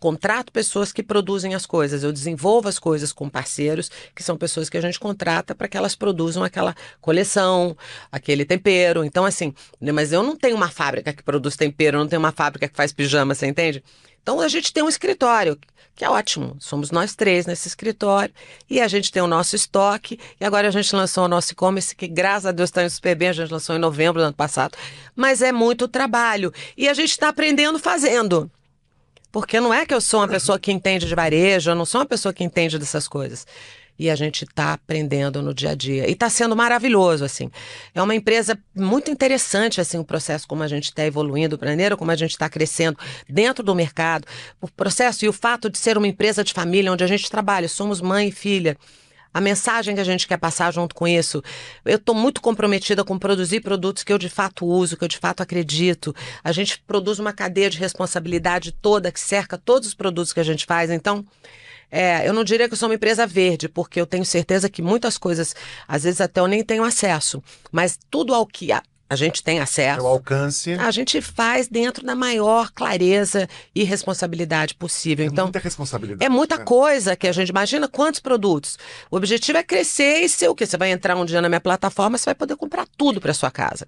Contrato 0.06 0.52
pessoas 0.52 0.94
que 0.94 1.02
produzem 1.02 1.56
as 1.56 1.66
coisas, 1.66 2.04
eu 2.04 2.14
desenvolvo 2.14 2.70
as 2.70 2.78
coisas 2.78 3.12
com 3.12 3.28
parceiros, 3.28 3.90
que 4.14 4.22
são 4.22 4.38
pessoas 4.38 4.70
que 4.70 4.78
a 4.78 4.82
gente 4.82 5.00
contrata 5.00 5.56
para 5.56 5.68
que 5.68 5.76
elas 5.76 5.96
produzam 5.96 6.44
aquela 6.44 6.76
coleção, 7.02 7.76
aquele 8.12 8.46
tempero. 8.46 9.04
Então, 9.04 9.26
assim, 9.26 9.52
né, 9.82 9.92
mas 9.92 10.12
eu 10.12 10.22
não 10.22 10.36
tenho 10.36 10.56
uma 10.56 10.70
fábrica 10.70 11.12
que 11.12 11.24
produz 11.24 11.56
tempero, 11.56 11.98
não 11.98 12.08
tenho 12.08 12.20
uma 12.20 12.32
fábrica 12.32 12.68
que 12.68 12.78
faz 12.78 12.94
pijama, 12.94 13.34
você 13.34 13.48
entende? 13.48 13.84
Então 14.22 14.40
a 14.40 14.48
gente 14.48 14.72
tem 14.72 14.84
um 14.84 14.88
escritório, 14.88 15.58
que 15.96 16.06
é 16.06 16.10
ótimo. 16.10 16.56
Somos 16.60 16.92
nós 16.92 17.16
três 17.16 17.48
nesse 17.48 17.68
escritório 17.68 18.32
e 18.70 18.80
a 18.80 18.88
gente 18.88 19.12
tem 19.12 19.24
o 19.24 19.28
nosso 19.28 19.56
estoque. 19.56 20.20
E 20.40 20.46
agora 20.46 20.68
a 20.68 20.72
gente 20.72 20.96
lançou 20.96 21.26
o 21.26 21.28
nosso 21.28 21.54
e-commerce, 21.54 21.96
que 21.96 22.08
graças 22.08 22.46
a 22.46 22.52
Deus 22.52 22.70
está 22.70 22.84
indo 22.84 22.92
super 22.92 23.16
bem. 23.16 23.30
A 23.30 23.34
gente 23.34 23.52
lançou 23.52 23.76
em 23.76 23.80
novembro 23.80 24.22
do 24.22 24.26
ano 24.26 24.36
passado. 24.36 24.78
Mas 25.16 25.42
é 25.42 25.52
muito 25.52 25.88
trabalho. 25.88 26.54
E 26.78 26.88
a 26.88 26.94
gente 26.94 27.10
está 27.10 27.30
aprendendo 27.30 27.80
fazendo. 27.80 28.52
Porque 29.36 29.60
não 29.60 29.74
é 29.74 29.86
que 29.86 29.94
eu 29.94 30.00
sou 30.00 30.22
uma 30.22 30.30
pessoa 30.30 30.58
que 30.58 30.72
entende 30.72 31.06
de 31.06 31.14
varejo, 31.14 31.70
eu 31.70 31.76
não 31.76 31.86
sou 31.86 32.00
uma 32.00 32.08
pessoa 32.08 32.34
que 32.34 32.42
entende 32.42 32.80
dessas 32.80 33.06
coisas. 33.06 33.46
E 34.00 34.10
a 34.10 34.16
gente 34.16 34.46
está 34.46 34.72
aprendendo 34.72 35.42
no 35.42 35.54
dia 35.54 35.72
a 35.72 35.76
dia. 35.76 36.08
E 36.08 36.14
está 36.14 36.30
sendo 36.30 36.56
maravilhoso, 36.56 37.26
assim. 37.26 37.52
É 37.94 38.02
uma 38.02 38.16
empresa 38.16 38.58
muito 38.74 39.12
interessante, 39.12 39.82
assim, 39.82 39.98
o 39.98 40.06
processo 40.06 40.48
como 40.48 40.64
a 40.64 40.70
gente 40.70 40.86
está 40.86 41.06
evoluindo, 41.06 41.60
maneira 41.62 41.98
como 41.98 42.12
a 42.12 42.16
gente 42.16 42.32
está 42.32 42.48
crescendo 42.48 42.98
dentro 43.28 43.62
do 43.62 43.76
mercado. 43.76 44.26
O 44.62 44.72
processo 44.72 45.26
e 45.26 45.28
o 45.28 45.34
fato 45.34 45.70
de 45.70 45.78
ser 45.78 45.98
uma 45.98 46.08
empresa 46.08 46.42
de 46.42 46.54
família, 46.54 46.90
onde 46.90 47.04
a 47.04 47.08
gente 47.08 47.30
trabalha, 47.30 47.68
somos 47.68 48.00
mãe 48.00 48.30
e 48.30 48.32
filha. 48.32 48.78
A 49.36 49.42
mensagem 49.42 49.94
que 49.94 50.00
a 50.00 50.06
gente 50.06 50.30
quer 50.30 50.38
passar 50.38 50.72
junto 50.72 50.96
com 50.96 51.06
isso. 51.06 51.44
Eu 51.84 51.98
estou 51.98 52.16
muito 52.16 52.40
comprometida 52.40 53.04
com 53.04 53.20
produzir 53.20 53.60
produtos 53.60 54.02
que 54.02 54.14
eu 54.14 54.18
de 54.18 54.30
fato 54.30 54.66
uso, 54.66 54.96
que 54.96 55.04
eu 55.04 55.10
de 55.10 55.18
fato 55.18 55.44
acredito. 55.44 56.16
A 56.42 56.54
gente 56.54 56.82
produz 56.88 57.20
uma 57.20 57.34
cadeia 57.34 57.70
de 57.70 57.78
responsabilidade 57.78 58.72
toda 58.72 59.12
que 59.12 59.20
cerca 59.20 59.58
todos 59.58 59.90
os 59.90 59.94
produtos 59.94 60.32
que 60.32 60.40
a 60.40 60.44
gente 60.44 60.66
faz. 60.66 60.90
Então, 60.90 61.26
é, 61.92 62.26
eu 62.26 62.32
não 62.32 62.46
diria 62.46 62.70
que 62.70 62.76
eu 62.76 62.78
sou 62.78 62.88
uma 62.88 62.96
empresa 62.96 63.28
verde, 63.28 63.68
porque 63.68 64.00
eu 64.00 64.06
tenho 64.06 64.24
certeza 64.24 64.70
que 64.70 64.82
muitas 64.82 65.18
coisas, 65.18 65.54
às 65.86 66.04
vezes 66.06 66.22
até 66.22 66.40
eu 66.40 66.48
nem 66.48 66.64
tenho 66.64 66.86
acesso. 66.86 67.44
Mas 67.74 68.00
tudo 68.10 68.34
ao 68.34 68.48
que 68.48 68.72
a, 69.16 69.18
gente 69.18 69.44
tem 69.44 69.60
acesso. 69.60 70.02
o 70.02 70.08
alcance. 70.08 70.74
A 70.74 70.92
gente 70.92 71.22
faz 71.22 71.68
dentro 71.68 72.06
da 72.06 72.16
maior 72.16 72.72
clareza 72.72 73.48
e 73.74 73.84
responsabilidade 73.84 74.76
possível. 74.76 75.26
É 75.26 75.30
Então, 75.30 75.46
muita 75.46 75.60
responsabilidade. 75.60 76.24
é 76.24 76.30
muita 76.30 76.58
né? 76.58 76.64
coisa 76.64 77.16
que 77.16 77.28
a 77.28 77.32
gente 77.32 77.50
imagina 77.50 77.88
quantos 77.88 78.20
produtos. 78.20 78.78
O 79.10 79.18
objetivo 79.18 79.58
é 79.58 79.64
crescer 79.64 80.20
e 80.20 80.30
ser 80.30 80.50
o 80.50 80.56
quê? 80.56 80.66
Você 80.66 80.78
vai 80.78 80.92
entrar 80.92 81.16
um 81.16 81.26
dia 81.26 81.42
na 81.42 81.50
minha 81.50 81.62
plataforma, 81.62 82.18
você 82.18 82.26
vai 82.26 82.36
poder 82.36 82.56
comprar 82.56 82.86
tudo 82.98 83.20
para 83.20 83.34
sua 83.34 83.50
casa. 83.50 83.88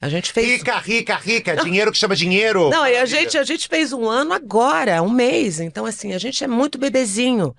A 0.00 0.08
gente 0.08 0.32
fez. 0.32 0.58
Rica, 0.58 0.78
rica, 0.78 1.16
rica. 1.16 1.56
Dinheiro 1.56 1.90
que 1.90 1.96
chama 1.98 2.14
dinheiro. 2.14 2.68
Não, 2.68 2.86
e 2.86 2.96
a 2.96 3.06
gente, 3.06 3.38
a 3.38 3.44
gente 3.44 3.66
fez 3.66 3.92
um 3.92 4.08
ano 4.08 4.34
agora, 4.34 5.02
um 5.02 5.08
mês. 5.08 5.58
Então, 5.58 5.86
assim, 5.86 6.12
a 6.12 6.18
gente 6.18 6.44
é 6.44 6.46
muito 6.46 6.76
bebezinho. 6.78 7.54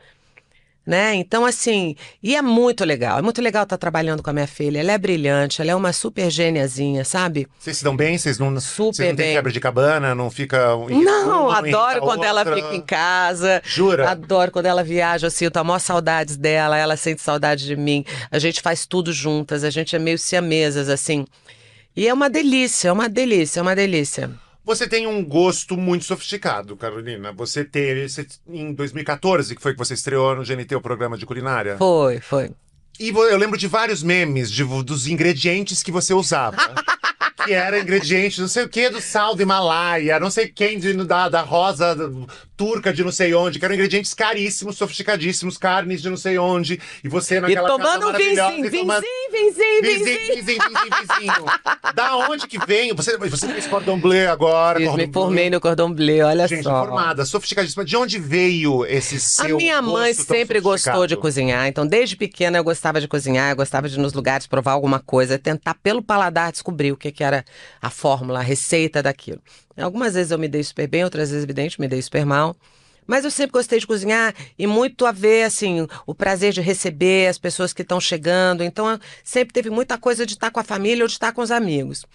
Né? 0.88 1.15
Então, 1.15 1.43
assim, 1.43 1.97
e 2.23 2.34
é 2.34 2.41
muito 2.41 2.86
legal. 2.86 3.19
É 3.19 3.21
muito 3.21 3.41
legal 3.41 3.63
estar 3.63 3.76
trabalhando 3.78 4.23
com 4.23 4.30
a 4.30 4.34
minha 4.34 4.47
filha. 4.47 4.80
Ela 4.80 4.93
é 4.93 4.97
brilhante, 4.97 5.62
ela 5.62 5.71
é 5.71 5.76
uma 5.76 5.91
super 5.91 6.32
gêniazinha, 6.32 7.04
sabe? 7.04 7.45
Vocês 7.60 7.80
se 7.80 7.84
dão 7.84 7.93
bem? 7.93 8.17
Vocês 8.17 8.39
não, 8.39 8.58
Super 8.62 8.93
vocês 8.95 9.10
não 9.10 9.15
têm 9.17 9.26
bem. 9.26 9.36
quebra 9.36 9.52
de 9.52 9.60
cabana? 9.60 10.15
Não 10.15 10.32
fica... 10.32 10.78
um 10.78 10.88
Não, 10.88 11.47
uma, 11.50 11.58
adoro 11.58 12.00
quando 12.00 12.23
ela 12.23 12.39
outra? 12.39 12.56
fica 12.56 12.73
em 12.73 12.80
casa. 12.80 13.62
Jura? 13.65 14.10
Adoro 14.10 14.50
quando 14.50 14.67
ela 14.67 14.82
viaja, 14.82 15.28
eu 15.28 15.32
sinto 15.32 15.58
a 15.58 15.63
maior 15.63 15.80
saudades 15.80 16.38
dela, 16.38 16.78
ela 16.78 16.95
sente 16.95 17.21
saudade 17.21 17.65
de 17.65 17.76
mim. 17.76 18.06
A 18.32 18.39
gente 18.39 18.62
faz 18.62 18.86
tudo 18.86 19.12
juntas, 19.12 19.65
a 19.65 19.69
gente 19.69 19.93
é 19.93 20.00
meio 20.00 20.17
siamesas, 20.17 20.88
assim. 20.88 21.26
E 21.97 22.08
é 22.08 22.13
uma 22.13 22.30
delícia, 22.30 22.88
é 22.88 22.91
uma 22.93 23.10
delícia, 23.10 23.60
é 23.60 23.62
uma 23.62 23.76
delícia. 23.76 24.32
Você 24.67 24.86
tem 24.86 25.08
um 25.08 25.23
gosto 25.23 25.77
muito 25.77 26.03
sofisticado, 26.03 26.75
Carolina. 26.75 27.32
Você 27.32 27.63
teve... 27.63 28.10
você- 28.10 28.27
em 28.49 28.73
2014, 28.73 29.56
que 29.56 29.62
foi 29.62 29.71
que 29.71 29.80
você 29.80 29.93
estreou 29.93 30.36
no 30.36 30.43
GNT, 30.43 30.75
o 30.75 30.82
programa 30.82 31.17
de 31.17 31.25
culinária. 31.25 31.77
Foi, 31.77 32.19
foi. 32.19 32.51
E 32.99 33.08
eu 33.10 33.38
lembro 33.38 33.58
de 33.58 33.65
vários 33.65 34.03
memes 34.03 34.51
de, 34.51 34.65
dos 34.84 35.08
ingredientes 35.08 35.82
que 35.82 35.89
você 35.91 36.13
usava. 36.13 36.58
que 37.45 37.53
era 37.53 37.80
ingrediente, 37.80 38.41
não 38.41 38.47
sei 38.49 38.65
o 38.65 38.69
que, 38.69 38.89
do 38.89 38.99
sal 38.99 39.34
do 39.36 39.41
Himalaia, 39.41 40.19
não 40.19 40.30
sei 40.30 40.49
quem 40.49 40.77
de, 40.77 40.91
da, 41.06 41.30
da 41.30 41.41
rosa 41.43 41.95
turca 42.57 42.91
de 42.91 43.03
não 43.03 43.11
sei 43.11 43.33
onde, 43.35 43.59
que 43.59 43.65
eram 43.65 43.75
ingredientes 43.75 44.15
caríssimos, 44.15 44.75
sofisticadíssimos, 44.77 45.57
carnes 45.57 46.01
de 46.01 46.09
não 46.09 46.17
sei 46.17 46.39
onde. 46.39 46.81
E 47.03 47.07
você 47.07 47.37
E 47.37 47.39
naquela 47.41 47.67
casa 47.67 47.83
tomando 47.83 48.05
maravilhosa, 48.07 48.49
vinzinho, 48.51 48.65
e 48.65 48.79
tomando- 48.79 49.03
vinzinho, 49.31 49.53
vinzinho, 49.53 49.81
vinzinho. 49.83 50.35
vizinho, 50.35 50.43
vizinho, 50.43 51.07
vizinho. 51.07 51.45
Da 51.93 52.17
onde 52.17 52.47
que 52.47 52.57
vem? 52.65 52.93
Você, 52.95 53.15
você 53.17 53.47
fez 53.47 53.67
cordon 53.67 53.99
bleu 53.99 54.31
agora. 54.31 54.79
Cordon 54.79 54.97
me 54.97 55.13
formei 55.13 55.49
no 55.51 55.61
cordon 55.61 55.93
bleu, 55.93 56.25
olha 56.27 56.47
Gente, 56.47 56.63
só. 56.63 56.85
formada, 56.85 57.23
sofisticadíssima. 57.25 57.85
De 57.85 57.95
onde 57.95 58.17
veio 58.17 58.85
esse 58.85 59.15
A 59.17 59.19
seu 59.19 59.57
minha 59.57 59.79
mãe 59.81 60.13
sempre 60.15 60.59
gostou 60.59 61.05
de 61.05 61.15
cozinhar, 61.15 61.67
então 61.67 61.85
desde 61.85 62.15
pequena 62.15 62.57
eu 62.57 62.63
gostava 62.63 62.99
de 62.99 63.07
cozinhar, 63.07 63.51
eu 63.51 63.55
gostava 63.55 63.87
de 63.87 63.95
ir 63.95 63.99
nos 63.99 64.13
lugares 64.13 64.47
provar 64.47 64.71
alguma 64.71 64.99
coisa, 64.99 65.37
tentar 65.37 65.75
pelo 65.75 66.01
paladar 66.01 66.51
descobrir 66.51 66.91
o 66.91 66.97
que, 66.97 67.11
que 67.11 67.23
era 67.23 67.45
a 67.79 67.89
fórmula, 67.91 68.39
a 68.39 68.41
receita 68.41 69.03
daquilo. 69.03 69.39
Algumas 69.77 70.13
vezes 70.15 70.31
eu 70.31 70.39
me 70.39 70.47
dei 70.47 70.63
super 70.63 70.87
bem, 70.87 71.03
outras 71.03 71.29
vezes, 71.29 71.43
evidente, 71.43 71.79
me 71.79 71.87
dei 71.87 72.01
super 72.01 72.25
mal. 72.25 72.55
Mas 73.05 73.23
eu 73.23 73.31
sempre 73.31 73.53
gostei 73.53 73.79
de 73.79 73.87
cozinhar 73.87 74.35
e 74.59 74.67
muito 74.67 75.05
a 75.05 75.13
ver, 75.13 75.43
assim, 75.43 75.87
o 76.05 76.13
prazer 76.13 76.51
de 76.51 76.59
receber 76.59 77.27
as 77.27 77.37
pessoas 77.37 77.71
que 77.71 77.81
estão 77.81 78.01
chegando. 78.01 78.63
Então, 78.63 78.99
sempre 79.23 79.53
teve 79.53 79.69
muita 79.69 79.97
coisa 79.97 80.25
de 80.25 80.33
estar 80.33 80.51
com 80.51 80.59
a 80.59 80.63
família 80.63 81.03
ou 81.03 81.07
de 81.07 81.13
estar 81.13 81.31
com 81.31 81.41
os 81.41 81.49
amigos. 81.49 82.05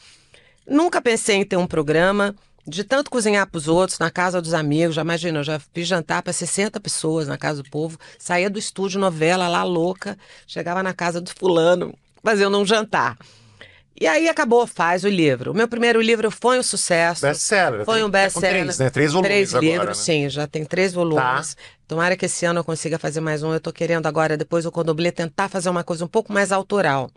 Nunca 0.67 1.01
pensei 1.01 1.37
em 1.37 1.45
ter 1.45 1.57
um 1.57 1.67
programa 1.67 2.35
de 2.67 2.85
tanto 2.85 3.11
cozinhar 3.11 3.47
para 3.47 3.59
os 3.59 3.69
outros, 3.69 3.99
na 3.99 4.11
casa 4.11 4.41
dos 4.41 4.55
amigos. 4.55 4.95
Já 4.95 5.03
imagina, 5.03 5.41
eu 5.41 5.45
já 5.45 5.59
fiz 5.59 5.89
jantar 5.89 6.23
para 6.23 6.33
60 6.33 6.79
pessoas 6.79 7.27
na 7.27 7.39
casa 7.39 7.63
do 7.63 7.71
povo. 7.71 7.99
Saía 8.19 8.51
do 8.51 8.59
estúdio 8.59 9.01
novela 9.01 9.49
lá 9.49 9.65
louca, 9.65 10.17
chegava 10.47 10.83
na 10.83 10.93
casa 10.93 11.21
do 11.21 11.31
fulano, 11.31 11.95
fazendo 12.23 12.57
um 12.59 12.67
jantar. 12.67 13.17
E 14.01 14.07
aí 14.07 14.29
acabou, 14.29 14.67
faz 14.67 15.05
o 15.05 15.09
livro. 15.09 15.53
O 15.53 15.55
meu 15.55 15.69
primeiro 15.69 16.01
livro 16.01 16.31
foi 16.31 16.59
um 16.59 16.63
sucesso. 16.63 17.23
Best-seller. 17.23 17.85
Foi 17.85 18.03
um 18.03 18.09
é 18.09 18.11
best-seller. 18.11 18.63
Três, 18.63 18.79
né? 18.79 18.91
Três 18.91 19.13
volumes 19.13 19.31
Três 19.31 19.55
agora, 19.55 19.67
livros, 19.67 19.99
né? 19.99 20.05
sim, 20.05 20.29
já 20.31 20.47
tem 20.47 20.65
três 20.65 20.93
volumes. 20.93 21.57
Tomara 21.87 22.17
que 22.17 22.27
esse 22.27 22.45
ano 22.47 22.61
eu 22.61 22.65
consiga 22.65 22.99
fazer 22.99 23.21
mais 23.21 23.43
um. 23.43 23.53
Eu 23.53 23.61
tô 23.61 23.73
querendo 23.73 24.07
agora, 24.07 24.37
depois 24.37 24.65
do 24.65 24.73
Condoblê, 24.73 25.13
tentar 25.13 25.49
fazer 25.49 25.69
uma 25.69 25.85
coisa 25.85 26.05
um 26.05 26.09
pouco 26.09 26.33
mais 26.33 26.51
autoral. 26.51 27.11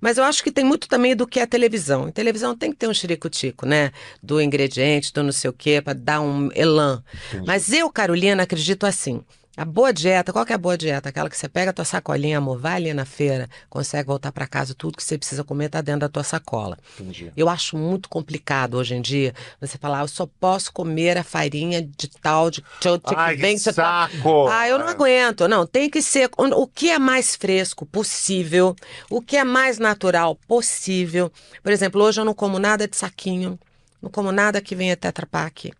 Mas 0.00 0.18
eu 0.18 0.24
acho 0.24 0.42
que 0.42 0.50
tem 0.50 0.64
muito 0.64 0.88
também 0.88 1.14
do 1.16 1.26
que 1.26 1.40
é 1.40 1.44
a 1.44 1.46
televisão. 1.46 2.08
Em 2.08 2.12
televisão 2.12 2.56
tem 2.56 2.70
que 2.70 2.76
ter 2.76 2.88
um 2.88 2.94
xerico-tico, 2.94 3.64
né? 3.64 3.92
Do 4.22 4.40
ingrediente, 4.40 5.12
do 5.12 5.22
não 5.22 5.32
sei 5.32 5.50
o 5.50 5.52
quê, 5.52 5.80
para 5.80 5.94
dar 5.94 6.20
um 6.20 6.50
elan. 6.54 7.02
Mas 7.46 7.72
eu, 7.72 7.90
Carolina, 7.90 8.42
acredito 8.42 8.84
assim. 8.84 9.22
A 9.58 9.64
boa 9.64 9.92
dieta, 9.92 10.32
qual 10.32 10.46
que 10.46 10.52
é 10.52 10.54
a 10.54 10.58
boa 10.58 10.78
dieta? 10.78 11.08
Aquela 11.08 11.28
que 11.28 11.36
você 11.36 11.48
pega 11.48 11.70
a 11.70 11.74
tua 11.74 11.84
sacolinha, 11.84 12.38
amor, 12.38 12.60
vai 12.60 12.76
ali 12.76 12.94
na 12.94 13.04
feira, 13.04 13.50
consegue 13.68 14.06
voltar 14.06 14.30
para 14.30 14.46
casa, 14.46 14.72
tudo 14.72 14.96
que 14.96 15.02
você 15.02 15.18
precisa 15.18 15.42
comer 15.42 15.68
tá 15.68 15.80
dentro 15.80 16.02
da 16.02 16.08
tua 16.08 16.22
sacola. 16.22 16.78
Entendi. 16.94 17.32
Eu 17.36 17.48
acho 17.48 17.76
muito 17.76 18.08
complicado 18.08 18.74
hoje 18.74 18.94
em 18.94 19.00
dia 19.02 19.34
você 19.60 19.76
falar, 19.76 20.02
eu 20.02 20.06
só 20.06 20.28
posso 20.38 20.72
comer 20.72 21.18
a 21.18 21.24
farinha 21.24 21.82
de 21.82 22.08
tal, 22.22 22.52
de 22.52 22.62
tchau, 22.78 23.00
tchau, 23.00 23.14
Ai, 23.16 23.36
bem, 23.36 23.56
que 23.56 23.72
saco! 23.72 24.46
Ah, 24.48 24.68
eu 24.68 24.78
não 24.78 24.86
aguento. 24.86 25.48
Não, 25.48 25.66
tem 25.66 25.90
que 25.90 26.00
ser 26.00 26.30
o 26.38 26.66
que 26.68 26.90
é 26.90 26.98
mais 27.00 27.34
fresco 27.34 27.84
possível, 27.84 28.76
o 29.10 29.20
que 29.20 29.36
é 29.36 29.42
mais 29.42 29.80
natural 29.80 30.36
possível. 30.46 31.32
Por 31.64 31.72
exemplo, 31.72 32.00
hoje 32.00 32.20
eu 32.20 32.24
não 32.24 32.32
como 32.32 32.60
nada 32.60 32.86
de 32.86 32.96
saquinho, 32.96 33.58
não 34.00 34.08
como 34.08 34.30
nada 34.30 34.60
que 34.60 34.76
venha 34.76 34.96
Tetra 34.96 35.26
Pak. 35.26 35.72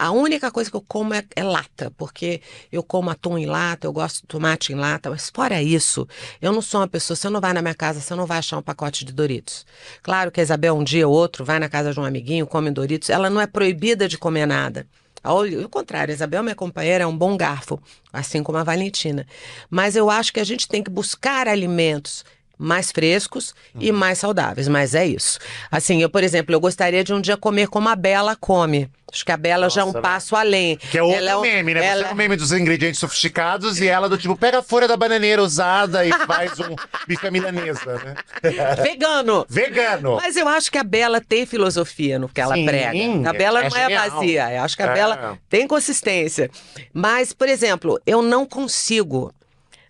A 0.00 0.12
única 0.12 0.50
coisa 0.50 0.70
que 0.70 0.76
eu 0.78 0.80
como 0.80 1.12
é, 1.12 1.22
é 1.36 1.44
lata, 1.44 1.92
porque 1.94 2.40
eu 2.72 2.82
como 2.82 3.10
atum 3.10 3.36
em 3.36 3.44
lata, 3.44 3.86
eu 3.86 3.92
gosto 3.92 4.22
de 4.22 4.28
tomate 4.28 4.72
em 4.72 4.74
lata, 4.74 5.10
mas 5.10 5.28
fora 5.28 5.62
isso, 5.62 6.08
eu 6.40 6.50
não 6.54 6.62
sou 6.62 6.80
uma 6.80 6.88
pessoa, 6.88 7.14
você 7.14 7.28
não 7.28 7.38
vai 7.38 7.52
na 7.52 7.60
minha 7.60 7.74
casa, 7.74 8.00
você 8.00 8.14
não 8.14 8.24
vai 8.24 8.38
achar 8.38 8.56
um 8.56 8.62
pacote 8.62 9.04
de 9.04 9.12
Doritos. 9.12 9.66
Claro 10.02 10.30
que 10.30 10.40
a 10.40 10.42
Isabel 10.42 10.74
um 10.74 10.82
dia 10.82 11.06
ou 11.06 11.12
outro 11.14 11.44
vai 11.44 11.58
na 11.58 11.68
casa 11.68 11.92
de 11.92 12.00
um 12.00 12.04
amiguinho, 12.06 12.46
come 12.46 12.70
Doritos, 12.70 13.10
ela 13.10 13.28
não 13.28 13.42
é 13.42 13.46
proibida 13.46 14.08
de 14.08 14.16
comer 14.16 14.46
nada. 14.46 14.86
Ao 15.22 15.40
ao 15.40 15.68
contrário, 15.68 16.12
a 16.12 16.14
Isabel, 16.14 16.42
minha 16.42 16.54
companheira, 16.54 17.04
é 17.04 17.06
um 17.06 17.14
bom 17.14 17.36
garfo, 17.36 17.78
assim 18.10 18.42
como 18.42 18.56
a 18.56 18.64
Valentina. 18.64 19.26
Mas 19.68 19.96
eu 19.96 20.08
acho 20.08 20.32
que 20.32 20.40
a 20.40 20.44
gente 20.44 20.66
tem 20.66 20.82
que 20.82 20.90
buscar 20.90 21.46
alimentos 21.46 22.24
mais 22.60 22.92
frescos 22.92 23.54
Uhum. 23.74 23.80
e 23.82 23.90
mais 23.92 24.18
saudáveis, 24.18 24.68
mas 24.68 24.94
é 24.94 25.06
isso. 25.06 25.38
Assim, 25.70 26.02
eu, 26.02 26.10
por 26.10 26.22
exemplo, 26.22 26.54
eu 26.54 26.60
gostaria 26.60 27.02
de 27.02 27.14
um 27.14 27.20
dia 27.20 27.36
comer 27.36 27.68
como 27.68 27.88
a 27.88 27.96
Bela 27.96 28.36
come. 28.36 28.88
Acho 29.12 29.24
que 29.24 29.32
a 29.32 29.36
Bela 29.36 29.68
já 29.68 29.80
é 29.80 29.84
um 29.84 29.88
Nossa, 29.88 30.00
passo 30.00 30.36
além. 30.36 30.76
Que 30.76 30.98
é 30.98 31.02
outro 31.02 31.18
Ela 31.18 31.38
um- 31.38 31.42
meme, 31.42 31.74
né? 31.74 31.80
Você 31.80 31.86
ela- 31.86 32.08
é 32.08 32.12
o 32.12 32.14
meme 32.14 32.36
dos 32.36 32.52
ingredientes 32.52 33.00
sofisticados 33.00 33.80
e 33.80 33.88
ela 33.88 34.08
do 34.08 34.16
tipo, 34.16 34.36
pega 34.36 34.60
a 34.60 34.62
folha 34.62 34.86
da 34.86 34.96
bananeira 34.96 35.42
usada 35.42 36.04
e 36.06 36.12
faz 36.12 36.52
um 36.60 36.76
bife 37.08 37.26
à 37.26 37.30
milanesa, 37.30 37.94
né? 38.04 38.14
Vegano! 38.82 39.44
Vegano! 39.48 40.16
Mas 40.16 40.36
eu 40.36 40.46
acho 40.48 40.70
que 40.70 40.78
a 40.78 40.84
Bela 40.84 41.20
tem 41.20 41.44
filosofia 41.44 42.18
no 42.20 42.28
que 42.28 42.40
ela 42.40 42.54
Sim, 42.54 42.66
prega. 42.66 43.30
A 43.30 43.32
Bela 43.32 43.64
é 43.64 43.68
não 43.68 43.76
é 43.76 43.80
genial. 43.88 44.10
vazia. 44.10 44.52
Eu 44.52 44.62
acho 44.62 44.76
que 44.76 44.82
a 44.82 44.86
É. 44.86 44.94
Bela 44.94 45.38
tem 45.48 45.66
consistência. 45.66 46.48
Mas, 46.92 47.32
por 47.32 47.48
exemplo, 47.48 48.00
eu 48.06 48.22
não 48.22 48.46
consigo. 48.46 49.32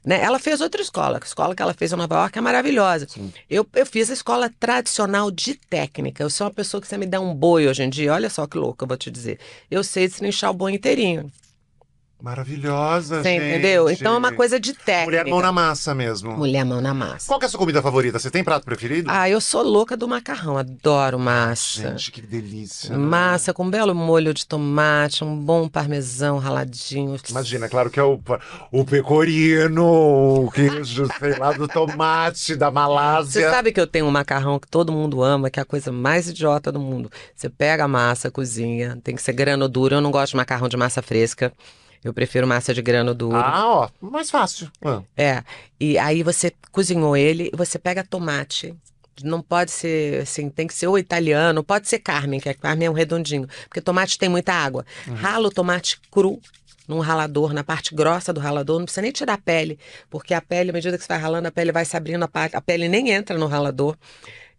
Né? 0.05 0.21
Ela 0.21 0.39
fez 0.39 0.61
outra 0.61 0.81
escola, 0.81 1.19
a 1.21 1.27
escola 1.27 1.55
que 1.55 1.63
ela 1.63 1.75
fez 1.75 1.93
em 1.93 1.97
Nova 1.97 2.15
York 2.15 2.39
é 2.39 2.41
maravilhosa. 2.41 3.07
Eu, 3.49 3.67
eu 3.75 3.87
fiz 3.87 4.11
a 4.11 4.15
escola 4.15 4.51
tradicional 4.59 5.31
de 5.31 5.55
técnica. 5.55 6.23
Eu 6.23 6.31
sou 6.31 6.47
uma 6.47 6.53
pessoa 6.53 6.81
que 6.81 6.87
você 6.87 6.97
me 6.97 7.07
dá 7.07 7.21
um 7.21 7.35
boi 7.35 7.69
hoje 7.69 7.83
em 7.83 7.91
dia, 7.91 8.15
olha 8.15 8.31
só 8.31 8.47
que 8.47 8.57
louco 8.57 8.85
eu 8.85 8.89
vou 8.89 8.97
te 8.97 9.11
dizer. 9.11 9.39
Eu 9.71 9.85
sei 9.85 10.09
destrinchar 10.09 10.51
o 10.51 10.55
boi 10.55 10.73
inteirinho. 10.73 11.31
Maravilhosa, 12.23 13.23
Você 13.23 13.29
gente. 13.31 13.45
entendeu? 13.45 13.89
Então 13.91 14.15
é 14.15 14.19
uma 14.19 14.33
coisa 14.33 14.59
de 14.61 14.73
técnica. 14.75 15.05
Mulher 15.07 15.27
mão 15.27 15.41
na 15.41 15.53
massa 15.53 15.95
mesmo. 15.95 16.37
Mulher 16.37 16.65
mão 16.65 16.81
na 16.81 16.93
massa. 16.93 17.27
Qual 17.27 17.39
que 17.39 17.45
é 17.45 17.49
a 17.49 17.51
sua 17.51 17.59
comida 17.59 17.81
favorita? 17.83 18.19
Você 18.19 18.31
tem 18.31 18.45
prato 18.45 18.65
preferido? 18.65 19.09
Ah, 19.11 19.29
eu 19.29 19.41
sou 19.41 19.63
louca 19.63 19.97
do 19.97 20.07
macarrão, 20.07 20.59
adoro 20.59 21.19
massa. 21.19 21.91
Gente, 21.91 22.13
que 22.13 22.21
delícia. 22.23 22.91
né? 22.91 22.99
Massa 22.99 23.53
com 23.55 23.65
um 23.65 23.71
belo 23.71 23.95
molho 23.95 24.35
de 24.35 24.47
tomate, 24.47 25.25
um 25.25 25.37
bom 25.37 25.69
parmesão 25.69 26.39
raladinho. 26.39 27.17
Imagina, 27.31 27.69
claro 27.69 27.91
que 27.91 27.99
é 27.99 28.03
o, 28.03 28.21
o 28.71 28.85
pecorino, 28.85 30.45
o 30.47 30.51
queijo, 30.51 31.07
sei 31.19 31.37
lá, 31.39 31.53
do 31.53 31.67
tomate, 31.67 32.55
da 32.55 32.69
Você 32.69 32.75
Malásia. 32.75 33.51
sabe 33.51 33.73
que 33.73 33.81
eu 33.81 33.87
tenho 33.87 34.07
um 34.07 34.11
macarrão 34.11 34.59
que 34.59 34.69
todo 34.69 34.93
mundo 34.93 35.23
ama, 35.23 35.51
que 35.51 35.59
é 35.59 35.63
a 35.63 35.67
coisa 35.67 35.91
mais 35.91 36.29
idiota 36.29 36.71
do 36.71 36.81
mundo. 36.81 37.11
Você 37.35 37.49
pega 37.49 37.85
a 37.85 37.89
massa, 37.89 38.31
cozinha, 38.31 38.99
tem 39.03 39.15
que 39.15 39.23
ser 39.23 39.33
grano 39.33 39.69
duro. 39.69 39.95
Eu 39.95 40.01
não 40.01 40.11
gosto 40.11 40.33
de 40.33 40.37
macarrão 40.37 40.69
de 40.69 40.77
massa 40.77 41.01
fresca. 41.03 41.53
Eu 42.03 42.15
prefiro 42.15 42.47
massa 42.47 42.73
de 42.73 42.81
grano 42.81 43.15
duro. 43.15 43.37
Ah, 43.37 43.67
ó, 43.67 43.89
mais 44.01 44.31
fácil. 44.31 44.71
Ah, 44.83 45.03
É. 45.17 45.43
E 45.79 45.99
aí 45.99 46.23
você 46.23 46.53
cozinhou 46.73 47.17
ele 47.17 47.51
você 47.55 47.79
pega 47.79 48.05
tomate. 48.05 48.75
Não 49.23 49.43
pode 49.43 49.71
ser 49.71 50.23
assim, 50.23 50.49
tem 50.49 50.67
que 50.67 50.73
ser 50.73 50.87
ou 50.87 50.99
italiano, 50.99 51.63
pode 51.63 51.87
ser 51.89 51.99
Carmen, 51.99 52.41
que 52.41 52.49
a 52.49 52.55
Carmen 52.55 52.87
é 52.87 52.91
um 52.91 52.95
redondinho, 52.95 53.47
porque 53.65 53.81
tomate 53.81 54.17
tem 54.19 54.31
muita 54.31 54.55
água. 54.55 54.87
Rala 55.15 55.49
o 55.49 55.51
tomate 55.51 56.01
cru 56.11 56.41
num 56.89 57.01
ralador, 57.01 57.53
na 57.53 57.63
parte 57.63 57.95
grossa 57.95 58.33
do 58.33 58.41
ralador, 58.41 58.79
não 58.79 58.85
precisa 58.87 59.03
nem 59.03 59.13
tirar 59.13 59.35
a 59.35 59.39
pele, 59.39 59.79
porque 60.09 60.33
a 60.33 60.41
pele, 60.41 60.71
à 60.71 60.73
medida 60.73 60.97
que 60.97 61.05
você 61.05 61.09
vai 61.09 61.19
ralando, 61.19 61.47
a 61.47 61.53
pele 61.53 61.71
vai 61.71 61.85
se 61.85 61.97
abrindo, 61.97 62.23
a, 62.23 62.29
parte, 62.29 62.57
a 62.57 62.61
pele 62.61 62.89
nem 62.89 63.11
entra 63.11 63.39
no 63.39 63.47
ralador. 63.47 63.97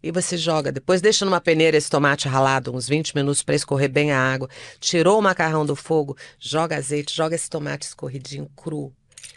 E 0.02 0.10
você 0.10 0.36
joga. 0.36 0.72
Depois 0.72 1.00
deixa 1.00 1.24
numa 1.24 1.40
peneira 1.40 1.76
esse 1.76 1.88
tomate 1.88 2.28
ralado 2.28 2.74
uns 2.74 2.88
20 2.88 3.14
minutos 3.14 3.42
para 3.42 3.54
escorrer 3.54 3.90
bem 3.90 4.12
a 4.12 4.18
água. 4.18 4.48
Tirou 4.80 5.18
o 5.18 5.22
macarrão 5.22 5.64
do 5.64 5.76
fogo, 5.76 6.16
joga 6.38 6.76
azeite, 6.76 7.14
joga 7.14 7.34
esse 7.34 7.48
tomate 7.48 7.86
escorridinho 7.86 8.50
cru. 8.56 8.92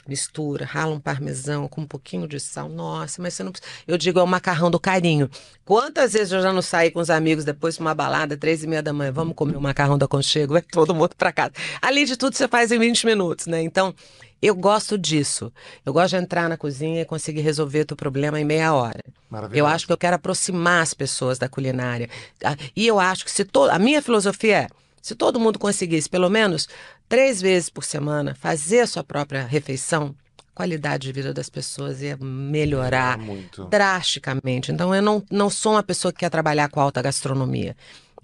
Mistura, 0.08 0.66
rala 0.66 0.94
um 0.94 1.00
parmesão 1.00 1.68
com 1.68 1.82
um 1.82 1.88
pouquinho 1.88 2.28
de 2.28 2.40
sal. 2.40 2.70
Nossa, 2.70 3.20
mas 3.22 3.34
você 3.34 3.44
não 3.44 3.52
precisa. 3.52 3.72
Eu 3.88 3.98
digo, 3.98 4.20
é 4.20 4.24
o 4.24 4.28
macarrão 4.28 4.70
do 4.70 4.80
carinho. 4.80 5.28
Quantas 5.64 6.14
vezes 6.14 6.32
eu 6.32 6.44
já 6.44 6.54
não 6.54 6.62
saí 6.62 6.92
com 6.92 7.00
os 7.00 7.10
amigos 7.10 7.44
depois 7.44 7.76
de 7.76 7.82
uma 7.82 7.96
balada, 7.96 8.38
três 8.38 8.64
e 8.64 8.68
meia 8.68 8.84
da 8.84 8.94
manhã, 8.94 9.12
vamos 9.12 9.34
comer 9.36 9.58
o 9.58 9.62
macarrão 9.62 9.98
do 9.98 10.06
aconchego, 10.06 10.54
vai 10.54 10.62
todo 10.62 10.94
mundo 10.94 11.16
para 11.18 11.32
casa. 11.32 11.54
Além 11.82 12.06
de 12.06 12.16
tudo, 12.16 12.36
você 12.36 12.48
faz 12.48 12.72
em 12.72 12.78
20 12.78 13.04
minutos, 13.08 13.48
né? 13.48 13.64
Então, 13.64 13.96
eu 14.42 14.54
gosto 14.56 14.98
disso. 14.98 15.52
Eu 15.86 15.92
gosto 15.94 16.12
de 16.18 16.24
entrar 16.24 16.48
na 16.50 16.58
cozinha 16.58 17.02
e 17.02 17.06
conseguir 17.06 17.42
resolver 17.42 17.82
o 17.82 17.86
teu 17.86 17.98
problema 17.98 18.40
em 18.40 18.46
meia 18.46 18.74
hora. 18.74 19.02
maravilhoso. 19.30 19.58
Eu 19.60 19.66
acho 19.66 19.86
que 19.88 19.94
eu 19.94 19.98
quero 19.98 20.16
aproximar 20.16 20.82
as 20.84 20.94
pessoas 20.94 21.38
da 21.40 21.50
culinária. 21.50 22.10
Ah, 22.44 22.56
E 22.76 22.86
eu 22.86 23.00
acho 23.00 23.26
que 23.26 23.32
se 23.32 23.44
todo. 23.46 23.70
A 23.72 23.80
minha 23.80 24.02
filosofia 24.02 24.58
é: 24.64 24.68
se 25.02 25.16
todo 25.16 25.40
mundo 25.40 25.58
conseguisse, 25.60 26.10
pelo 26.10 26.30
menos 26.30 26.68
três 27.10 27.42
vezes 27.42 27.70
por 27.70 27.84
semana, 27.84 28.36
fazer 28.36 28.82
a 28.82 28.88
sua 28.88 29.04
própria 29.04 29.46
refeição, 29.46 30.16
a 30.40 30.56
qualidade 30.56 31.08
de 31.08 31.12
vida 31.14 31.34
das 31.34 31.50
pessoas 31.50 32.02
ia 32.02 32.18
melhorar 32.18 33.18
muito. 33.18 33.66
drasticamente. 33.66 34.72
Então, 34.72 34.94
eu 34.96 35.02
não, 35.02 35.24
não 35.32 35.50
sou 35.50 35.74
uma 35.74 35.84
pessoa 35.84 36.12
que 36.12 36.20
quer 36.20 36.30
trabalhar 36.30 36.70
com 36.70 36.80
alta 36.80 37.02
gastronomia. 37.02 37.76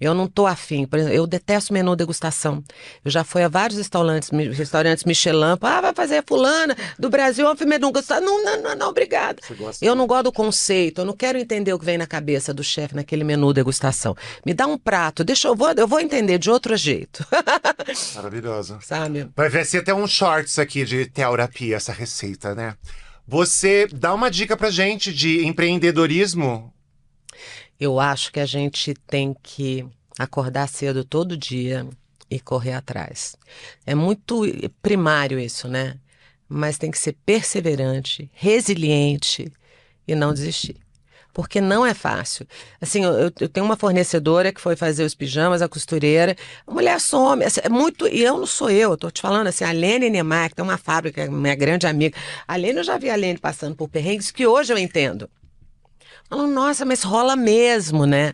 Eu 0.02 0.14
não 0.14 0.26
tô 0.26 0.46
afim. 0.46 0.86
Por 0.86 0.98
exemplo, 0.98 1.16
eu 1.16 1.26
detesto 1.26 1.72
menu 1.72 1.94
degustação. 1.96 2.62
Eu 3.04 3.10
já 3.10 3.24
fui 3.24 3.42
a 3.42 3.48
vários 3.48 3.78
restaurantes, 3.78 4.30
restaurantes 4.52 5.04
Michelin. 5.04 5.56
Ah, 5.60 5.80
vai 5.80 5.94
fazer 5.94 6.22
fulana 6.26 6.76
do 6.98 7.08
Brasil, 7.08 7.46
um 7.48 7.54
menu 7.66 7.86
degustação. 7.86 8.24
Não, 8.24 8.44
não, 8.44 8.62
não, 8.62 8.76
não, 8.76 8.88
obrigada. 8.88 9.40
Eu 9.80 9.94
não 9.94 10.06
gosto 10.06 10.24
do 10.24 10.32
conceito, 10.32 11.00
eu 11.00 11.04
não 11.04 11.14
quero 11.14 11.38
entender 11.38 11.72
o 11.72 11.78
que 11.78 11.84
vem 11.84 11.98
na 11.98 12.06
cabeça 12.06 12.52
do 12.52 12.62
chefe 12.62 12.94
naquele 12.94 13.24
menu 13.24 13.52
degustação. 13.52 14.16
Me 14.44 14.52
dá 14.54 14.66
um 14.66 14.78
prato, 14.78 15.24
deixa 15.24 15.48
eu 15.48 15.54
vou, 15.54 15.70
eu 15.72 15.86
vou 15.86 16.00
entender 16.00 16.38
de 16.38 16.50
outro 16.50 16.76
jeito, 16.76 17.24
Maravilhosa. 18.16 18.78
sabe? 18.80 19.28
Vai 19.36 19.48
ver 19.48 19.64
se 19.66 19.78
até 19.78 19.94
um 19.94 20.06
shorts 20.06 20.58
aqui 20.58 20.84
de 20.84 21.06
terapia, 21.06 21.76
essa 21.76 21.92
receita, 21.92 22.54
né? 22.54 22.74
Você 23.26 23.86
dá 23.92 24.12
uma 24.12 24.30
dica 24.30 24.56
pra 24.56 24.70
gente 24.70 25.12
de 25.12 25.46
empreendedorismo? 25.46 26.72
Eu 27.82 27.98
acho 27.98 28.30
que 28.30 28.38
a 28.38 28.46
gente 28.46 28.94
tem 29.08 29.34
que 29.42 29.84
acordar 30.16 30.68
cedo 30.68 31.02
todo 31.04 31.36
dia 31.36 31.84
e 32.30 32.38
correr 32.38 32.74
atrás. 32.74 33.34
É 33.84 33.92
muito 33.92 34.42
primário 34.80 35.36
isso, 35.36 35.66
né? 35.66 35.96
Mas 36.48 36.78
tem 36.78 36.92
que 36.92 36.98
ser 36.98 37.16
perseverante, 37.26 38.30
resiliente 38.34 39.52
e 40.06 40.14
não 40.14 40.32
desistir. 40.32 40.76
Porque 41.32 41.60
não 41.60 41.84
é 41.84 41.92
fácil. 41.92 42.46
Assim, 42.80 43.02
eu, 43.02 43.32
eu 43.40 43.48
tenho 43.48 43.66
uma 43.66 43.76
fornecedora 43.76 44.52
que 44.52 44.60
foi 44.60 44.76
fazer 44.76 45.02
os 45.02 45.16
pijamas, 45.16 45.60
a 45.60 45.68
costureira. 45.68 46.36
A 46.64 46.70
mulher 46.70 47.00
some. 47.00 47.42
assim, 47.42 47.62
É 47.64 47.68
muito. 47.68 48.06
E 48.06 48.22
eu 48.22 48.38
não 48.38 48.46
sou 48.46 48.70
eu, 48.70 48.92
eu 48.92 48.96
tô 48.96 49.10
te 49.10 49.20
falando 49.20 49.48
assim, 49.48 49.64
a 49.64 49.72
Lene 49.72 50.08
Neymar, 50.08 50.50
que 50.50 50.54
tem 50.54 50.64
uma 50.64 50.78
fábrica, 50.78 51.28
minha 51.28 51.56
grande 51.56 51.88
amiga. 51.88 52.16
A 52.46 52.54
Lene, 52.54 52.78
eu 52.78 52.84
já 52.84 52.96
vi 52.96 53.10
a 53.10 53.16
Lene 53.16 53.40
passando 53.40 53.74
por 53.74 53.88
perrengues 53.88 54.30
que 54.30 54.46
hoje 54.46 54.72
eu 54.72 54.78
entendo. 54.78 55.28
Falam, 56.32 56.46
nossa, 56.46 56.86
mas 56.86 57.02
rola 57.02 57.36
mesmo, 57.36 58.06
né? 58.06 58.32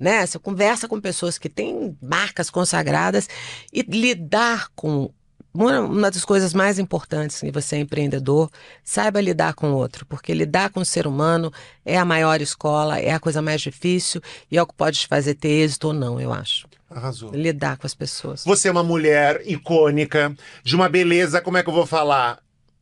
né? 0.00 0.26
Você 0.26 0.36
conversa 0.36 0.88
com 0.88 1.00
pessoas 1.00 1.38
que 1.38 1.48
têm 1.48 1.96
marcas 2.02 2.50
consagradas 2.50 3.28
e 3.72 3.82
lidar 3.82 4.66
com 4.74 5.12
uma, 5.54 5.80
uma 5.80 6.10
das 6.10 6.24
coisas 6.24 6.52
mais 6.52 6.76
importantes 6.80 7.38
que 7.38 7.52
você 7.52 7.76
é 7.76 7.78
empreendedor, 7.78 8.50
saiba 8.82 9.20
lidar 9.20 9.54
com 9.54 9.70
o 9.70 9.76
outro, 9.76 10.04
porque 10.06 10.34
lidar 10.34 10.70
com 10.70 10.80
o 10.80 10.84
ser 10.84 11.06
humano 11.06 11.52
é 11.86 11.96
a 11.96 12.04
maior 12.04 12.40
escola, 12.40 12.98
é 12.98 13.12
a 13.12 13.20
coisa 13.20 13.40
mais 13.40 13.60
difícil 13.60 14.20
e 14.50 14.58
é 14.58 14.62
o 14.62 14.66
que 14.66 14.74
pode 14.74 14.98
te 14.98 15.06
fazer 15.06 15.34
ter 15.34 15.50
êxito 15.50 15.86
ou 15.86 15.92
não, 15.92 16.20
eu 16.20 16.32
acho. 16.32 16.66
Arrasou. 16.90 17.30
Lidar 17.30 17.76
com 17.76 17.86
as 17.86 17.94
pessoas. 17.94 18.42
Você 18.44 18.66
é 18.66 18.72
uma 18.72 18.82
mulher 18.82 19.40
icônica, 19.46 20.34
de 20.64 20.74
uma 20.74 20.88
beleza, 20.88 21.40
como 21.40 21.58
é 21.58 21.62
que 21.62 21.68
eu 21.68 21.74
vou 21.74 21.86
falar? 21.86 22.40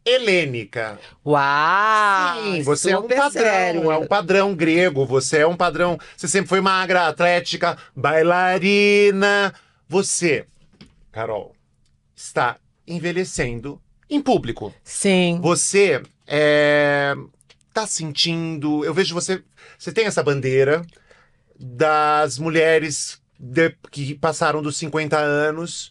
Helênica. 0.09 0.99
Uau! 1.25 2.43
Sim, 2.43 2.63
você 2.63 2.91
é 2.93 2.99
um 2.99 3.07
padrão, 3.09 3.31
sério. 3.31 3.91
é 3.93 3.99
um 3.99 4.07
padrão 4.07 4.55
grego, 4.55 5.05
você 5.07 5.39
é 5.39 5.47
um 5.47 5.57
padrão. 5.57 5.99
Você 6.17 6.27
sempre 6.29 6.49
foi 6.49 6.61
magra, 6.61 7.07
atlética, 7.09 7.77
bailarina. 7.95 9.55
Você, 9.89 10.47
Carol, 11.13 11.55
está 12.15 12.57
envelhecendo 12.87 13.81
em 14.09 14.21
público. 14.21 14.75
Sim. 14.83 15.39
Você 15.43 16.03
é, 16.27 17.15
tá 17.73 17.87
sentindo. 17.87 18.85
Eu 18.85 18.95
vejo 18.95 19.15
você. 19.15 19.43
Você 19.79 19.93
tem 19.93 20.07
essa 20.07 20.23
bandeira 20.23 20.83
das 21.59 22.39
mulheres 22.39 23.21
de- 23.39 23.75
que 23.91 24.15
passaram 24.15 24.63
dos 24.63 24.77
50 24.77 25.19
anos 25.19 25.91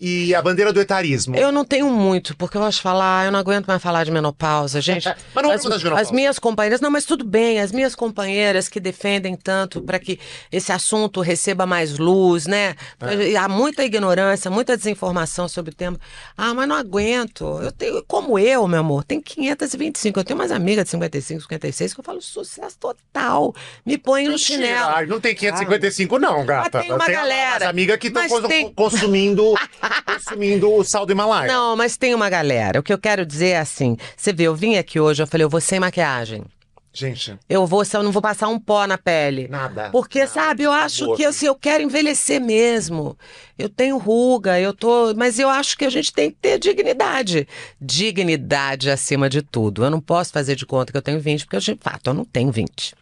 e 0.00 0.34
a 0.34 0.40
bandeira 0.40 0.72
do 0.72 0.80
etarismo. 0.80 1.36
Eu 1.36 1.52
não 1.52 1.64
tenho 1.64 1.90
muito, 1.90 2.34
porque 2.36 2.56
eu 2.56 2.64
acho 2.64 2.80
falar, 2.80 3.26
eu 3.26 3.32
não 3.32 3.38
aguento 3.38 3.66
mais 3.66 3.82
falar 3.82 4.04
de 4.04 4.10
menopausa, 4.10 4.80
gente. 4.80 5.06
Mas 5.34 5.44
não 5.44 5.50
as, 5.50 5.60
de 5.60 5.68
menopausa. 5.68 6.00
as 6.00 6.10
minhas 6.10 6.38
companheiras, 6.38 6.80
não, 6.80 6.90
mas 6.90 7.04
tudo 7.04 7.24
bem, 7.24 7.60
as 7.60 7.70
minhas 7.70 7.94
companheiras 7.94 8.68
que 8.68 8.80
defendem 8.80 9.36
tanto 9.36 9.82
para 9.82 9.98
que 9.98 10.18
esse 10.50 10.72
assunto 10.72 11.20
receba 11.20 11.66
mais 11.66 11.98
luz, 11.98 12.46
né? 12.46 12.74
É. 13.00 13.36
Há 13.36 13.48
muita 13.48 13.84
ignorância, 13.84 14.50
muita 14.50 14.76
desinformação 14.76 15.48
sobre 15.48 15.72
o 15.72 15.74
tema. 15.74 15.98
Ah, 16.36 16.54
mas 16.54 16.66
não 16.66 16.76
aguento. 16.76 17.60
Eu 17.62 17.70
tenho, 17.70 18.02
como 18.06 18.38
eu, 18.38 18.66
meu 18.66 18.80
amor, 18.80 19.04
tem 19.04 19.20
525. 19.20 20.18
Eu 20.18 20.24
tenho 20.24 20.38
umas 20.38 20.50
amigas 20.50 20.84
de 20.84 20.90
55, 20.92 21.42
56 21.42 21.94
que 21.94 22.00
eu 22.00 22.04
falo 22.04 22.22
sucesso 22.22 22.76
total. 22.78 23.54
Me 23.84 23.98
põe 23.98 24.26
no 24.28 24.38
chinelo. 24.38 24.88
ai, 24.94 25.06
não 25.06 25.20
tem 25.20 25.34
555, 25.34 26.18
não, 26.18 26.46
gata. 26.46 26.78
Mas 26.78 26.86
tem 26.86 26.94
uma 26.94 27.06
galera. 27.06 27.64
As 27.66 27.70
amigas 27.70 27.98
que 27.98 28.06
estão 28.08 28.42
tem- 28.48 28.72
consumindo, 28.72 29.54
consumindo 30.04 30.72
o 30.72 30.84
sal 30.84 31.04
do 31.06 31.12
Himalaia. 31.12 31.50
Não, 31.52 31.76
mas 31.76 31.96
tem 31.96 32.14
uma 32.14 32.28
galera. 32.30 32.80
O 32.80 32.82
que 32.82 32.92
eu 32.92 32.98
quero 32.98 33.24
dizer 33.26 33.48
é 33.50 33.58
assim: 33.58 33.96
você 34.16 34.32
vê, 34.32 34.44
eu 34.44 34.54
vim 34.54 34.76
aqui 34.76 34.98
hoje, 35.00 35.22
eu 35.22 35.26
falei, 35.26 35.44
eu 35.44 35.50
vou 35.50 35.60
sem 35.60 35.80
maquiagem. 35.80 36.44
Gente, 36.92 37.38
Eu 37.48 37.68
vou, 37.68 37.84
eu 37.94 38.02
não 38.02 38.10
vou 38.10 38.20
passar 38.20 38.48
um 38.48 38.58
pó 38.58 38.84
na 38.84 38.98
pele. 38.98 39.46
nada. 39.46 39.90
Porque, 39.90 40.18
nada, 40.20 40.30
sabe, 40.32 40.64
eu 40.64 40.72
acho 40.72 41.04
favor. 41.04 41.16
que 41.16 41.24
assim, 41.24 41.46
eu 41.46 41.54
quero 41.54 41.84
envelhecer 41.84 42.40
mesmo. 42.40 43.16
Eu 43.56 43.68
tenho 43.68 43.96
ruga, 43.96 44.58
eu 44.58 44.74
tô. 44.74 45.14
Mas 45.14 45.38
eu 45.38 45.48
acho 45.48 45.78
que 45.78 45.84
a 45.84 45.90
gente 45.90 46.12
tem 46.12 46.32
que 46.32 46.36
ter 46.42 46.58
dignidade. 46.58 47.46
Dignidade 47.80 48.90
acima 48.90 49.30
de 49.30 49.40
tudo. 49.40 49.84
Eu 49.84 49.90
não 49.90 50.00
posso 50.00 50.32
fazer 50.32 50.56
de 50.56 50.66
conta 50.66 50.90
que 50.90 50.98
eu 50.98 51.02
tenho 51.02 51.20
20, 51.20 51.44
porque 51.44 51.56
eu, 51.56 51.60
de 51.60 51.78
fato, 51.80 52.08
eu 52.10 52.14
não 52.14 52.24
tenho 52.24 52.50
20. 52.50 52.94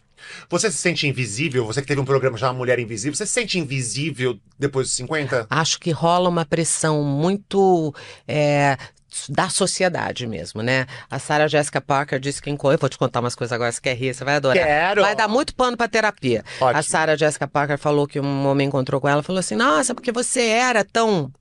Você 0.49 0.71
se 0.71 0.77
sente 0.77 1.07
invisível? 1.07 1.65
Você 1.65 1.81
que 1.81 1.87
teve 1.87 1.99
um 2.01 2.05
programa 2.05 2.37
chamado 2.37 2.57
Mulher 2.57 2.79
Invisível, 2.79 3.15
você 3.15 3.25
se 3.25 3.33
sente 3.33 3.57
invisível 3.59 4.39
depois 4.57 4.87
dos 4.87 4.95
50? 4.95 5.47
Acho 5.49 5.79
que 5.79 5.91
rola 5.91 6.29
uma 6.29 6.45
pressão 6.45 7.03
muito. 7.03 7.93
é, 8.27 8.77
da 9.27 9.49
sociedade 9.49 10.27
mesmo, 10.27 10.61
né? 10.61 10.85
A 11.09 11.17
Sarah 11.17 11.47
Jessica 11.47 11.81
Parker 11.81 12.19
disse 12.19 12.39
que 12.39 12.49
enco- 12.49 12.71
eu 12.71 12.77
vou 12.77 12.87
te 12.87 12.97
contar 12.97 13.19
umas 13.21 13.33
coisas 13.33 13.51
agora, 13.51 13.71
você 13.71 13.81
quer 13.81 13.95
rir, 13.95 14.13
você 14.13 14.23
vai 14.23 14.35
adorar. 14.35 14.63
Quero. 14.63 15.01
Vai 15.01 15.15
dar 15.15 15.27
muito 15.27 15.53
pano 15.55 15.75
pra 15.75 15.87
terapia. 15.87 16.43
Ótimo. 16.61 16.79
A 16.79 16.83
Sarah 16.83 17.15
Jessica 17.17 17.47
Parker 17.47 17.77
falou 17.79 18.05
que 18.07 18.19
um 18.19 18.45
homem 18.47 18.67
encontrou 18.67 19.01
com 19.01 19.09
ela 19.09 19.21
e 19.21 19.23
falou 19.23 19.39
assim: 19.39 19.55
Nossa, 19.55 19.95
porque 19.95 20.11
você 20.11 20.41
era 20.43 20.85
tão. 20.85 21.31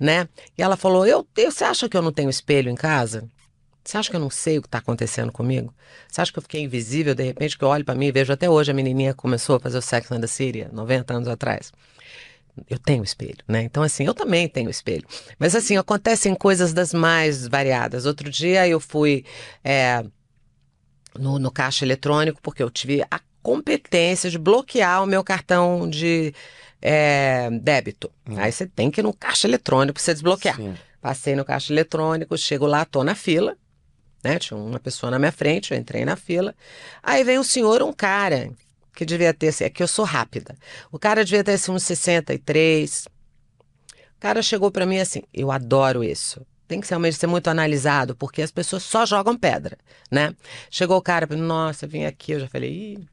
né? 0.00 0.26
E 0.56 0.62
ela 0.62 0.74
falou: 0.76 1.06
eu, 1.06 1.24
eu, 1.36 1.52
Você 1.52 1.64
acha 1.64 1.86
que 1.86 1.96
eu 1.96 2.02
não 2.02 2.12
tenho 2.12 2.30
espelho 2.30 2.70
em 2.70 2.74
casa? 2.74 3.28
Você 3.84 3.98
acha 3.98 4.10
que 4.10 4.16
eu 4.16 4.20
não 4.20 4.30
sei 4.30 4.58
o 4.58 4.62
que 4.62 4.68
está 4.68 4.78
acontecendo 4.78 5.32
comigo? 5.32 5.74
Você 6.08 6.20
acha 6.20 6.32
que 6.32 6.38
eu 6.38 6.42
fiquei 6.42 6.62
invisível, 6.62 7.14
de 7.14 7.22
repente, 7.22 7.58
que 7.58 7.64
eu 7.64 7.68
olho 7.68 7.84
para 7.84 7.94
mim 7.94 8.06
e 8.06 8.12
vejo 8.12 8.32
até 8.32 8.48
hoje 8.48 8.70
a 8.70 8.74
menininha 8.74 9.12
que 9.12 9.18
começou 9.18 9.56
a 9.56 9.60
fazer 9.60 9.78
o 9.78 9.82
Sex 9.82 10.10
and 10.12 10.20
the 10.20 10.26
City, 10.26 10.68
90 10.72 11.14
anos 11.14 11.28
atrás? 11.28 11.72
Eu 12.68 12.78
tenho 12.78 13.02
espelho, 13.02 13.38
né? 13.48 13.62
Então, 13.62 13.82
assim, 13.82 14.04
eu 14.04 14.14
também 14.14 14.48
tenho 14.48 14.70
espelho. 14.70 15.04
Mas, 15.38 15.56
assim, 15.56 15.76
acontecem 15.76 16.34
coisas 16.34 16.72
das 16.72 16.92
mais 16.92 17.46
variadas. 17.48 18.04
Outro 18.04 18.30
dia 18.30 18.68
eu 18.68 18.78
fui 18.78 19.24
é, 19.64 20.04
no, 21.18 21.38
no 21.38 21.50
caixa 21.50 21.84
eletrônico, 21.84 22.40
porque 22.42 22.62
eu 22.62 22.70
tive 22.70 23.02
a 23.10 23.20
competência 23.42 24.30
de 24.30 24.38
bloquear 24.38 25.02
o 25.02 25.06
meu 25.06 25.24
cartão 25.24 25.88
de 25.88 26.34
é, 26.80 27.48
débito. 27.50 28.10
Aí 28.36 28.52
você 28.52 28.66
tem 28.66 28.90
que 28.90 29.00
ir 29.00 29.04
no 29.04 29.12
caixa 29.12 29.48
eletrônico 29.48 29.94
para 29.94 30.02
você 30.02 30.12
desbloquear. 30.12 30.56
Sim. 30.56 30.74
Passei 31.00 31.34
no 31.34 31.44
caixa 31.44 31.72
eletrônico, 31.72 32.36
chego 32.38 32.66
lá, 32.66 32.84
tô 32.84 33.02
na 33.02 33.14
fila, 33.14 33.56
né? 34.22 34.38
Tinha 34.38 34.56
uma 34.56 34.78
pessoa 34.78 35.10
na 35.10 35.18
minha 35.18 35.32
frente, 35.32 35.72
eu 35.72 35.78
entrei 35.78 36.04
na 36.04 36.16
fila. 36.16 36.54
Aí 37.02 37.24
vem 37.24 37.38
um 37.38 37.42
senhor, 37.42 37.82
um 37.82 37.92
cara, 37.92 38.50
que 38.94 39.04
devia 39.04 39.32
ter, 39.34 39.48
assim, 39.48 39.64
é 39.64 39.70
que 39.70 39.82
eu 39.82 39.88
sou 39.88 40.04
rápida. 40.04 40.56
O 40.90 40.98
cara 40.98 41.24
devia 41.24 41.42
ter 41.42 41.52
assim, 41.52 41.72
uns 41.72 41.82
63. 41.82 43.06
O 44.16 44.20
cara 44.20 44.42
chegou 44.42 44.70
pra 44.70 44.86
mim 44.86 44.98
assim: 44.98 45.22
eu 45.32 45.50
adoro 45.50 46.04
isso. 46.04 46.44
Tem 46.68 46.80
que 46.80 46.88
realmente 46.88 47.16
ser 47.16 47.26
muito 47.26 47.48
analisado, 47.48 48.16
porque 48.16 48.40
as 48.40 48.50
pessoas 48.50 48.82
só 48.82 49.04
jogam 49.04 49.36
pedra, 49.36 49.76
né? 50.10 50.34
Chegou 50.70 50.96
o 50.96 51.02
cara, 51.02 51.26
nossa, 51.36 51.86
vim 51.86 52.04
aqui, 52.04 52.32
eu 52.32 52.40
já 52.40 52.48
falei, 52.48 52.94
Ih, 52.94 53.08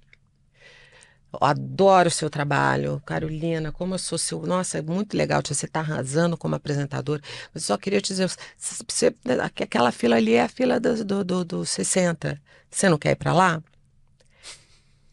eu 1.33 1.39
adoro 1.41 2.07
o 2.07 2.11
seu 2.11 2.29
trabalho, 2.29 3.01
Carolina, 3.05 3.71
como 3.71 3.93
eu 3.95 3.99
sou 3.99 4.17
seu. 4.17 4.41
Nossa, 4.41 4.79
é 4.79 4.81
muito 4.81 5.15
legal, 5.15 5.41
você 5.45 5.65
está 5.65 5.79
arrasando 5.81 6.37
como 6.37 6.55
apresentadora. 6.55 7.21
Mas 7.53 7.65
só 7.65 7.77
queria 7.77 8.01
te 8.01 8.07
dizer, 8.09 8.29
você- 8.57 8.83
você- 8.87 9.15
aqu- 9.41 9.63
aquela 9.63 9.91
fila 9.91 10.15
ali 10.17 10.33
é 10.33 10.43
a 10.43 10.49
fila 10.49 10.79
do, 10.79 11.03
do, 11.05 11.23
do, 11.23 11.45
do 11.45 11.65
60. 11.65 12.41
Você 12.69 12.89
não 12.89 12.97
quer 12.97 13.11
ir 13.11 13.15
para 13.15 13.33
lá? 13.33 13.61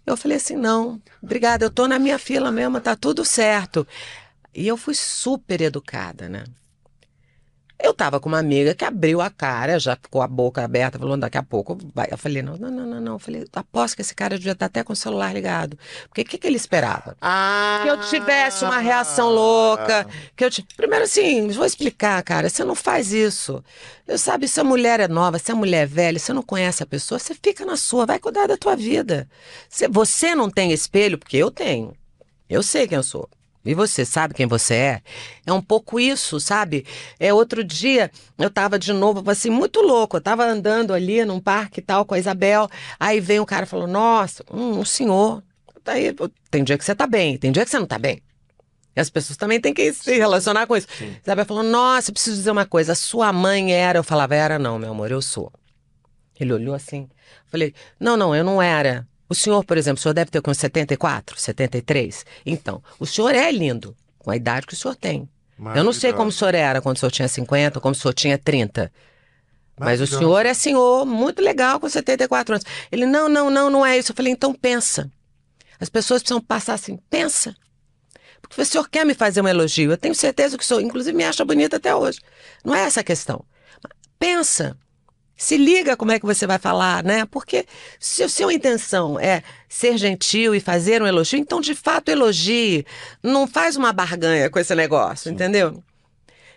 Eu 0.06 0.16
falei 0.16 0.36
assim, 0.36 0.56
não, 0.56 1.02
obrigada, 1.20 1.64
eu 1.64 1.70
tô 1.70 1.88
na 1.88 1.98
minha 1.98 2.18
fila 2.18 2.52
mesmo, 2.52 2.80
tá 2.80 2.94
tudo 2.94 3.24
certo. 3.24 3.86
E 4.54 4.66
eu 4.66 4.76
fui 4.76 4.94
super 4.94 5.60
educada, 5.60 6.28
né? 6.28 6.44
Eu 7.78 7.92
tava 7.92 8.18
com 8.18 8.28
uma 8.28 8.38
amiga 8.38 8.74
que 8.74 8.84
abriu 8.84 9.20
a 9.20 9.28
cara, 9.28 9.78
já 9.78 9.94
ficou 9.96 10.22
a 10.22 10.26
boca 10.26 10.64
aberta, 10.64 10.98
falou, 10.98 11.16
daqui 11.16 11.36
a 11.36 11.42
pouco 11.42 11.76
vai. 11.94 12.08
Eu 12.10 12.16
falei, 12.16 12.42
não, 12.42 12.56
não, 12.56 12.70
não, 12.70 12.86
não, 12.86 13.00
não. 13.00 13.12
Eu 13.14 13.18
falei, 13.18 13.44
aposto 13.54 13.96
que 13.96 14.02
esse 14.02 14.14
cara 14.14 14.36
devia 14.38 14.52
estar 14.52 14.66
até 14.66 14.82
com 14.82 14.94
o 14.94 14.96
celular 14.96 15.32
ligado. 15.34 15.78
Porque 16.08 16.22
o 16.22 16.24
que, 16.24 16.38
que 16.38 16.46
ele 16.46 16.56
esperava? 16.56 17.16
Ah! 17.20 17.80
Que 17.82 17.90
eu 17.90 18.00
tivesse 18.00 18.64
uma 18.64 18.78
reação 18.78 19.28
louca, 19.28 20.06
que 20.34 20.44
eu 20.44 20.50
ti- 20.50 20.66
Primeiro 20.76 21.04
assim, 21.04 21.48
vou 21.48 21.66
explicar, 21.66 22.22
cara, 22.22 22.48
você 22.48 22.64
não 22.64 22.74
faz 22.74 23.12
isso. 23.12 23.62
Eu 24.08 24.18
sabe, 24.18 24.48
se 24.48 24.58
a 24.58 24.64
mulher 24.64 24.98
é 25.00 25.06
nova, 25.08 25.38
se 25.38 25.52
a 25.52 25.54
mulher 25.54 25.82
é 25.82 25.86
velha, 25.86 26.18
você 26.18 26.32
não 26.32 26.42
conhece 26.42 26.82
a 26.82 26.86
pessoa, 26.86 27.18
você 27.18 27.34
fica 27.34 27.64
na 27.66 27.76
sua, 27.76 28.06
vai 28.06 28.18
cuidar 28.18 28.46
da 28.46 28.56
tua 28.56 28.74
vida. 28.74 29.28
Se 29.68 29.86
você 29.86 30.34
não 30.34 30.48
tem 30.50 30.72
espelho, 30.72 31.18
porque 31.18 31.36
eu 31.36 31.50
tenho. 31.50 31.94
Eu 32.48 32.62
sei 32.62 32.86
quem 32.88 32.96
eu 32.96 33.02
sou. 33.02 33.28
E 33.68 33.74
você 33.74 34.04
sabe 34.04 34.34
quem 34.34 34.46
você 34.46 34.74
é? 34.74 35.02
É 35.46 35.52
um 35.52 35.60
pouco 35.60 35.98
isso, 35.98 36.38
sabe? 36.40 36.84
É 37.18 37.32
outro 37.32 37.62
dia, 37.64 38.10
eu 38.38 38.50
tava 38.50 38.78
de 38.78 38.92
novo, 38.92 39.28
assim, 39.30 39.50
muito 39.50 39.80
louco. 39.80 40.16
Eu 40.16 40.20
tava 40.20 40.44
andando 40.44 40.92
ali 40.92 41.24
num 41.24 41.40
parque 41.40 41.80
e 41.80 41.82
tal 41.82 42.04
com 42.04 42.14
a 42.14 42.18
Isabel. 42.18 42.68
Aí 42.98 43.20
vem 43.20 43.40
o 43.40 43.46
cara 43.46 43.64
e 43.64 43.68
falou: 43.68 43.86
Nossa, 43.86 44.44
um, 44.50 44.80
um 44.80 44.84
senhor. 44.84 45.42
Aí, 45.86 46.14
tem 46.50 46.64
dia 46.64 46.76
que 46.76 46.84
você 46.84 46.94
tá 46.94 47.06
bem, 47.06 47.38
tem 47.38 47.52
dia 47.52 47.64
que 47.64 47.70
você 47.70 47.78
não 47.78 47.86
tá 47.86 47.98
bem. 47.98 48.20
E 48.96 49.00
as 49.00 49.10
pessoas 49.10 49.36
também 49.36 49.60
têm 49.60 49.74
que 49.74 49.92
se 49.92 50.16
relacionar 50.16 50.66
com 50.66 50.76
isso. 50.76 50.88
Isabel 51.22 51.44
falou: 51.44 51.62
Nossa, 51.62 52.10
eu 52.10 52.14
preciso 52.14 52.36
dizer 52.36 52.50
uma 52.50 52.64
coisa. 52.64 52.94
Sua 52.94 53.32
mãe 53.32 53.72
era. 53.72 53.98
Eu 53.98 54.04
falava: 54.04 54.34
Era 54.34 54.58
não, 54.58 54.78
meu 54.78 54.90
amor, 54.90 55.10
eu 55.10 55.20
sou. 55.20 55.52
Ele 56.40 56.52
olhou 56.52 56.74
assim. 56.74 57.08
Falei: 57.46 57.74
Não, 58.00 58.16
não, 58.16 58.34
eu 58.34 58.42
não 58.42 58.60
era. 58.60 59.06
O 59.28 59.34
senhor, 59.34 59.64
por 59.64 59.76
exemplo, 59.76 59.98
o 59.98 60.02
senhor 60.02 60.14
deve 60.14 60.30
ter 60.30 60.40
com 60.40 60.52
74, 60.52 61.38
73. 61.40 62.24
Então, 62.44 62.82
o 62.98 63.06
senhor 63.06 63.34
é 63.34 63.50
lindo, 63.50 63.96
com 64.18 64.30
a 64.30 64.36
idade 64.36 64.66
que 64.66 64.74
o 64.74 64.76
senhor 64.76 64.94
tem. 64.94 65.28
Eu 65.74 65.82
não 65.82 65.92
sei 65.92 66.12
como 66.12 66.28
o 66.28 66.32
senhor 66.32 66.54
era 66.54 66.82
quando 66.82 66.96
o 66.96 66.98
senhor 66.98 67.10
tinha 67.10 67.28
50, 67.28 67.80
como 67.80 67.92
o 67.92 67.98
senhor 67.98 68.12
tinha 68.12 68.38
30. 68.38 68.92
Mas 69.78 70.00
o 70.00 70.06
senhor 70.06 70.46
é 70.46 70.54
senhor, 70.54 71.04
muito 71.04 71.42
legal, 71.42 71.78
com 71.80 71.88
74 71.88 72.54
anos. 72.54 72.64
Ele, 72.90 73.04
não, 73.04 73.28
não, 73.28 73.50
não, 73.50 73.68
não 73.68 73.84
é 73.84 73.98
isso. 73.98 74.12
Eu 74.12 74.16
falei, 74.16 74.32
então 74.32 74.54
pensa. 74.54 75.10
As 75.78 75.88
pessoas 75.88 76.22
precisam 76.22 76.40
passar 76.40 76.74
assim, 76.74 76.98
pensa. 77.10 77.54
Porque 78.40 78.60
o 78.60 78.64
senhor 78.64 78.88
quer 78.88 79.04
me 79.04 79.14
fazer 79.14 79.40
um 79.40 79.48
elogio. 79.48 79.90
Eu 79.90 79.98
tenho 79.98 80.14
certeza 80.14 80.56
que 80.56 80.64
o 80.64 80.66
senhor, 80.66 80.80
inclusive, 80.80 81.16
me 81.16 81.24
acha 81.24 81.44
bonita 81.44 81.76
até 81.76 81.94
hoje. 81.94 82.20
Não 82.64 82.74
é 82.74 82.84
essa 82.84 83.00
a 83.00 83.04
questão. 83.04 83.44
Pensa. 84.18 84.76
Se 85.36 85.56
liga 85.56 85.96
como 85.96 86.12
é 86.12 86.18
que 86.18 86.24
você 86.24 86.46
vai 86.46 86.58
falar, 86.58 87.04
né? 87.04 87.26
Porque 87.26 87.66
se 88.00 88.22
a 88.22 88.28
sua 88.28 88.54
intenção 88.54 89.20
é 89.20 89.42
ser 89.68 89.98
gentil 89.98 90.54
e 90.54 90.60
fazer 90.60 91.02
um 91.02 91.06
elogio, 91.06 91.38
então 91.38 91.60
de 91.60 91.74
fato 91.74 92.08
elogie. 92.08 92.86
Não 93.22 93.46
faz 93.46 93.76
uma 93.76 93.92
barganha 93.92 94.48
com 94.48 94.58
esse 94.58 94.74
negócio, 94.74 95.30
entendeu? 95.30 95.82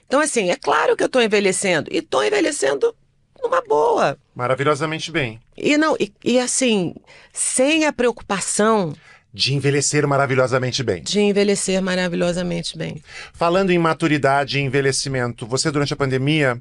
Então, 0.08 0.20
assim, 0.22 0.50
é 0.50 0.56
claro 0.56 0.96
que 0.96 1.04
eu 1.04 1.08
estou 1.08 1.22
envelhecendo. 1.22 1.90
E 1.92 1.98
estou 1.98 2.24
envelhecendo 2.24 2.96
numa 3.44 3.62
boa. 3.62 4.18
Maravilhosamente 4.34 5.12
bem. 5.12 5.40
E 5.56 5.78
não, 5.78 5.96
e, 6.00 6.12
e 6.24 6.40
assim, 6.40 6.96
sem 7.32 7.86
a 7.86 7.94
preocupação 7.94 8.94
De 9.32 9.54
envelhecer 9.54 10.08
maravilhosamente 10.08 10.82
bem. 10.84 11.04
de 11.04 11.20
envelhecer 11.20 11.82
maravilhosamente 11.82 12.76
bem. 12.78 13.04
Falando 13.34 13.70
em 13.72 13.78
maturidade 13.78 14.58
e 14.58 14.62
envelhecimento, 14.62 15.46
você 15.46 15.70
durante 15.70 15.94
a 15.94 15.98
pandemia, 15.98 16.60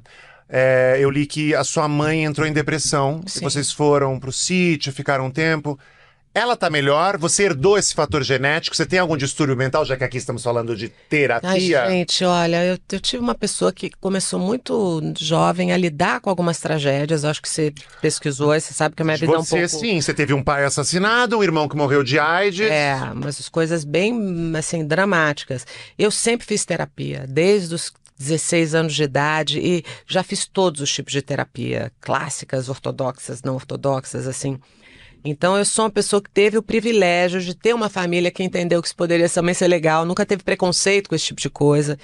é, 0.49 0.97
eu 0.99 1.09
li 1.09 1.25
que 1.25 1.53
a 1.53 1.63
sua 1.63 1.87
mãe 1.87 2.23
entrou 2.25 2.47
em 2.47 2.51
depressão, 2.53 3.21
Sim. 3.27 3.41
vocês 3.41 3.71
foram 3.71 4.19
pro 4.19 4.31
sítio, 4.31 4.91
ficaram 4.91 5.27
um 5.27 5.31
tempo. 5.31 5.77
Ela 6.31 6.55
tá 6.55 6.69
melhor? 6.69 7.17
Você 7.17 7.43
herdou 7.45 7.75
esse 7.75 7.93
fator 7.93 8.23
genético? 8.23 8.75
Você 8.75 8.85
tem 8.85 8.99
algum 8.99 9.17
distúrbio 9.17 9.57
mental, 9.57 9.83
já 9.83 9.97
que 9.97 10.03
aqui 10.03 10.17
estamos 10.17 10.43
falando 10.43 10.75
de 10.75 10.85
Ai, 10.85 10.91
terapia? 11.09 11.89
gente, 11.89 12.23
olha, 12.23 12.63
eu, 12.63 12.77
eu 12.91 12.99
tive 12.99 13.21
uma 13.21 13.33
pessoa 13.33 13.73
que 13.73 13.89
começou 13.99 14.39
muito 14.39 15.01
jovem 15.19 15.71
a 15.73 15.77
lidar 15.77 16.21
com 16.21 16.29
algumas 16.29 16.59
tragédias. 16.59 17.25
Acho 17.25 17.41
que 17.41 17.49
você 17.49 17.73
pesquisou, 17.99 18.53
você 18.53 18.73
sabe 18.73 18.95
que 18.95 19.01
a 19.01 19.05
minha 19.05 19.17
vida 19.17 19.33
é 19.33 19.37
um 19.39 19.43
Você 19.43 19.67
pouco. 19.67 19.79
sim, 19.85 19.99
você 19.99 20.13
teve 20.13 20.31
um 20.31 20.43
pai 20.43 20.63
assassinado, 20.65 21.35
um 21.35 21.43
irmão 21.43 21.67
que 21.67 21.75
morreu 21.75 22.03
de 22.03 22.19
AIDS. 22.19 22.69
É, 22.69 22.95
mas 23.15 23.39
as 23.39 23.49
coisas 23.49 23.83
bem, 23.83 24.53
assim, 24.55 24.85
dramáticas. 24.85 25.65
Eu 25.97 26.11
sempre 26.11 26.45
fiz 26.45 26.63
terapia, 26.63 27.25
desde 27.27 27.73
os 27.73 27.91
16 28.19 28.75
anos 28.75 28.93
de 28.93 29.03
idade, 29.03 29.59
e 29.59 29.83
já 30.05 30.21
fiz 30.21 30.45
todos 30.45 30.81
os 30.81 30.91
tipos 30.91 31.13
de 31.13 31.21
terapia, 31.21 31.91
clássicas, 32.01 32.67
ortodoxas, 32.67 33.41
não 33.41 33.55
ortodoxas, 33.55 34.27
assim. 34.27 34.59
Então, 35.23 35.57
eu 35.57 35.65
sou 35.65 35.85
uma 35.85 35.91
pessoa 35.91 36.21
que 36.21 36.29
teve 36.29 36.57
o 36.57 36.63
privilégio 36.63 37.41
de 37.41 37.53
ter 37.53 37.73
uma 37.73 37.89
família 37.89 38.31
que 38.31 38.43
entendeu 38.43 38.81
que 38.81 38.87
isso 38.87 38.95
poderia 38.95 39.29
também 39.29 39.53
ser 39.53 39.67
legal, 39.67 40.05
nunca 40.05 40.25
teve 40.25 40.43
preconceito 40.43 41.09
com 41.09 41.15
esse 41.15 41.25
tipo 41.25 41.41
de 41.41 41.49
coisa. 41.49 41.97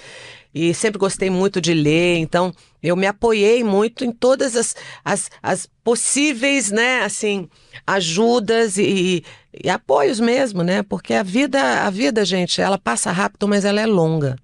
E 0.54 0.72
sempre 0.72 0.98
gostei 0.98 1.28
muito 1.28 1.60
de 1.60 1.74
ler, 1.74 2.16
então 2.16 2.52
eu 2.82 2.96
me 2.96 3.06
apoiei 3.06 3.62
muito 3.62 4.04
em 4.04 4.12
todas 4.12 4.56
as, 4.56 4.74
as, 5.04 5.30
as 5.42 5.68
possíveis, 5.84 6.70
né, 6.70 7.02
assim, 7.02 7.48
ajudas 7.86 8.78
e, 8.78 9.22
e 9.62 9.68
apoios 9.68 10.18
mesmo, 10.18 10.62
né? 10.62 10.82
Porque 10.82 11.12
a 11.12 11.22
vida, 11.22 11.84
a 11.84 11.90
vida, 11.90 12.24
gente, 12.24 12.60
ela 12.60 12.78
passa 12.78 13.12
rápido, 13.12 13.46
mas 13.46 13.66
ela 13.66 13.80
é 13.80 13.86
longa. 13.86 14.36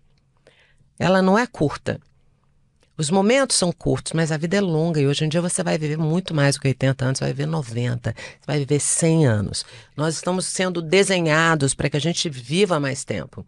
Ela 1.03 1.21
não 1.21 1.37
é 1.37 1.45
curta. 1.49 2.01
Os 2.97 3.11
momentos 3.11 3.57
são 3.57 3.73
curtos, 3.73 4.13
mas 4.13 4.31
a 4.31 4.37
vida 4.37 4.57
é 4.57 4.61
longa 4.61 5.01
e 5.01 5.07
hoje 5.09 5.25
em 5.25 5.29
dia 5.29 5.41
você 5.41 5.61
vai 5.61 5.77
viver 5.77 5.99
muito 5.99 6.33
mais 6.33 6.55
do 6.55 6.61
que 6.61 6.69
80 6.69 7.05
anos, 7.05 7.19
você 7.19 7.25
vai 7.25 7.33
viver 7.33 7.47
90, 7.47 8.15
você 8.15 8.47
vai 8.47 8.59
viver 8.61 8.79
100 8.79 9.27
anos. 9.27 9.67
Nós 9.97 10.15
estamos 10.15 10.47
sendo 10.47 10.81
desenhados 10.81 11.75
para 11.75 11.91
que 11.91 11.97
a 11.97 12.01
gente 12.01 12.29
viva 12.29 12.79
mais 12.79 13.03
tempo. 13.03 13.45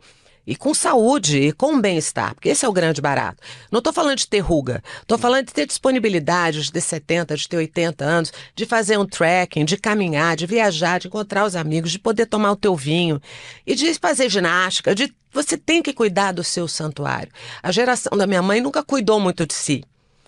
E 0.47 0.55
com 0.55 0.75
saúde 0.75 1.39
e 1.39 1.53
com 1.53 1.81
bem-estar, 1.81 2.35
porque 2.35 2.51
esse 2.51 2.65
é 2.65 2.69
o 2.69 2.73
grande 2.73 3.01
barato. 3.01 3.43
Não 3.71 3.79
estou 3.79 3.93
falando 3.93 4.19
de 4.19 4.27
ter 4.27 4.41
ruga, 4.41 4.83
estou 5.01 5.17
falando 5.17 5.47
de 5.47 5.53
ter 5.53 5.67
disponibilidade 5.67 6.63
de 6.63 6.73
ter 6.73 6.81
70, 6.81 7.37
de 7.37 7.49
ter 7.49 7.57
80 7.57 8.05
anos, 8.05 8.33
de 8.55 8.67
fazer 8.67 8.99
um 8.99 9.07
trekking, 9.07 9.65
de 9.65 9.77
caminhar, 9.77 10.37
de 10.37 10.47
viajar, 10.47 11.01
de 11.01 11.09
encontrar 11.09 11.45
os 11.45 11.57
amigos, 11.57 11.91
de 11.91 11.99
poder 11.99 12.27
tomar 12.27 12.53
o 12.53 12.57
teu 12.57 12.77
vinho 12.77 13.21
e 13.67 13.75
de 13.75 13.95
fazer 13.95 14.29
ginástica, 14.29 14.95
de 14.95 15.15
você 15.33 15.57
tem 15.57 15.83
que 15.83 15.93
cuidar 15.93 16.33
do 16.33 16.45
seu 16.45 16.69
santuário. 16.69 17.33
A 17.63 17.73
geração 17.73 18.17
da 18.17 18.27
minha 18.27 18.43
mãe 18.43 18.61
nunca 18.61 18.85
cuidou 18.85 19.19
muito 19.19 19.45
de 19.47 19.55
si. 19.55 19.83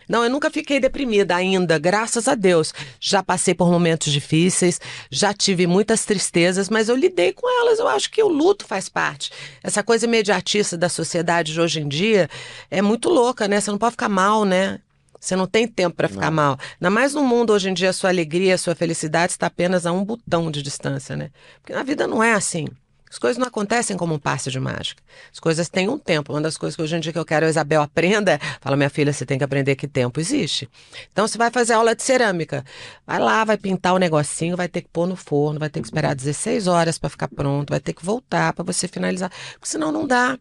Não, 0.09 0.23
eu 0.23 0.31
nunca 0.31 0.51
fiquei 0.51 0.79
deprimida 0.79 1.35
ainda, 1.35 1.79
graças 1.79 2.29
a 2.29 2.35
Deus. 2.35 2.73
Já 3.01 3.23
passei 3.23 3.55
por 3.55 3.71
momentos 3.71 4.13
difíceis, 4.13 4.81
já 5.11 5.35
tive 5.35 5.67
muitas 5.67 6.05
tristezas, 6.05 6.69
mas 6.69 6.89
eu 6.89 6.97
lidei 6.97 7.33
com 7.33 7.49
elas. 7.61 7.79
Eu 7.79 7.89
acho 7.89 8.11
que 8.11 8.23
o 8.23 8.29
luto 8.29 8.65
faz 8.67 8.89
parte. 8.89 9.31
Essa 9.63 9.83
coisa 9.83 10.07
imediatista 10.07 10.77
da 10.77 10.89
sociedade 10.89 11.53
de 11.53 11.61
hoje 11.61 11.81
em 11.81 11.89
dia 11.89 12.29
é 12.71 12.81
muito 12.81 13.09
louca, 13.09 13.49
né? 13.49 13.61
Você 13.61 13.71
não 13.71 13.79
pode 13.79 13.93
ficar 13.93 14.09
mal, 14.09 14.45
né? 14.45 14.81
Você 15.19 15.35
não 15.35 15.47
tem 15.47 15.67
tempo 15.67 15.97
para 15.97 16.09
ficar 16.09 16.31
mal. 16.31 16.59
Ainda 16.81 16.91
mais 16.91 17.15
no 17.15 17.25
mundo 17.25 17.53
hoje 17.53 17.69
em 17.71 17.75
dia, 17.75 17.91
a 17.91 17.93
sua 17.93 18.11
alegria, 18.11 18.55
a 18.55 18.59
sua 18.59 18.75
felicidade 18.75 19.33
está 19.33 19.47
apenas 19.47 19.87
a 19.87 19.93
um 19.93 20.05
botão 20.05 20.51
de 20.51 20.63
distância, 20.63 21.17
né? 21.17 21.31
Porque 21.61 21.73
na 21.73 21.83
vida 21.83 22.07
não 22.07 22.23
é 22.23 22.33
assim. 22.33 22.69
As 23.17 23.19
coisas 23.19 23.39
não 23.39 23.47
acontecem 23.47 23.97
como 23.97 24.15
um 24.15 24.19
passe 24.19 24.51
de 24.51 24.61
mágica. 24.61 25.03
As 25.33 25.41
coisas 25.41 25.71
têm 25.71 25.89
um 25.89 25.99
tempo. 25.99 26.35
Uma 26.35 26.43
das 26.43 26.59
coisas 26.59 26.77
que 26.77 26.83
hoje 26.83 26.97
em 26.97 27.01
dia 27.01 27.15
que 27.15 27.19
eu 27.19 27.25
quero 27.25 27.47
a 27.47 27.49
Isabel 27.49 27.81
aprenda 27.81 28.33
é, 28.33 28.39
fala, 28.61 28.77
minha 28.77 28.91
filha, 28.91 29.11
você 29.11 29.25
tem 29.25 29.39
que 29.39 29.45
aprender 29.45 29.75
que 29.75 29.89
tempo 29.89 30.21
existe. 30.21 30.69
Então, 31.11 31.27
você 31.27 31.39
vai 31.39 31.51
fazer 31.51 31.73
aula 31.73 31.97
de 31.97 32.03
cerâmica. 32.03 32.63
Vai 33.07 33.19
lá, 33.19 33.43
vai 33.43 33.57
pintar 33.57 33.95
o 33.95 33.99
negocinho, 33.99 34.55
vai 34.55 34.69
ter 34.69 34.83
que 34.83 34.89
pôr 34.91 35.07
no 35.07 35.17
forno, 35.17 35.59
vai 35.59 35.71
ter 35.71 35.81
que 35.81 35.87
esperar 35.87 36.15
16 36.15 36.67
horas 36.67 36.99
para 36.99 37.09
ficar 37.09 37.29
pronto, 37.29 37.71
vai 37.71 37.81
ter 37.81 37.95
que 37.95 38.05
voltar 38.05 38.53
para 38.53 38.63
você 38.63 38.87
finalizar. 38.87 39.33
Porque 39.53 39.67
senão 39.69 39.91
não 39.91 40.07
dá. 40.07 40.39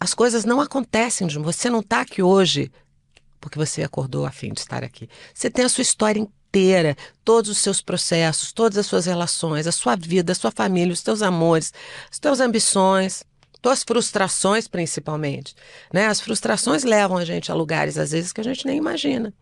As 0.00 0.14
coisas 0.14 0.44
não 0.44 0.60
acontecem. 0.60 1.28
de- 1.28 1.38
Você 1.38 1.70
não 1.70 1.78
está 1.78 2.00
aqui 2.00 2.24
hoje 2.24 2.72
porque 3.40 3.56
você 3.56 3.84
acordou 3.84 4.26
a 4.26 4.32
fim 4.32 4.52
de 4.52 4.58
estar 4.58 4.82
aqui. 4.82 5.08
Você 5.32 5.48
tem 5.48 5.64
a 5.64 5.68
sua 5.68 5.82
história 5.82 6.18
inteira, 6.18 6.41
todos 7.24 7.50
os 7.50 7.58
seus 7.58 7.80
processos, 7.80 8.52
todas 8.52 8.78
as 8.78 8.86
suas 8.86 9.06
relações, 9.06 9.66
a 9.66 9.72
sua 9.72 9.96
vida, 9.96 10.32
a 10.32 10.34
sua 10.34 10.50
família, 10.50 10.92
os 10.92 11.02
teus 11.02 11.22
amores, 11.22 11.72
as 12.10 12.18
tuas 12.18 12.40
ambições, 12.40 13.24
tuas 13.60 13.82
frustrações 13.82 14.68
principalmente, 14.68 15.54
né? 15.92 16.06
As 16.06 16.20
frustrações 16.20 16.84
levam 16.84 17.16
a 17.16 17.24
gente 17.24 17.50
a 17.50 17.54
lugares 17.54 17.96
às 17.96 18.10
vezes 18.10 18.32
que 18.32 18.40
a 18.40 18.44
gente 18.44 18.66
nem 18.66 18.76
imagina. 18.76 19.32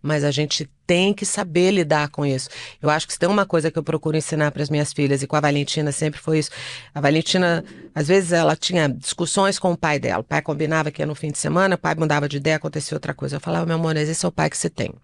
Mas 0.00 0.24
a 0.24 0.30
gente 0.30 0.70
tem 0.86 1.12
que 1.12 1.26
saber 1.26 1.70
lidar 1.70 2.08
com 2.08 2.24
isso. 2.24 2.48
Eu 2.80 2.88
acho 2.88 3.06
que 3.06 3.12
se 3.12 3.18
tem 3.18 3.28
uma 3.28 3.44
coisa 3.44 3.70
que 3.70 3.78
eu 3.78 3.82
procuro 3.82 4.16
ensinar 4.16 4.50
para 4.50 4.62
as 4.62 4.70
minhas 4.70 4.92
filhas, 4.92 5.22
e 5.22 5.26
com 5.26 5.36
a 5.36 5.40
Valentina 5.40 5.92
sempre 5.92 6.20
foi 6.20 6.38
isso. 6.38 6.50
A 6.94 7.00
Valentina, 7.00 7.64
às 7.94 8.06
vezes, 8.06 8.32
ela 8.32 8.56
tinha 8.56 8.88
discussões 8.88 9.58
com 9.58 9.72
o 9.72 9.76
pai 9.76 9.98
dela. 9.98 10.20
O 10.20 10.24
pai 10.24 10.40
combinava 10.40 10.90
que 10.90 11.02
ia 11.02 11.06
no 11.06 11.14
fim 11.14 11.30
de 11.30 11.38
semana, 11.38 11.74
o 11.74 11.78
pai 11.78 11.94
mudava 11.94 12.28
de 12.28 12.36
ideia, 12.36 12.56
acontecia 12.56 12.94
outra 12.96 13.12
coisa. 13.12 13.36
Eu 13.36 13.40
falava, 13.40 13.66
meu 13.66 13.74
amor, 13.74 13.96
esse 13.96 14.24
é 14.24 14.28
o 14.28 14.32
pai 14.32 14.48
que 14.48 14.56
você 14.56 14.70
tem. 14.70 14.94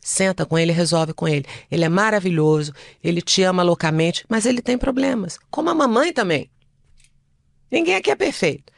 Senta 0.00 0.46
com 0.46 0.58
ele, 0.58 0.72
resolve 0.72 1.12
com 1.12 1.28
ele. 1.28 1.44
Ele 1.70 1.84
é 1.84 1.88
maravilhoso, 1.88 2.72
ele 3.04 3.20
te 3.20 3.42
ama 3.42 3.62
loucamente, 3.62 4.24
mas 4.28 4.46
ele 4.46 4.62
tem 4.62 4.78
problemas. 4.78 5.38
Como 5.50 5.68
a 5.68 5.74
mamãe 5.74 6.12
também. 6.12 6.50
Ninguém 7.70 7.94
aqui 7.94 8.10
é 8.10 8.16
perfeito. 8.16 8.72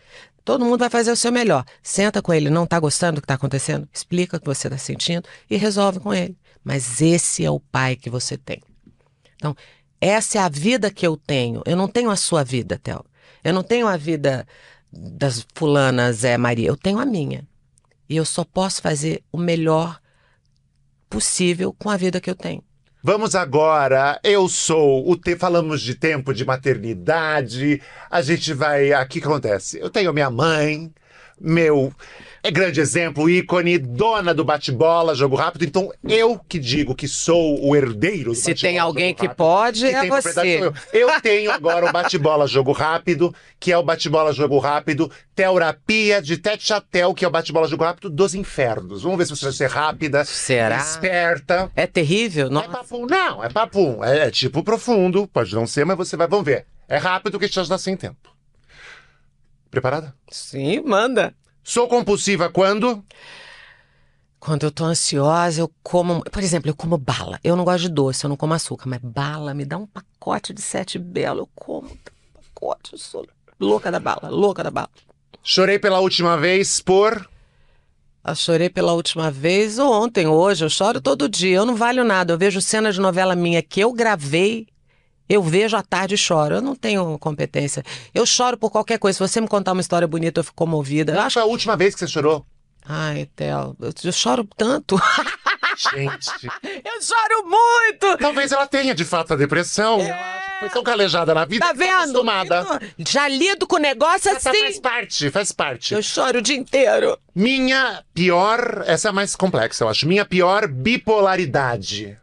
Todo 0.45 0.65
mundo 0.65 0.81
vai 0.81 0.91
fazer 0.91 1.13
o 1.13 1.17
seu 1.17 1.31
melhor. 1.31 1.65
Senta 1.83 2.21
com 2.21 2.35
ele, 2.35 2.51
não 2.51 2.65
está 2.65 2.79
gostando 2.81 3.17
do 3.17 3.21
que 3.21 3.27
está 3.27 3.35
acontecendo? 3.35 3.89
Explica 3.93 4.37
o 4.37 4.41
que 4.41 4.47
você 4.47 4.67
está 4.67 4.77
sentindo 4.77 5.29
e 5.49 5.57
resolve 5.57 6.01
com 6.01 6.13
ele. 6.13 6.37
Mas 6.65 7.01
esse 7.01 7.45
é 7.45 7.51
o 7.51 7.61
pai 7.61 7.95
que 7.95 8.11
você 8.11 8.37
tem. 8.37 8.61
Então, 9.37 9.57
essa 10.01 10.39
é 10.39 10.41
a 10.41 10.49
vida 10.49 10.91
que 10.91 11.07
eu 11.07 11.17
tenho. 11.17 11.63
Eu 11.65 11.77
não 11.77 11.87
tenho 11.87 12.11
a 12.11 12.17
sua 12.17 12.43
vida, 12.43 12.79
Théo. 12.79 13.05
Eu 13.45 13.55
não 13.55 13.63
tenho 13.63 13.87
a 13.87 13.97
vida 13.97 14.47
das 14.93 15.47
fulanas 15.55 16.17
Zé 16.17 16.37
Maria. 16.37 16.69
Eu 16.69 16.77
tenho 16.77 16.99
a 16.99 17.07
minha. 17.07 17.47
E 18.09 18.17
eu 18.17 18.25
só 18.25 18.45
posso 18.45 18.83
fazer 18.83 19.23
o 19.31 19.39
melhor 19.39 20.02
possível 21.13 21.75
com 21.79 21.91
a 21.91 21.97
vida 21.97 22.23
que 22.23 22.31
eu 22.31 22.35
tenho. 22.35 22.65
Vamos 23.05 23.35
agora, 23.35 24.19
eu 24.25 24.49
sou 24.49 25.11
o 25.11 25.15
te... 25.15 25.37
falamos 25.37 25.83
de 25.83 25.95
tempo 25.95 26.33
de 26.33 26.43
maternidade. 26.43 27.83
A 28.11 28.23
gente 28.23 28.55
vai, 28.55 28.95
o 28.95 29.07
que 29.07 29.19
acontece? 29.19 29.79
Eu 29.79 29.91
tenho 29.91 30.13
minha 30.13 30.31
mãe, 30.31 30.91
meu 31.39 31.93
é 32.45 32.51
grande 32.51 32.81
exemplo, 32.81 33.31
ícone, 33.31 33.79
dona 33.79 34.35
do 34.35 34.45
bate-bola, 34.45 35.15
jogo 35.15 35.37
rápido. 35.37 35.65
Então, 35.65 35.93
eu 36.03 36.37
que 36.37 36.59
digo 36.59 36.93
que 36.93 37.07
sou 37.07 37.65
o 37.65 37.77
herdeiro 37.77 38.31
do 38.31 38.35
Se 38.35 38.53
tem 38.53 38.81
alguém 38.81 39.15
que 39.15 39.27
rápido, 39.27 39.37
pode, 39.37 39.81
que 39.89 39.95
é 39.95 40.09
você. 40.09 40.59
Eu. 40.59 40.75
Eu 40.93 41.21
tenho 41.21 41.53
agora 41.53 41.87
o 41.87 41.93
bate-bola 41.93 42.49
jogo 42.49 42.73
rápido, 42.73 43.33
que 43.61 43.71
é 43.71 43.79
o 43.79 43.83
bate-bola 43.85 44.33
jogo 44.33 44.59
rápido, 44.59 45.09
terapia 45.37 46.21
de 46.21 46.37
tete 46.37 46.73
a 46.73 46.81
tel, 46.81 47.15
que 47.15 47.25
é 47.25 47.29
o 47.29 47.31
bate-bola 47.31 47.69
jogo 47.69 47.85
rápido 47.85 48.11
dos 48.11 48.35
infernos. 48.35 49.03
Vamos 49.03 49.19
ver 49.19 49.27
se 49.27 49.37
você 49.37 49.45
vai 49.45 49.55
ser 49.55 49.71
rápida, 49.71 50.25
Será? 50.25 50.79
esperta. 50.79 51.71
É 51.77 51.87
terrível? 51.87 52.49
É 52.49 52.51
Nossa. 52.51 52.69
papum, 52.69 53.07
não, 53.07 53.45
é 53.45 53.49
papum. 53.49 54.03
É, 54.03 54.27
é 54.27 54.31
tipo 54.33 54.65
profundo, 54.65 55.29
pode 55.29 55.55
não 55.55 55.65
ser, 55.65 55.87
mas 55.87 55.97
você 55.97 56.17
vai, 56.17 56.27
vamos 56.27 56.45
ver. 56.45 56.67
É 56.89 56.97
rápido 56.97 57.39
que 57.39 57.49
te 57.49 57.61
ajuda 57.61 57.79
sem 57.79 57.97
tempo. 57.97 58.33
Preparada? 59.71 60.13
Sim, 60.29 60.83
manda. 60.85 61.33
Sou 61.63 61.87
compulsiva 61.87 62.51
quando? 62.51 63.05
Quando 64.41 64.65
eu 64.65 64.73
tô 64.73 64.85
ansiosa, 64.85 65.61
eu 65.61 65.71
como. 65.83 66.23
Por 66.25 66.43
exemplo, 66.43 66.69
eu 66.69 66.75
como 66.75 66.99
bala. 66.99 67.39
Eu 67.45 67.55
não 67.55 67.65
gosto 67.65 67.83
de 67.83 67.89
doce, 67.89 68.25
eu 68.25 68.29
não 68.29 68.37
como 68.37 68.55
açúcar, 68.55 68.89
mas 68.89 69.01
bala, 69.01 69.55
me 69.55 69.65
dá 69.65 69.79
um 69.79 69.87
pacote 69.87 70.53
de 70.53 70.61
sete 70.61 70.99
belo, 70.99 71.43
eu 71.43 71.49
como 71.55 71.89
um 71.89 71.97
pacote, 72.35 72.95
eu 72.95 72.99
sou 72.99 73.25
louca 73.61 73.91
da 73.91 74.01
bala, 74.01 74.29
louca 74.29 74.65
da 74.65 74.71
bala. 74.71 74.91
Chorei 75.45 75.79
pela 75.79 76.01
última 76.01 76.37
vez 76.37 76.81
por. 76.81 77.29
Eu 78.25 78.35
chorei 78.35 78.69
pela 78.69 78.93
última 78.93 79.31
vez 79.31 79.79
ontem, 79.79 80.27
hoje, 80.27 80.65
eu 80.65 80.71
choro 80.71 81.01
todo 81.01 81.29
dia, 81.29 81.57
eu 81.57 81.67
não 81.67 81.77
valho 81.77 82.05
nada. 82.05 82.33
Eu 82.33 82.39
vejo 82.39 82.61
cena 82.61 82.93
de 82.93 83.01
novela 83.01 83.37
minha 83.37 83.63
que 83.63 83.81
eu 83.81 83.93
gravei, 83.93 84.67
eu 85.29 85.43
vejo 85.43 85.77
à 85.77 85.83
tarde 85.83 86.15
e 86.15 86.19
choro. 86.19 86.57
Eu 86.57 86.63
não 86.63 86.75
tenho 86.75 87.19
competência. 87.19 87.83
Eu 88.15 88.27
choro 88.27 88.57
por 88.57 88.71
qualquer 88.71 88.99
coisa. 88.99 89.17
Se 89.17 89.29
você 89.33 89.41
me 89.41 89.49
contar 89.49 89.73
uma 89.73 89.81
história 89.81 90.07
bonita, 90.09 90.41
eu 90.41 90.45
fico 90.45 90.57
comovida. 90.57 91.13
Qual 91.13 91.27
acho. 91.27 91.35
foi 91.35 91.43
a 91.43 91.47
última 91.47 91.77
vez 91.77 91.95
que 91.95 92.01
você 92.01 92.07
chorou? 92.09 92.45
Ai, 92.85 93.29
Theo, 93.37 93.77
eu, 94.05 94.13
choro 94.13 94.47
tanto. 94.57 95.01
Gente. 95.95 96.29
eu 96.85 97.01
choro 97.01 97.49
muito! 97.49 98.19
Talvez 98.19 98.53
ela 98.53 98.67
tenha 98.67 98.95
de 98.95 99.05
fato 99.05 99.33
a 99.33 99.37
depressão. 99.37 99.99
Que 100.01 100.59
Foi 100.61 100.69
tão 100.69 100.83
calejada 100.83 101.33
na 101.33 101.45
vida 101.45 101.65
Tá 101.65 101.73
tá 101.73 101.79
vendo? 101.79 101.93
acostumada. 102.21 102.81
Já 102.99 103.27
lido 103.29 103.67
com 103.67 103.77
o 103.77 103.79
negócio 103.79 104.31
Essa 104.31 104.51
faz 104.53 104.63
assim. 104.71 104.81
parte, 104.81 105.31
faz 105.31 105.53
parte. 105.53 105.95
Eu 105.95 106.03
choro 106.03 106.39
o 106.41 106.43
dia 106.43 106.57
inteiro. 106.57 107.17
Minha 107.35 108.03
pior. 108.13 108.83
Essa 108.87 109.09
é 109.09 109.13
mais 109.13 109.35
complexa, 109.37 109.85
eu 109.85 109.89
acho. 109.89 110.07
Minha 110.07 110.25
pior 110.25 110.67
bipolaridade. 110.69 112.19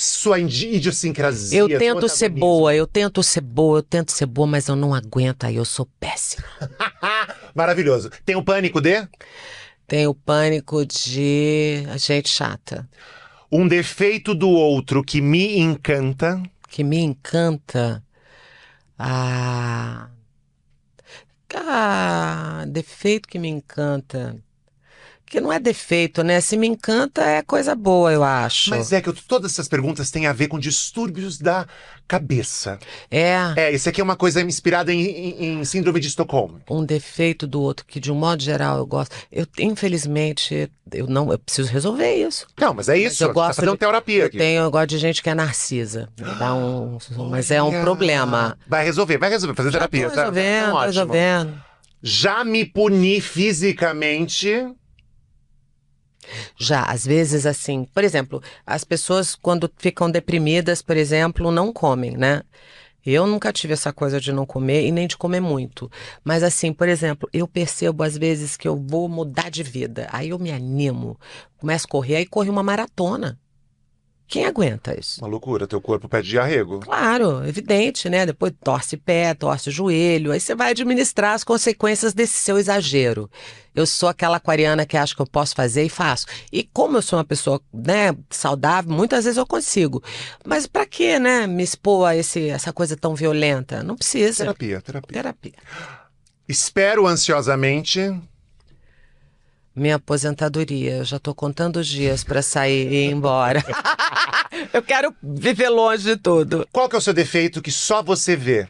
Sua 0.00 0.38
idi- 0.38 0.76
idiosincrasia. 0.76 1.58
Eu 1.58 1.68
tento 1.76 2.08
ser 2.08 2.28
boa, 2.28 2.72
eu 2.72 2.86
tento 2.86 3.20
ser 3.20 3.40
boa, 3.40 3.78
eu 3.78 3.82
tento 3.82 4.12
ser 4.12 4.26
boa, 4.26 4.46
mas 4.46 4.68
eu 4.68 4.76
não 4.76 4.94
aguento, 4.94 5.42
aí 5.42 5.56
eu 5.56 5.64
sou 5.64 5.86
péssima. 5.98 6.44
Maravilhoso. 7.52 8.08
Tem 8.24 8.36
o 8.36 8.42
pânico 8.44 8.80
de? 8.80 9.08
Tenho 9.88 10.14
pânico 10.14 10.86
de 10.86 11.82
gente 11.96 12.28
chata. 12.28 12.88
Um 13.50 13.66
defeito 13.66 14.34
do 14.36 14.48
outro 14.48 15.02
que 15.02 15.20
me 15.20 15.58
encanta. 15.58 16.40
que 16.68 16.84
me 16.84 16.98
encanta. 16.98 18.00
Ah. 18.96 20.08
Ah, 21.54 22.64
defeito 22.68 23.28
que 23.28 23.38
me 23.38 23.48
encanta. 23.48 24.36
Que 25.30 25.40
não 25.42 25.52
é 25.52 25.58
defeito, 25.58 26.22
né? 26.22 26.40
Se 26.40 26.56
me 26.56 26.66
encanta 26.66 27.22
é 27.22 27.42
coisa 27.42 27.74
boa, 27.74 28.10
eu 28.12 28.24
acho. 28.24 28.70
Mas 28.70 28.92
é 28.92 29.00
que 29.02 29.08
eu- 29.10 29.14
todas 29.28 29.52
essas 29.52 29.68
perguntas 29.68 30.10
têm 30.10 30.26
a 30.26 30.32
ver 30.32 30.48
com 30.48 30.58
distúrbios 30.58 31.36
da 31.38 31.66
cabeça. 32.06 32.78
É 33.10 33.34
É, 33.56 33.72
esse 33.72 33.88
aqui 33.90 34.00
é 34.00 34.04
uma 34.04 34.16
coisa 34.16 34.40
inspirada 34.40 34.90
em, 34.92 35.02
em- 35.02 35.60
em 35.60 35.64
síndrome 35.66 36.00
de 36.00 36.06
Estocolmo. 36.06 36.60
um 36.70 36.82
defeito 36.82 37.46
do 37.46 37.60
outro 37.60 37.84
que, 37.84 38.00
de 38.00 38.10
um 38.10 38.14
modo 38.14 38.42
geral, 38.42 38.78
eu 38.78 38.86
gosto. 38.86 39.14
Eu, 39.30 39.46
infelizmente, 39.58 40.70
eu 40.92 41.06
não, 41.06 41.30
eu 41.30 41.38
preciso 41.38 41.70
resolver 41.70 42.14
isso. 42.14 42.46
Não, 42.58 42.72
mas 42.72 42.88
é 42.88 42.96
isso. 42.96 43.22
eu 43.22 43.28
tá 43.28 43.34
gosto 43.34 43.56
fazendo 43.56 43.72
de- 43.72 43.78
terapia 43.78 44.22
Eu 44.22 44.26
aqui. 44.28 44.38
tenho, 44.38 44.62
eu 44.62 44.70
gosto 44.70 44.88
de 44.88 44.98
gente 44.98 45.22
que 45.22 45.28
é 45.28 45.34
narcisa. 45.34 46.08
Dá 46.38 46.54
um, 46.54 46.96
mas 47.30 47.50
é 47.50 47.62
um 47.62 47.82
problema. 47.82 48.56
Vai 48.66 48.82
resolver, 48.84 49.18
vai 49.18 49.28
resolver, 49.28 49.54
fazer 49.54 49.70
Já 49.72 49.80
tô 49.80 49.88
terapia. 49.88 50.08
tá? 50.10 50.20
resolvendo, 50.22 50.64
Tá 50.64 50.74
ótimo. 50.74 50.86
resolvendo. 50.86 51.62
Já 52.02 52.44
me 52.44 52.64
puni 52.64 53.20
fisicamente. 53.20 54.66
Já, 56.56 56.82
às 56.84 57.04
vezes, 57.06 57.46
assim, 57.46 57.84
por 57.94 58.04
exemplo, 58.04 58.42
as 58.66 58.84
pessoas 58.84 59.34
quando 59.34 59.70
ficam 59.78 60.10
deprimidas, 60.10 60.82
por 60.82 60.96
exemplo, 60.96 61.50
não 61.50 61.72
comem, 61.72 62.16
né? 62.16 62.42
Eu 63.04 63.26
nunca 63.26 63.52
tive 63.52 63.72
essa 63.72 63.92
coisa 63.92 64.20
de 64.20 64.32
não 64.32 64.44
comer 64.44 64.86
e 64.86 64.92
nem 64.92 65.06
de 65.06 65.16
comer 65.16 65.40
muito. 65.40 65.90
Mas, 66.22 66.42
assim, 66.42 66.72
por 66.72 66.88
exemplo, 66.88 67.28
eu 67.32 67.48
percebo 67.48 68.02
às 68.02 68.18
vezes 68.18 68.56
que 68.56 68.68
eu 68.68 68.76
vou 68.76 69.08
mudar 69.08 69.50
de 69.50 69.62
vida. 69.62 70.08
Aí 70.12 70.28
eu 70.30 70.38
me 70.38 70.52
animo, 70.52 71.18
começo 71.58 71.86
a 71.86 71.90
correr, 71.90 72.16
aí 72.16 72.26
corre 72.26 72.50
uma 72.50 72.62
maratona. 72.62 73.38
Quem 74.28 74.44
aguenta 74.44 74.94
isso? 74.98 75.22
Uma 75.22 75.28
loucura, 75.28 75.66
teu 75.66 75.80
corpo 75.80 76.06
pede 76.06 76.38
arrego. 76.38 76.80
Claro, 76.80 77.42
evidente, 77.48 78.10
né? 78.10 78.26
Depois 78.26 78.52
torce 78.62 78.94
pé, 78.94 79.32
torce 79.32 79.70
joelho, 79.70 80.32
aí 80.32 80.38
você 80.38 80.54
vai 80.54 80.72
administrar 80.72 81.32
as 81.32 81.42
consequências 81.42 82.12
desse 82.12 82.34
seu 82.34 82.58
exagero. 82.58 83.30
Eu 83.74 83.86
sou 83.86 84.06
aquela 84.06 84.36
aquariana 84.36 84.84
que 84.84 84.98
acha 84.98 85.14
que 85.14 85.22
eu 85.22 85.26
posso 85.26 85.54
fazer 85.54 85.82
e 85.82 85.88
faço. 85.88 86.26
E 86.52 86.62
como 86.62 86.98
eu 86.98 87.02
sou 87.02 87.18
uma 87.18 87.24
pessoa, 87.24 87.58
né, 87.72 88.14
saudável, 88.28 88.92
muitas 88.92 89.24
vezes 89.24 89.38
eu 89.38 89.46
consigo. 89.46 90.02
Mas 90.44 90.66
pra 90.66 90.84
que, 90.84 91.18
né, 91.18 91.46
me 91.46 91.62
expor 91.62 92.06
a 92.06 92.14
esse, 92.14 92.50
essa 92.50 92.70
coisa 92.70 92.96
tão 92.98 93.14
violenta? 93.14 93.82
Não 93.82 93.96
precisa. 93.96 94.44
Terapia, 94.44 94.82
terapia. 94.82 95.12
Terapia. 95.14 95.54
Espero 96.46 97.06
ansiosamente. 97.06 98.14
Minha 99.78 99.94
aposentadoria, 99.94 100.96
eu 100.96 101.04
já 101.04 101.20
tô 101.20 101.32
contando 101.32 101.76
os 101.76 101.86
dias 101.86 102.24
pra 102.24 102.42
sair 102.42 102.92
e 102.92 103.06
ir 103.06 103.12
embora. 103.12 103.62
eu 104.74 104.82
quero 104.82 105.14
viver 105.22 105.68
longe 105.68 106.02
de 106.02 106.16
tudo. 106.16 106.66
Qual 106.72 106.88
que 106.88 106.96
é 106.96 106.98
o 106.98 107.00
seu 107.00 107.14
defeito 107.14 107.62
que 107.62 107.70
só 107.70 108.02
você 108.02 108.34
vê? 108.34 108.68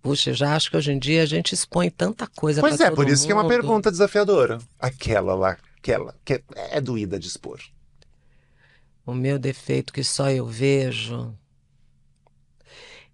Puxa, 0.00 0.30
eu 0.30 0.34
já 0.34 0.56
acho 0.56 0.70
que 0.70 0.76
hoje 0.78 0.92
em 0.92 0.98
dia 0.98 1.22
a 1.22 1.26
gente 1.26 1.52
expõe 1.52 1.90
tanta 1.90 2.26
coisa 2.26 2.62
Pois 2.62 2.80
é, 2.80 2.90
por 2.90 3.06
isso 3.06 3.26
que 3.26 3.32
é 3.32 3.34
uma 3.34 3.42
mundo. 3.42 3.52
pergunta 3.52 3.90
desafiadora. 3.90 4.58
Aquela 4.80 5.34
lá, 5.34 5.58
aquela, 5.76 6.14
que 6.24 6.42
é 6.70 6.80
doída 6.80 7.18
de 7.18 7.28
expor. 7.28 7.60
O 9.04 9.12
meu 9.12 9.38
defeito 9.38 9.92
que 9.92 10.02
só 10.02 10.30
eu 10.30 10.46
vejo. 10.46 11.34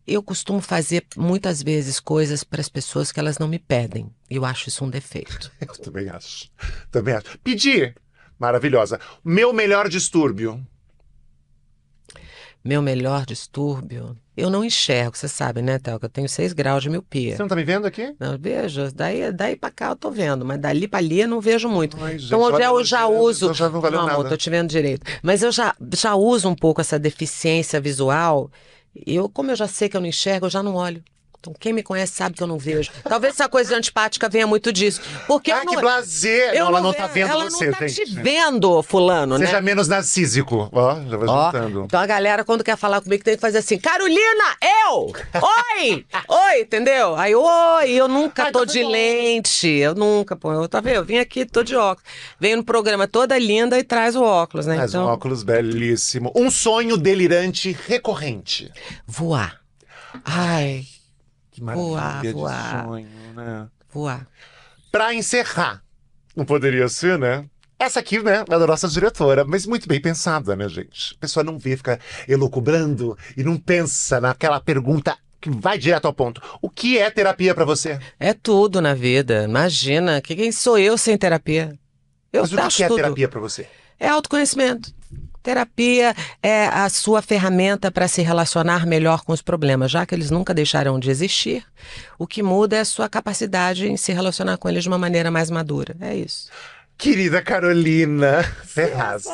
Eu 0.06 0.22
costumo 0.22 0.60
fazer 0.60 1.04
muitas 1.16 1.60
vezes 1.60 1.98
coisas 1.98 2.44
para 2.44 2.60
as 2.60 2.68
pessoas 2.68 3.10
que 3.10 3.18
elas 3.18 3.36
não 3.36 3.48
me 3.48 3.58
pedem. 3.58 4.08
Eu 4.30 4.44
acho 4.44 4.68
isso 4.68 4.84
um 4.84 4.90
defeito. 4.90 5.50
Eu 5.60 5.74
também 5.74 6.08
acho. 6.08 6.48
Também 6.90 7.14
acho. 7.14 7.36
Pedir. 7.38 7.96
Maravilhosa. 8.38 9.00
Meu 9.24 9.52
melhor 9.52 9.88
distúrbio. 9.88 10.64
Meu 12.64 12.80
melhor 12.80 13.26
distúrbio. 13.26 14.16
Eu 14.36 14.48
não 14.48 14.64
enxergo, 14.64 15.16
você 15.16 15.28
sabe, 15.28 15.60
né, 15.60 15.78
Théo? 15.78 15.98
Que 15.98 16.06
eu 16.06 16.10
tenho 16.10 16.28
6 16.28 16.52
graus 16.52 16.82
de 16.82 16.88
miopia. 16.88 17.36
Você 17.36 17.42
não 17.42 17.48
tá 17.48 17.56
me 17.56 17.64
vendo 17.64 17.86
aqui? 17.86 18.14
Não, 18.18 18.38
vejo, 18.38 18.90
daí, 18.92 19.32
daí 19.32 19.56
pra 19.56 19.70
cá 19.70 19.88
eu 19.90 19.96
tô 19.96 20.10
vendo, 20.10 20.44
mas 20.44 20.60
dali 20.60 20.86
pra 20.86 20.98
ali 20.98 21.20
eu 21.22 21.28
não 21.28 21.40
vejo 21.40 21.68
muito. 21.68 21.96
Ai, 22.02 22.18
gente, 22.18 22.26
então 22.26 22.40
hoje 22.40 22.54
olha, 22.54 22.64
eu 22.64 22.84
já 22.84 23.06
uso. 23.06 23.46
então 23.46 23.54
já 23.54 23.68
não 23.68 23.80
valeu 23.80 24.00
amor, 24.00 24.18
nada. 24.18 24.28
tô 24.28 24.36
te 24.36 24.48
vendo 24.48 24.68
direito. 24.68 25.04
Mas 25.22 25.42
eu 25.42 25.50
já, 25.50 25.74
já 25.94 26.14
uso 26.14 26.48
um 26.48 26.54
pouco 26.54 26.80
essa 26.80 26.98
deficiência 26.98 27.80
visual. 27.80 28.50
Eu, 29.06 29.28
como 29.28 29.50
eu 29.50 29.56
já 29.56 29.66
sei 29.66 29.88
que 29.88 29.96
eu 29.96 30.00
não 30.00 30.08
enxergo, 30.08 30.46
eu 30.46 30.50
já 30.50 30.62
não 30.62 30.74
olho. 30.74 31.02
Então, 31.40 31.54
quem 31.58 31.72
me 31.72 31.82
conhece 31.82 32.12
sabe 32.12 32.36
que 32.36 32.42
eu 32.42 32.46
não 32.46 32.58
vejo. 32.58 32.90
Talvez 33.02 33.32
essa 33.32 33.48
coisa 33.48 33.74
antipática 33.74 34.28
venha 34.28 34.46
muito 34.46 34.70
disso. 34.70 35.00
Porque 35.26 35.50
ah, 35.50 35.60
eu 35.60 35.64
não, 35.64 35.74
que 35.74 35.80
blazer! 35.80 36.54
eu 36.54 36.60
não, 36.60 36.66
ela 36.68 36.80
não 36.82 36.92
tá 36.92 37.06
vendo 37.06 37.30
ela 37.30 37.44
você, 37.44 37.66
não 37.70 37.72
tá 37.72 37.88
gente. 37.88 38.04
te 38.04 38.14
vendo, 38.14 38.82
fulano, 38.82 39.38
Seja 39.38 39.52
né? 39.54 39.60
menos 39.62 39.88
narcísico. 39.88 40.68
Ó, 40.70 40.96
já 41.08 41.16
vai 41.16 41.28
Ó, 41.28 41.46
juntando. 41.46 41.84
então 41.86 41.98
a 41.98 42.06
galera, 42.06 42.44
quando 42.44 42.62
quer 42.62 42.76
falar 42.76 43.00
comigo, 43.00 43.24
tem 43.24 43.36
que 43.36 43.40
fazer 43.40 43.56
assim: 43.58 43.78
Carolina, 43.78 44.44
eu! 44.86 45.12
Oi! 45.80 46.04
Oi, 46.28 46.60
entendeu? 46.60 47.16
Aí, 47.16 47.34
oi, 47.34 47.90
eu 47.90 48.06
nunca 48.06 48.44
Ai, 48.44 48.52
tô 48.52 48.66
tá 48.66 48.72
de 48.72 48.82
bom. 48.82 48.90
lente. 48.90 49.66
Eu 49.66 49.94
nunca, 49.94 50.36
pô. 50.36 50.52
Eu, 50.52 50.68
tá 50.68 50.82
vendo? 50.82 50.96
Eu 50.96 51.04
vim 51.06 51.16
aqui, 51.18 51.46
tô 51.46 51.62
de 51.62 51.74
óculos. 51.74 52.06
Venho 52.38 52.58
no 52.58 52.64
programa 52.64 53.08
toda 53.08 53.38
linda 53.38 53.78
e 53.78 53.82
traz 53.82 54.14
o 54.14 54.22
óculos, 54.22 54.66
né? 54.66 54.78
Um 54.78 54.84
então, 54.84 55.06
óculos 55.06 55.42
belíssimo. 55.42 56.30
Um 56.36 56.50
sonho 56.50 56.98
delirante 56.98 57.74
recorrente. 57.88 58.70
voar. 59.06 59.58
Ai, 60.24 60.84
Que 61.60 61.74
Voar, 61.74 62.02
maravilha 62.04 62.32
voar. 62.32 62.76
de 62.80 62.84
sonho, 62.88 63.08
né? 63.34 63.68
voar. 63.92 64.26
Pra 64.90 65.14
encerrar, 65.14 65.82
não 66.34 66.44
poderia 66.44 66.88
ser, 66.88 67.18
né? 67.18 67.44
Essa 67.78 68.00
aqui, 68.00 68.22
né, 68.22 68.40
é 68.40 68.44
da 68.44 68.66
nossa 68.66 68.86
diretora, 68.88 69.44
mas 69.44 69.64
muito 69.66 69.88
bem 69.88 70.00
pensada, 70.00 70.54
né, 70.54 70.68
gente? 70.68 71.14
A 71.14 71.18
pessoa 71.20 71.42
não 71.42 71.58
vê, 71.58 71.76
fica 71.76 71.98
elucubrando 72.28 73.16
e 73.36 73.42
não 73.44 73.56
pensa 73.56 74.20
naquela 74.20 74.60
pergunta 74.60 75.16
que 75.40 75.48
vai 75.50 75.78
direto 75.78 76.04
ao 76.04 76.12
ponto. 76.12 76.42
O 76.60 76.68
que 76.68 76.98
é 76.98 77.10
terapia 77.10 77.54
pra 77.54 77.64
você? 77.64 77.98
É 78.18 78.34
tudo 78.34 78.80
na 78.82 78.92
vida. 78.92 79.44
Imagina, 79.44 80.20
que- 80.20 80.36
quem 80.36 80.52
sou 80.52 80.78
eu 80.78 80.98
sem 80.98 81.16
terapia? 81.16 81.78
Eu 82.32 82.42
mas 82.42 82.52
o 82.52 82.56
que 82.56 82.60
acho 82.60 82.76
que 82.76 82.84
é 82.84 82.88
tudo. 82.88 82.96
terapia 82.96 83.28
pra 83.28 83.40
você? 83.40 83.66
É 83.98 84.08
autoconhecimento. 84.08 84.92
Terapia 85.42 86.14
é 86.42 86.66
a 86.66 86.88
sua 86.88 87.22
ferramenta 87.22 87.90
para 87.90 88.06
se 88.08 88.20
relacionar 88.22 88.86
melhor 88.86 89.22
com 89.24 89.32
os 89.32 89.40
problemas, 89.42 89.90
já 89.90 90.04
que 90.04 90.14
eles 90.14 90.30
nunca 90.30 90.52
deixarão 90.52 90.98
de 90.98 91.10
existir. 91.10 91.64
O 92.18 92.26
que 92.26 92.42
muda 92.42 92.76
é 92.76 92.80
a 92.80 92.84
sua 92.84 93.08
capacidade 93.08 93.88
em 93.88 93.96
se 93.96 94.12
relacionar 94.12 94.58
com 94.58 94.68
eles 94.68 94.82
de 94.82 94.88
uma 94.88 94.98
maneira 94.98 95.30
mais 95.30 95.50
madura. 95.50 95.96
É 96.00 96.14
isso. 96.14 96.48
Querida 96.98 97.40
Carolina 97.40 98.42
Ferraz. 98.66 99.24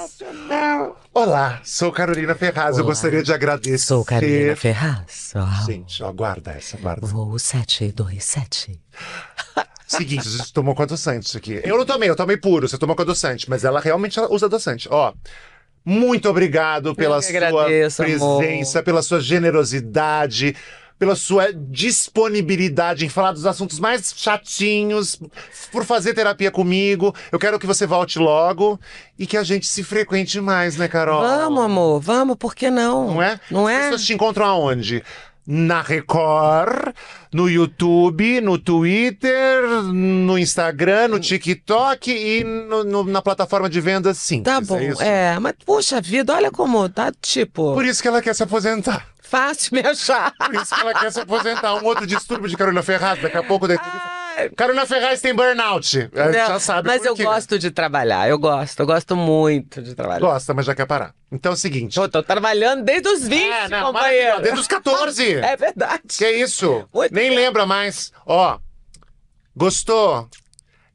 Olá, 1.13 1.61
sou 1.65 1.91
Carolina 1.91 2.35
Ferraz. 2.37 2.77
Eu 2.77 2.85
Olá. 2.85 2.93
gostaria 2.93 3.23
de 3.25 3.33
agradecer. 3.33 3.79
Sou 3.79 4.05
Carolina 4.05 4.55
Ferraz. 4.55 5.33
Uau. 5.35 5.67
Gente, 5.67 6.03
ó, 6.05 6.13
guarda 6.13 6.53
essa, 6.53 6.77
guarda. 6.77 7.05
Voo 7.05 7.37
727. 7.37 8.81
Seguinte, 9.89 10.29
você 10.29 10.53
tomou 10.53 10.75
com 10.75 10.83
adoçante 10.83 11.27
isso 11.27 11.37
aqui. 11.37 11.61
Eu 11.65 11.79
não 11.79 11.87
tomei, 11.87 12.11
eu 12.11 12.17
tomei 12.17 12.37
puro, 12.37 12.69
você 12.69 12.77
tomou 12.77 12.95
com 12.97 13.03
adoçante, 13.03 13.49
mas 13.49 13.65
ela 13.65 13.81
realmente 13.81 14.19
usa 14.31 14.47
adoçante. 14.47 14.89
Ó, 14.91 15.13
muito 15.89 16.29
obrigado 16.29 16.97
pela 16.97 17.23
sua 17.23 17.31
agradeço, 17.31 18.03
amor. 18.03 18.41
presença, 18.41 18.83
pela 18.83 19.01
sua 19.03 19.21
generosidade, 19.21 20.57
pela 20.99 21.15
sua 21.15 21.53
disponibilidade 21.53 23.05
em 23.05 23.09
falar 23.09 23.31
dos 23.31 23.47
assuntos 23.47 23.79
mais 23.79 24.13
chatinhos, 24.17 25.21
por 25.71 25.85
fazer 25.85 26.13
terapia 26.13 26.51
comigo. 26.51 27.15
Eu 27.31 27.39
quero 27.39 27.57
que 27.57 27.67
você 27.67 27.87
volte 27.87 28.19
logo 28.19 28.81
e 29.17 29.29
que 29.29 29.37
a 29.37 29.45
gente 29.45 29.67
se 29.67 29.85
frequente 29.85 30.41
mais, 30.41 30.77
né, 30.77 30.89
Carol? 30.89 31.21
Vamos, 31.21 31.63
amor, 31.63 32.01
vamos, 32.01 32.37
por 32.37 32.53
que 32.53 32.69
não? 32.69 33.15
Não 33.15 33.23
é? 33.23 33.39
Não 33.49 33.67
As 33.69 33.75
é? 33.75 33.81
pessoas 33.85 34.05
te 34.05 34.15
encontram 34.15 34.45
aonde? 34.45 35.05
Na 35.47 35.81
Record, 35.81 36.93
no 37.33 37.49
YouTube, 37.49 38.41
no 38.41 38.59
Twitter, 38.59 39.63
no 39.93 40.37
Instagram, 40.39 41.09
no 41.09 41.21
TikTok 41.21 42.11
e 42.11 42.43
no- 42.43 42.83
no- 42.83 43.05
na 43.05 43.23
plataforma 43.23 43.69
de 43.71 43.81
vendas 43.81 44.19
sim. 44.19 44.43
Tá 44.43 44.61
bom, 44.61 44.81
isso? 44.81 45.01
é, 45.03 45.39
mas 45.39 45.55
puxa 45.65 46.01
vida, 46.01 46.35
olha 46.35 46.51
como 46.51 46.89
tá 46.89 47.13
tipo, 47.21 47.75
Por 47.75 47.85
isso 47.85 48.03
que 48.03 48.09
ela 48.09 48.21
quer 48.21 48.35
se 48.35 48.43
aposentar. 48.43 49.07
fácil 49.23 49.71
me 49.75 49.81
achar. 49.87 50.33
Por 50.37 50.55
isso 50.55 50.75
que 50.75 50.81
ela 50.81 50.95
quer 50.95 51.13
se 51.13 51.21
aposentar. 51.21 51.75
Um 51.75 51.85
outro 51.85 52.07
distúrbio 52.07 52.49
de 52.49 52.57
Carolina 52.57 52.83
Ferraz, 52.83 53.21
daqui 53.23 53.37
a 53.37 53.43
pouco 53.43 53.69
da 53.69 53.75
entrevista. 53.75 54.03
Ai, 54.39 54.51
Carolina 54.51 54.85
Ferraz 54.87 55.21
tem 55.21 55.35
burnout. 55.35 56.11
A 56.15 56.25
gente 56.27 56.35
já 56.37 56.49
Não, 56.51 56.61
sabe 56.61 56.89
mas 56.89 57.05
eu 57.05 57.15
quê. 57.15 57.25
gosto 57.25 57.59
de 57.59 57.71
trabalhar, 57.71 58.29
eu 58.29 58.39
gosto, 58.39 58.81
eu 58.81 58.87
gosto 58.87 59.17
muito 59.17 59.81
de 59.83 59.95
trabalhar. 59.95 60.21
Gosta, 60.21 60.53
mas 60.53 60.67
já 60.67 60.75
quer 60.75 60.87
parar. 60.87 61.15
Então 61.31 61.53
é 61.53 61.55
o 61.55 61.59
seguinte. 61.59 61.97
Eu 61.99 62.09
tô 62.09 62.23
trabalhando 62.23 62.85
desde 62.85 63.09
os 63.09 63.27
20, 63.27 63.43
É, 63.51 63.69
não, 63.69 63.93
companheiro. 63.93 64.43
Desde 64.43 64.61
os 64.61 64.67
14. 64.67 65.35
É 65.43 65.57
verdade. 65.57 66.03
Que 66.17 66.31
isso? 66.31 66.89
Muito 66.95 67.13
Nem 67.13 67.29
bem. 67.31 67.39
lembra 67.39 67.67
mais. 67.67 68.13
Ó, 68.25 68.59
gostou? 69.57 70.29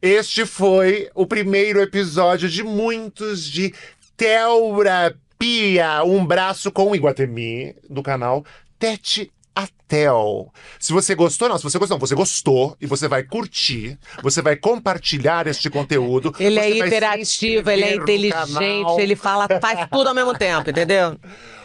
Este 0.02 0.46
foi 0.46 1.10
o 1.14 1.28
primeiro 1.28 1.80
episódio 1.82 2.50
de 2.50 2.64
muitos 2.64 3.46
de 3.46 3.74
Terapia, 4.18 6.04
um 6.04 6.26
braço 6.26 6.72
com 6.72 6.96
Iguatemi, 6.96 7.76
do 7.90 8.02
canal 8.02 8.44
Tete 8.80 9.32
a 9.56 9.68
Tel. 9.88 10.52
Se 10.80 10.94
você 10.94 11.14
gostou, 11.16 11.50
não, 11.50 11.58
se 11.58 11.64
você 11.64 11.78
gostou, 11.78 11.96
não, 11.96 12.00
você 12.00 12.16
gostou 12.16 12.78
e 12.80 12.86
você 12.86 13.08
vai 13.08 13.24
curtir, 13.24 13.98
você 14.22 14.42
vai 14.42 14.56
compartilhar 14.56 15.48
este 15.48 15.70
conteúdo. 15.70 16.34
Ele 16.40 16.60
é 16.60 16.70
hiperativo, 16.70 17.70
ele 17.70 17.84
é 17.84 17.96
inteligente, 17.96 19.00
ele 19.00 19.16
fala, 19.16 19.48
faz 19.60 19.88
tudo 19.92 20.08
ao 20.08 20.16
mesmo 20.16 20.38
tempo, 20.38 20.70
entendeu? 20.70 21.18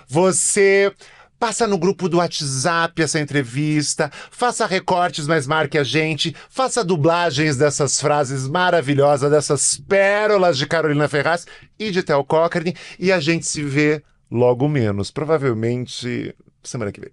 Você 0.08 0.92
Passa 1.38 1.66
no 1.66 1.76
grupo 1.76 2.08
do 2.08 2.16
WhatsApp 2.16 3.02
essa 3.02 3.20
entrevista, 3.20 4.10
faça 4.30 4.64
recortes, 4.64 5.26
mas 5.26 5.46
marque 5.46 5.76
a 5.76 5.84
gente, 5.84 6.34
faça 6.48 6.82
dublagens 6.82 7.58
dessas 7.58 8.00
frases 8.00 8.48
maravilhosas, 8.48 9.30
dessas 9.30 9.76
pérolas 9.86 10.56
de 10.56 10.66
Carolina 10.66 11.06
Ferraz 11.08 11.46
e 11.78 11.90
de 11.90 12.02
Theo 12.02 12.24
Cochrane, 12.24 12.74
e 12.98 13.12
a 13.12 13.20
gente 13.20 13.44
se 13.44 13.62
vê 13.62 14.02
logo 14.30 14.66
menos, 14.66 15.10
provavelmente 15.10 16.34
semana 16.62 16.90
que 16.90 17.02
vem. 17.02 17.10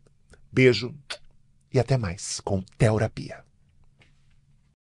Beijo 0.54 0.94
e 1.74 1.80
até 1.80 1.98
mais 1.98 2.40
com 2.40 2.62
Terapia. 2.78 3.43